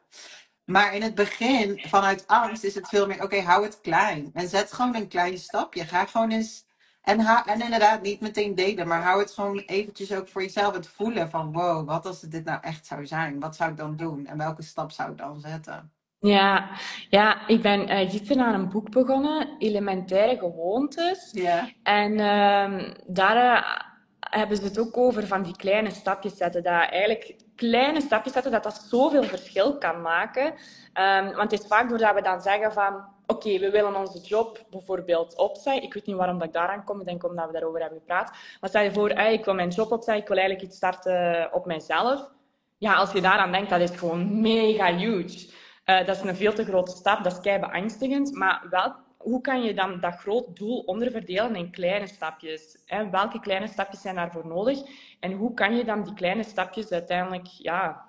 Maar 0.68 0.96
in 0.96 1.02
het 1.02 1.16
begin, 1.16 1.80
vanuit 1.80 2.28
angst, 2.28 2.64
is 2.64 2.76
het 2.76 2.88
veel 2.88 3.08
meer: 3.08 3.24
oké, 3.24 3.42
hou 3.42 3.64
het 3.64 3.82
klein. 3.82 4.30
En 4.34 4.48
zet 4.48 4.74
gewoon 4.74 4.96
een 4.96 5.08
klein 5.08 5.38
stapje. 5.38 5.86
Ga 5.86 6.06
gewoon 6.06 6.32
eens. 6.32 6.66
En, 7.02 7.20
en 7.46 7.62
inderdaad, 7.62 8.02
niet 8.02 8.22
meteen 8.22 8.56
delen, 8.56 8.88
maar 8.88 9.04
hou 9.04 9.20
het 9.20 9.32
gewoon 9.32 9.58
eventjes 9.58 10.14
ook 10.14 10.28
voor 10.28 10.42
jezelf 10.42 10.74
het 10.74 10.88
voelen 10.88 11.30
van: 11.30 11.52
wow, 11.52 11.88
wat 11.88 12.06
als 12.06 12.22
het 12.22 12.32
dit 12.32 12.46
nou 12.46 12.60
echt 12.62 12.86
zou 12.86 13.06
zijn? 13.06 13.40
Wat 13.40 13.56
zou 13.56 13.72
ik 13.72 13.78
dan 13.78 13.96
doen? 13.96 14.26
En 14.26 14.38
welke 14.38 14.62
stap 14.62 14.92
zou 14.92 15.12
ik 15.12 15.18
dan 15.18 15.40
zetten? 15.40 15.92
Ja, 16.20 16.70
ja 17.10 17.48
ik 17.48 17.62
ben 17.62 17.90
uh, 17.90 18.10
gisteren 18.10 18.46
aan 18.46 18.54
een 18.54 18.70
boek 18.70 18.92
begonnen, 18.92 19.56
Elementaire 19.58 20.38
Gewoontes. 20.38 21.30
Ja. 21.32 21.70
En 21.84 22.12
uh, 22.12 22.94
daar 23.08 23.58
uh, 23.58 23.82
hebben 24.20 24.58
ze 24.58 24.64
het 24.64 24.80
ook 24.80 24.98
over 24.98 25.28
van 25.28 25.44
die 25.44 25.56
kleine 25.56 25.90
stapjes 25.90 26.38
zetten. 26.38 26.64
Dat 26.64 26.90
eigenlijk 26.90 27.36
kleine 27.58 28.02
stapjes 28.02 28.34
zetten, 28.34 28.52
dat 28.52 28.64
dat 28.64 28.86
zoveel 28.90 29.24
verschil 29.24 29.78
kan 29.78 30.02
maken. 30.02 30.46
Um, 30.46 31.36
want 31.36 31.52
het 31.52 31.62
is 31.62 31.68
vaak 31.68 31.90
doordat 31.90 32.14
we 32.14 32.22
dan 32.22 32.42
zeggen 32.42 32.74
van... 32.74 33.16
Oké, 33.30 33.60
we 33.60 33.70
willen 33.72 33.96
onze 33.96 34.20
job 34.20 34.66
bijvoorbeeld 34.70 35.36
opzeggen. 35.36 35.84
Ik 35.84 35.94
weet 35.94 36.06
niet 36.06 36.16
waarom 36.16 36.38
dat 36.38 36.48
ik 36.48 36.54
daaraan 36.54 36.84
kom. 36.84 37.00
Ik 37.00 37.06
denk 37.06 37.24
omdat 37.24 37.46
we 37.46 37.52
daarover 37.52 37.80
hebben 37.80 38.00
gepraat. 38.00 38.32
Maar 38.60 38.70
stel 38.70 38.82
je 38.82 38.92
voor, 38.92 39.10
ik 39.10 39.46
wil 39.46 39.54
mijn 39.54 39.70
job 39.70 39.92
opzeggen. 39.92 40.24
Ik 40.24 40.28
wil 40.28 40.38
eigenlijk 40.38 40.68
iets 40.68 40.78
starten 40.78 41.50
op 41.54 41.66
mijzelf. 41.66 42.30
Ja, 42.78 42.94
als 42.94 43.12
je 43.12 43.22
daaraan 43.22 43.52
denkt, 43.52 43.70
dat 43.70 43.80
is 43.80 43.98
gewoon 43.98 44.42
mega 44.42 44.96
huge. 44.96 45.50
Uh, 45.86 46.06
dat 46.06 46.16
is 46.16 46.22
een 46.22 46.36
veel 46.36 46.54
te 46.54 46.66
grote 46.66 46.92
stap. 46.92 47.24
Dat 47.24 47.32
is 47.32 47.40
kei 47.40 47.60
beangstigend. 47.60 48.34
Maar 48.34 48.66
wel 48.70 48.96
hoe 49.18 49.42
kan 49.42 49.62
je 49.62 49.74
dan 49.74 50.00
dat 50.00 50.16
groot 50.16 50.56
doel 50.56 50.80
onderverdelen 50.80 51.56
in 51.56 51.72
kleine 51.72 52.08
stapjes? 52.08 52.78
Hè? 52.86 53.10
Welke 53.10 53.40
kleine 53.40 53.68
stapjes 53.68 54.02
zijn 54.02 54.16
daarvoor 54.16 54.48
nodig? 54.48 54.80
En 55.20 55.32
hoe 55.32 55.54
kan 55.54 55.76
je 55.76 55.86
dan 55.86 56.04
die 56.04 56.14
kleine 56.14 56.44
stapjes 56.44 56.92
uiteindelijk 56.92 57.46
ja, 57.48 58.06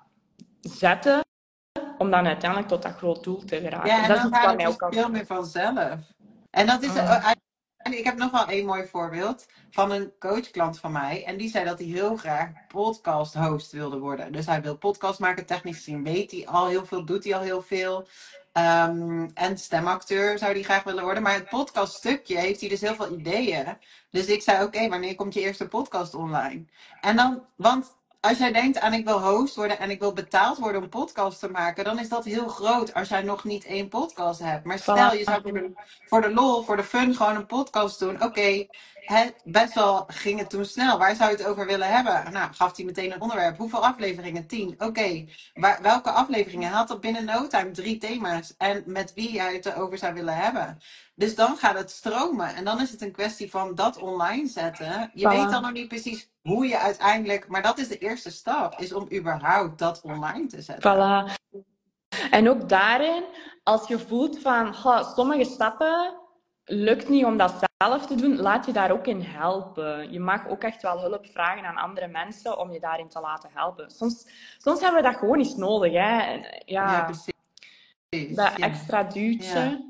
zetten 0.61 1.21
om 1.97 2.11
dan 2.11 2.27
uiteindelijk 2.27 2.69
tot 2.69 2.83
dat 2.83 2.95
groot 2.95 3.23
doel 3.23 3.45
te 3.45 3.59
geraken. 3.59 3.89
Ja, 3.89 4.01
en 4.01 4.07
dat 4.07 4.21
dan 4.21 4.33
gaat 4.33 4.61
het 4.61 4.79
dus 4.79 4.89
veel 4.89 5.09
meer 5.09 5.25
vanzelf. 5.25 5.99
En 6.49 6.65
dat 6.65 6.81
is, 6.81 6.93
mm. 6.93 7.07
En 7.79 7.97
ik 7.97 8.03
heb 8.03 8.17
nog 8.17 8.31
wel 8.31 8.51
een 8.51 8.65
mooi 8.65 8.87
voorbeeld 8.87 9.45
van 9.71 9.91
een 9.91 10.11
coachklant 10.19 10.79
van 10.79 10.91
mij. 10.91 11.25
En 11.25 11.37
die 11.37 11.49
zei 11.49 11.65
dat 11.65 11.79
hij 11.79 11.87
heel 11.87 12.15
graag 12.15 12.49
podcast 12.67 13.33
host 13.33 13.71
wilde 13.71 13.99
worden. 13.99 14.31
Dus 14.31 14.45
hij 14.45 14.61
wil 14.61 14.77
podcast 14.77 15.19
maken, 15.19 15.45
technisch 15.45 15.75
gezien 15.75 16.03
weet 16.03 16.31
hij 16.31 16.47
al 16.47 16.67
heel 16.67 16.85
veel, 16.85 17.05
doet 17.05 17.23
hij 17.23 17.35
al 17.35 17.41
heel 17.41 17.61
veel. 17.61 18.07
Ehm, 18.51 19.29
en 19.33 19.57
stemacteur 19.57 20.37
zou 20.37 20.51
hij 20.51 20.63
graag 20.63 20.83
willen 20.83 21.03
worden. 21.03 21.23
Maar 21.23 21.33
het 21.33 21.49
podcaststukje 21.49 22.37
heeft 22.37 22.59
hij 22.59 22.69
dus 22.69 22.81
heel 22.81 22.95
veel 22.95 23.17
ideeën. 23.17 23.77
Dus 24.09 24.25
ik 24.25 24.41
zei, 24.41 24.63
oké, 24.63 24.89
wanneer 24.89 25.15
komt 25.15 25.33
je 25.33 25.39
eerste 25.39 25.67
podcast 25.67 26.13
online? 26.13 26.65
En 27.01 27.15
dan, 27.15 27.45
want 27.55 27.95
als 28.19 28.37
jij 28.37 28.51
denkt 28.51 28.79
aan 28.79 28.93
ik 28.93 29.05
wil 29.05 29.21
host 29.21 29.55
worden 29.55 29.79
en 29.79 29.89
ik 29.89 29.99
wil 29.99 30.13
betaald 30.13 30.57
worden 30.57 30.81
om 30.81 30.89
podcast 30.89 31.39
te 31.39 31.49
maken, 31.49 31.83
dan 31.83 31.99
is 31.99 32.09
dat 32.09 32.25
heel 32.25 32.47
groot 32.47 32.93
als 32.93 33.09
jij 33.09 33.21
nog 33.21 33.43
niet 33.43 33.65
één 33.65 33.87
podcast 33.87 34.39
hebt. 34.39 34.65
Maar 34.65 34.79
stel 34.79 35.13
je 35.13 35.23
zou 35.23 35.41
voor 35.41 35.53
de, 35.53 35.71
voor 36.05 36.21
de 36.21 36.33
lol, 36.33 36.63
voor 36.63 36.75
de 36.75 36.83
fun 36.83 37.15
gewoon 37.15 37.35
een 37.35 37.45
podcast 37.45 37.99
doen. 37.99 38.23
Oké, 38.23 38.67
best 39.43 39.73
wel 39.73 40.03
ging 40.07 40.39
het 40.39 40.49
toen 40.49 40.65
snel. 40.65 40.97
Waar 40.97 41.15
zou 41.15 41.31
je 41.31 41.37
het 41.37 41.45
over 41.45 41.65
willen 41.65 41.87
hebben? 41.87 42.33
Nou, 42.33 42.53
gaf 42.53 42.75
hij 42.75 42.85
meteen 42.85 43.11
een 43.11 43.21
onderwerp. 43.21 43.57
Hoeveel 43.57 43.85
afleveringen? 43.85 44.47
Tien. 44.47 44.75
Oké, 44.77 45.25
welke 45.81 46.11
afleveringen? 46.11 46.71
Had 46.71 46.87
dat 46.87 47.01
binnen 47.01 47.25
no 47.25 47.47
time 47.47 47.71
drie 47.71 47.97
thema's. 47.97 48.53
En 48.57 48.83
met 48.85 49.13
wie 49.13 49.31
jij 49.31 49.53
het 49.53 49.65
erover 49.65 49.97
zou 49.97 50.13
willen 50.13 50.35
hebben. 50.35 50.79
Dus 51.15 51.35
dan 51.35 51.57
gaat 51.57 51.77
het 51.77 51.91
stromen. 51.91 52.55
En 52.55 52.63
dan 52.63 52.81
is 52.81 52.91
het 52.91 53.01
een 53.01 53.11
kwestie 53.11 53.49
van 53.49 53.75
dat 53.75 53.97
online 53.97 54.47
zetten. 54.47 55.11
Je 55.13 55.27
weet 55.27 55.49
dan 55.49 55.61
nog 55.61 55.71
niet 55.71 55.87
precies 55.87 56.29
hoe 56.49 56.67
je 56.67 56.77
uiteindelijk. 56.77 57.47
Maar 57.47 57.61
dat 57.61 57.77
is 57.77 57.87
de 57.87 57.97
eerste 57.97 58.31
stap. 58.31 58.79
Is 58.79 58.93
om 58.93 59.07
überhaupt 59.13 59.79
dat 59.79 60.01
online 60.01 60.45
te 60.45 60.61
zetten. 60.61 60.91
Voilà. 60.91 61.33
En 62.31 62.49
ook 62.49 62.69
daarin, 62.69 63.23
als 63.63 63.87
je 63.87 63.99
voelt 63.99 64.39
van 64.39 64.73
sommige 65.15 65.43
stappen 65.43 66.17
lukt 66.65 67.09
niet 67.09 67.25
om 67.25 67.37
dat 67.37 67.67
zelf 67.77 68.05
te 68.05 68.15
doen, 68.15 68.37
laat 68.37 68.65
je 68.65 68.71
daar 68.71 68.91
ook 68.91 69.07
in 69.07 69.21
helpen. 69.21 70.11
Je 70.11 70.19
mag 70.19 70.47
ook 70.47 70.63
echt 70.63 70.81
wel 70.81 70.99
hulp 70.99 71.25
vragen 71.25 71.65
aan 71.65 71.77
andere 71.77 72.07
mensen 72.07 72.59
om 72.59 72.71
je 72.71 72.79
daarin 72.79 73.09
te 73.09 73.19
laten 73.19 73.49
helpen. 73.53 73.91
Soms, 73.91 74.25
soms 74.57 74.81
hebben 74.81 75.01
we 75.01 75.07
dat 75.09 75.17
gewoon 75.17 75.37
eens 75.37 75.55
nodig. 75.55 75.93
Hè? 75.93 76.33
Ja, 76.33 76.43
ja 76.65 77.03
precies. 77.03 78.35
Dat 78.35 78.53
extra 78.53 79.03
duwtje. 79.03 79.87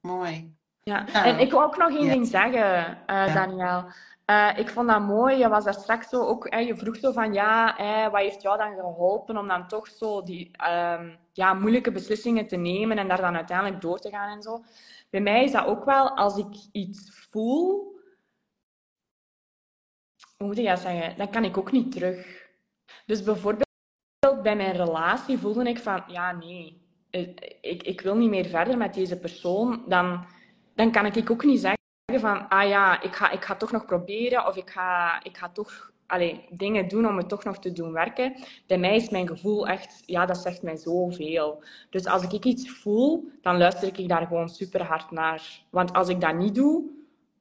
Mooi. 0.00 0.56
Ja. 0.82 1.06
En 1.06 1.38
ik 1.38 1.50
wil 1.50 1.62
ook 1.62 1.76
nog 1.76 1.88
één 1.88 2.08
ding 2.08 2.26
zeggen, 2.26 2.98
uh, 3.06 3.34
Daniel. 3.34 3.84
Uh, 4.30 4.58
ik 4.58 4.68
vond 4.68 4.88
dat 4.88 5.00
mooi. 5.00 5.36
Je 5.36 5.48
was 5.48 5.64
daar 5.64 5.74
straks 5.74 6.08
zo 6.08 6.26
ook, 6.26 6.50
hè, 6.50 6.58
je 6.58 6.76
vroeg 6.76 6.96
zo 6.96 7.12
van 7.12 7.32
ja, 7.32 7.74
hè, 7.76 8.10
wat 8.10 8.20
heeft 8.20 8.42
jou 8.42 8.58
dan 8.58 8.74
geholpen 8.74 9.36
om 9.36 9.48
dan 9.48 9.68
toch 9.68 9.88
zo 9.88 10.22
die 10.22 10.50
um, 10.70 11.18
ja, 11.32 11.54
moeilijke 11.54 11.92
beslissingen 11.92 12.46
te 12.46 12.56
nemen 12.56 12.98
en 12.98 13.08
daar 13.08 13.20
dan 13.20 13.36
uiteindelijk 13.36 13.80
door 13.80 13.98
te 13.98 14.10
gaan 14.10 14.36
en 14.36 14.42
zo. 14.42 14.64
Bij 15.10 15.20
mij 15.20 15.44
is 15.44 15.52
dat 15.52 15.66
ook 15.66 15.84
wel 15.84 16.16
als 16.16 16.36
ik 16.36 16.68
iets 16.72 17.26
voel, 17.30 17.92
hoe 20.36 20.46
moet 20.46 20.58
ik 20.58 20.66
dat 20.66 20.78
zeggen, 20.78 21.16
dan 21.16 21.30
kan 21.30 21.44
ik 21.44 21.56
ook 21.56 21.72
niet 21.72 21.92
terug. 21.92 22.46
Dus 23.06 23.22
bijvoorbeeld 23.22 24.42
bij 24.42 24.56
mijn 24.56 24.76
relatie 24.76 25.38
voelde 25.38 25.68
ik 25.68 25.78
van 25.78 26.02
ja, 26.06 26.32
nee, 26.32 26.82
eh, 27.10 27.28
ik, 27.60 27.82
ik 27.82 28.00
wil 28.00 28.16
niet 28.16 28.30
meer 28.30 28.46
verder 28.46 28.76
met 28.76 28.94
deze 28.94 29.18
persoon, 29.18 29.84
dan, 29.88 30.26
dan 30.74 30.92
kan 30.92 31.06
ik 31.06 31.30
ook 31.30 31.44
niet 31.44 31.60
zeggen 31.60 31.82
van, 32.12 32.48
ah 32.48 32.68
ja, 32.68 33.02
ik 33.02 33.14
ga, 33.14 33.30
ik 33.30 33.44
ga 33.44 33.54
toch 33.54 33.72
nog 33.72 33.84
proberen 33.84 34.46
of 34.46 34.56
ik 34.56 34.70
ga, 34.70 35.22
ik 35.22 35.36
ga 35.36 35.48
toch 35.48 35.92
allee, 36.06 36.44
dingen 36.50 36.88
doen 36.88 37.06
om 37.06 37.16
het 37.16 37.28
toch 37.28 37.44
nog 37.44 37.58
te 37.58 37.72
doen 37.72 37.92
werken. 37.92 38.34
Bij 38.66 38.78
mij 38.78 38.96
is 38.96 39.08
mijn 39.08 39.28
gevoel 39.28 39.68
echt, 39.68 40.02
ja, 40.06 40.26
dat 40.26 40.38
zegt 40.38 40.62
mij 40.62 40.76
zoveel. 40.76 41.62
Dus 41.90 42.06
als 42.06 42.22
ik 42.22 42.44
iets 42.44 42.70
voel, 42.70 43.30
dan 43.42 43.58
luister 43.58 43.98
ik 43.98 44.08
daar 44.08 44.26
gewoon 44.26 44.48
super 44.48 44.82
hard 44.82 45.10
naar. 45.10 45.42
Want 45.70 45.92
als 45.92 46.08
ik 46.08 46.20
dat 46.20 46.34
niet 46.34 46.54
doe, 46.54 46.84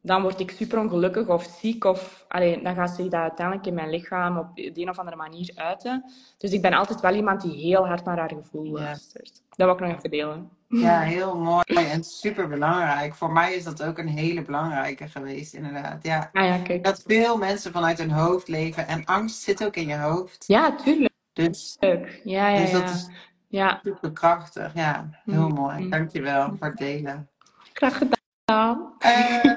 dan 0.06 0.22
word 0.22 0.40
ik 0.40 0.52
super 0.52 0.80
ongelukkig 0.80 1.28
of 1.28 1.58
ziek. 1.60 1.84
Of, 1.84 2.26
allee, 2.28 2.62
dan 2.62 2.76
gaat 2.76 2.96
zich 2.96 3.08
dat 3.08 3.22
uiteindelijk 3.22 3.68
in 3.68 3.74
mijn 3.74 3.90
lichaam 3.90 4.38
op 4.38 4.56
de 4.56 4.72
een 4.74 4.90
of 4.90 5.00
andere 5.00 5.18
manier 5.18 5.52
uiten. 5.56 6.12
Dus 6.38 6.52
ik 6.52 6.62
ben 6.62 6.74
altijd 6.74 7.02
wel 7.02 7.14
iemand 7.14 7.42
die 7.42 7.52
heel 7.52 7.88
hard 7.88 8.06
naar 8.06 8.18
haar 8.18 8.32
gevoel 8.36 8.72
luistert. 8.72 9.42
Dat 9.50 9.68
wil 9.68 9.76
ik 9.76 9.80
nog 9.80 9.98
even 9.98 10.10
delen. 10.10 10.50
Ja, 10.68 11.00
heel 11.16 11.40
mooi 11.40 11.88
en 11.92 12.04
super 12.04 12.48
belangrijk. 12.48 13.16
Voor 13.16 13.32
mij 13.32 13.54
is 13.54 13.64
dat 13.64 13.84
ook 13.84 13.98
een 13.98 14.08
hele 14.08 14.42
belangrijke 14.42 15.08
geweest, 15.08 15.54
inderdaad. 15.54 16.04
Ja. 16.04 16.30
Ah 16.34 16.46
ja 16.46 16.58
kijk. 16.58 16.84
Dat 16.84 17.04
veel 17.08 17.38
mensen 17.38 17.72
vanuit 17.72 17.98
hun 17.98 18.12
hoofd 18.12 18.48
leven 18.48 18.88
en 18.88 19.06
angst 19.06 19.42
zit 19.42 19.66
ook 19.66 19.76
in 19.76 19.88
je 19.88 19.98
hoofd. 19.98 20.44
Ja, 20.48 20.76
tuurlijk. 20.76 21.14
Dus. 21.34 21.78
Ja, 21.80 21.98
ja, 22.24 22.58
dus 22.58 22.72
dat 22.72 22.90
is 22.90 23.10
ja. 23.48 23.80
super 23.84 24.12
krachtig. 24.12 24.74
Ja, 24.74 25.10
heel 25.26 25.50
mm. 25.50 25.54
mooi. 25.54 25.90
Dankjewel 25.90 26.56
voor 26.58 26.68
het 26.68 26.78
delen. 26.78 27.30
Graag 27.74 27.98
gedaan. 27.98 28.94
Uh, 29.06 29.53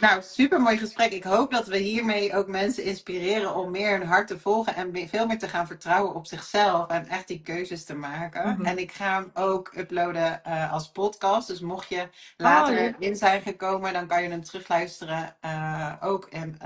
nou, 0.00 0.22
super 0.22 0.60
mooi 0.60 0.78
gesprek. 0.78 1.12
Ik 1.12 1.24
hoop 1.24 1.50
dat 1.50 1.66
we 1.66 1.76
hiermee 1.76 2.36
ook 2.36 2.46
mensen 2.46 2.84
inspireren 2.84 3.54
om 3.54 3.70
meer 3.70 3.98
hun 3.98 4.06
hart 4.06 4.26
te 4.26 4.38
volgen 4.38 4.74
en 4.74 5.08
veel 5.08 5.26
meer 5.26 5.38
te 5.38 5.48
gaan 5.48 5.66
vertrouwen 5.66 6.14
op 6.14 6.26
zichzelf 6.26 6.88
en 6.88 7.06
echt 7.06 7.28
die 7.28 7.42
keuzes 7.42 7.84
te 7.84 7.94
maken. 7.94 8.48
Mhm. 8.48 8.64
En 8.64 8.78
ik 8.78 8.92
ga 8.92 9.14
hem 9.14 9.30
ook 9.34 9.72
uploaden 9.76 10.40
uh, 10.46 10.72
als 10.72 10.90
podcast. 10.90 11.48
Dus 11.48 11.60
mocht 11.60 11.88
je 11.88 12.08
later 12.36 12.88
oh, 12.88 12.94
in 12.98 13.16
zijn 13.16 13.42
gekomen, 13.42 13.92
dan 13.92 14.06
kan 14.06 14.22
je 14.22 14.28
hem 14.28 14.44
terugluisteren 14.44 15.36
uh, 15.44 15.92
ook 16.00 16.26
in, 16.30 16.58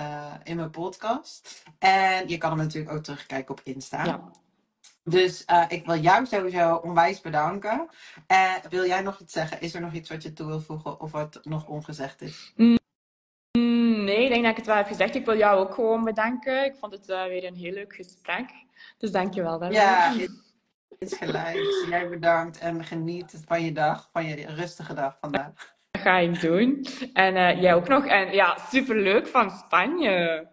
in 0.45 0.57
mijn 0.57 0.71
podcast. 0.71 1.63
En 1.79 2.29
je 2.29 2.39
kan 2.39 2.51
hem 2.51 2.59
natuurlijk 2.59 2.95
ook 2.95 3.03
terugkijken 3.03 3.51
op 3.51 3.61
Insta. 3.65 4.05
Ja. 4.05 4.31
Dus 5.09 5.45
uh, 5.51 5.65
ik 5.69 5.87
wil 5.87 5.97
jou 5.97 6.27
sowieso 6.27 6.75
onwijs 6.75 7.21
bedanken. 7.21 7.89
Uh, 8.29 8.55
wil 8.71 8.87
jij 8.87 9.01
nog 9.01 9.21
iets 9.21 9.33
zeggen? 9.33 9.61
Is 9.61 9.75
er 9.75 9.81
nog 9.81 9.93
iets 9.93 10.11
wat 10.11 10.23
je 10.23 10.33
toe 10.33 10.47
wil 10.47 10.61
voegen 10.61 11.01
of 11.01 11.13
wat 11.13 11.41
nog 11.43 11.67
ongezegd 11.67 12.21
is? 12.21 12.53
Mm, 12.57 12.79
nee, 14.07 14.23
ik 14.23 14.29
denk 14.29 14.43
dat 14.43 14.51
ik 14.51 14.57
het 14.57 14.67
wel 14.67 14.77
heb 14.77 14.87
gezegd. 14.87 15.15
Ik 15.15 15.25
wil 15.25 15.37
jou 15.37 15.59
ook 15.59 15.75
gewoon 15.75 16.05
bedanken. 16.05 16.65
Ik 16.65 16.77
vond 16.77 16.93
het 16.93 17.09
uh, 17.09 17.25
weer 17.25 17.45
een 17.45 17.55
heel 17.55 17.73
leuk 17.73 17.95
gesprek. 17.95 18.51
Dus 18.99 19.11
dank 19.11 19.35
je 19.35 19.43
wel 19.43 19.59
daarvoor. 19.59 19.81
Ja, 19.81 20.15
is 20.99 21.17
gelijk. 21.17 21.87
Jij 21.89 22.09
bedankt 22.09 22.59
en 22.59 22.85
geniet 22.85 23.43
van 23.47 23.65
je 23.65 23.73
dag, 23.73 24.09
van 24.13 24.27
je 24.27 24.47
rustige 24.47 24.95
dag 24.95 25.17
vandaag. 25.21 25.75
Dat 25.91 26.03
ga 26.03 26.19
ik 26.19 26.41
doen. 26.41 26.87
En 27.13 27.61
jij 27.61 27.75
ook 27.75 27.89
nog. 27.89 28.07
En 28.07 28.33
ja, 28.33 28.59
superleuk 28.71 29.27
van 29.27 29.51
Spanje. 29.51 30.49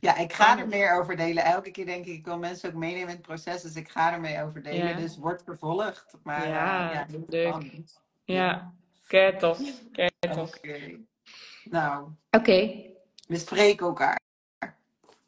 Ja, 0.00 0.16
ik 0.16 0.32
ga 0.32 0.58
er 0.58 0.68
meer 0.68 0.98
over 0.98 1.16
delen. 1.16 1.44
Elke 1.44 1.70
keer 1.70 1.86
denk 1.86 2.06
ik, 2.06 2.12
ik 2.12 2.24
wil 2.24 2.38
mensen 2.38 2.68
ook 2.68 2.74
meenemen 2.74 3.08
in 3.08 3.14
het 3.14 3.26
proces. 3.26 3.62
Dus 3.62 3.76
ik 3.76 3.88
ga 3.88 4.12
er 4.12 4.20
mee 4.20 4.42
over 4.42 4.62
delen. 4.62 4.96
Dus 4.96 5.16
wordt 5.16 5.42
vervolgd. 5.42 6.16
Maar 6.22 6.48
ja, 6.48 6.88
uh, 6.88 6.94
ja 6.94 7.06
leuk. 7.26 7.82
Ja, 8.24 8.72
kijk 9.06 9.38
tof. 9.38 9.60
Kijk 9.92 10.12
tof. 10.20 10.60
Nou. 11.70 12.08
Oké. 12.30 12.84
We 13.28 13.36
spreken 13.36 13.86
elkaar. 13.86 14.18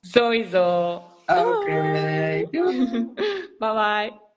Sowieso. 0.01 0.97
Oké. 1.27 1.41
Okay. 1.41 2.49
bye 3.61 3.73
bye. 3.75 4.28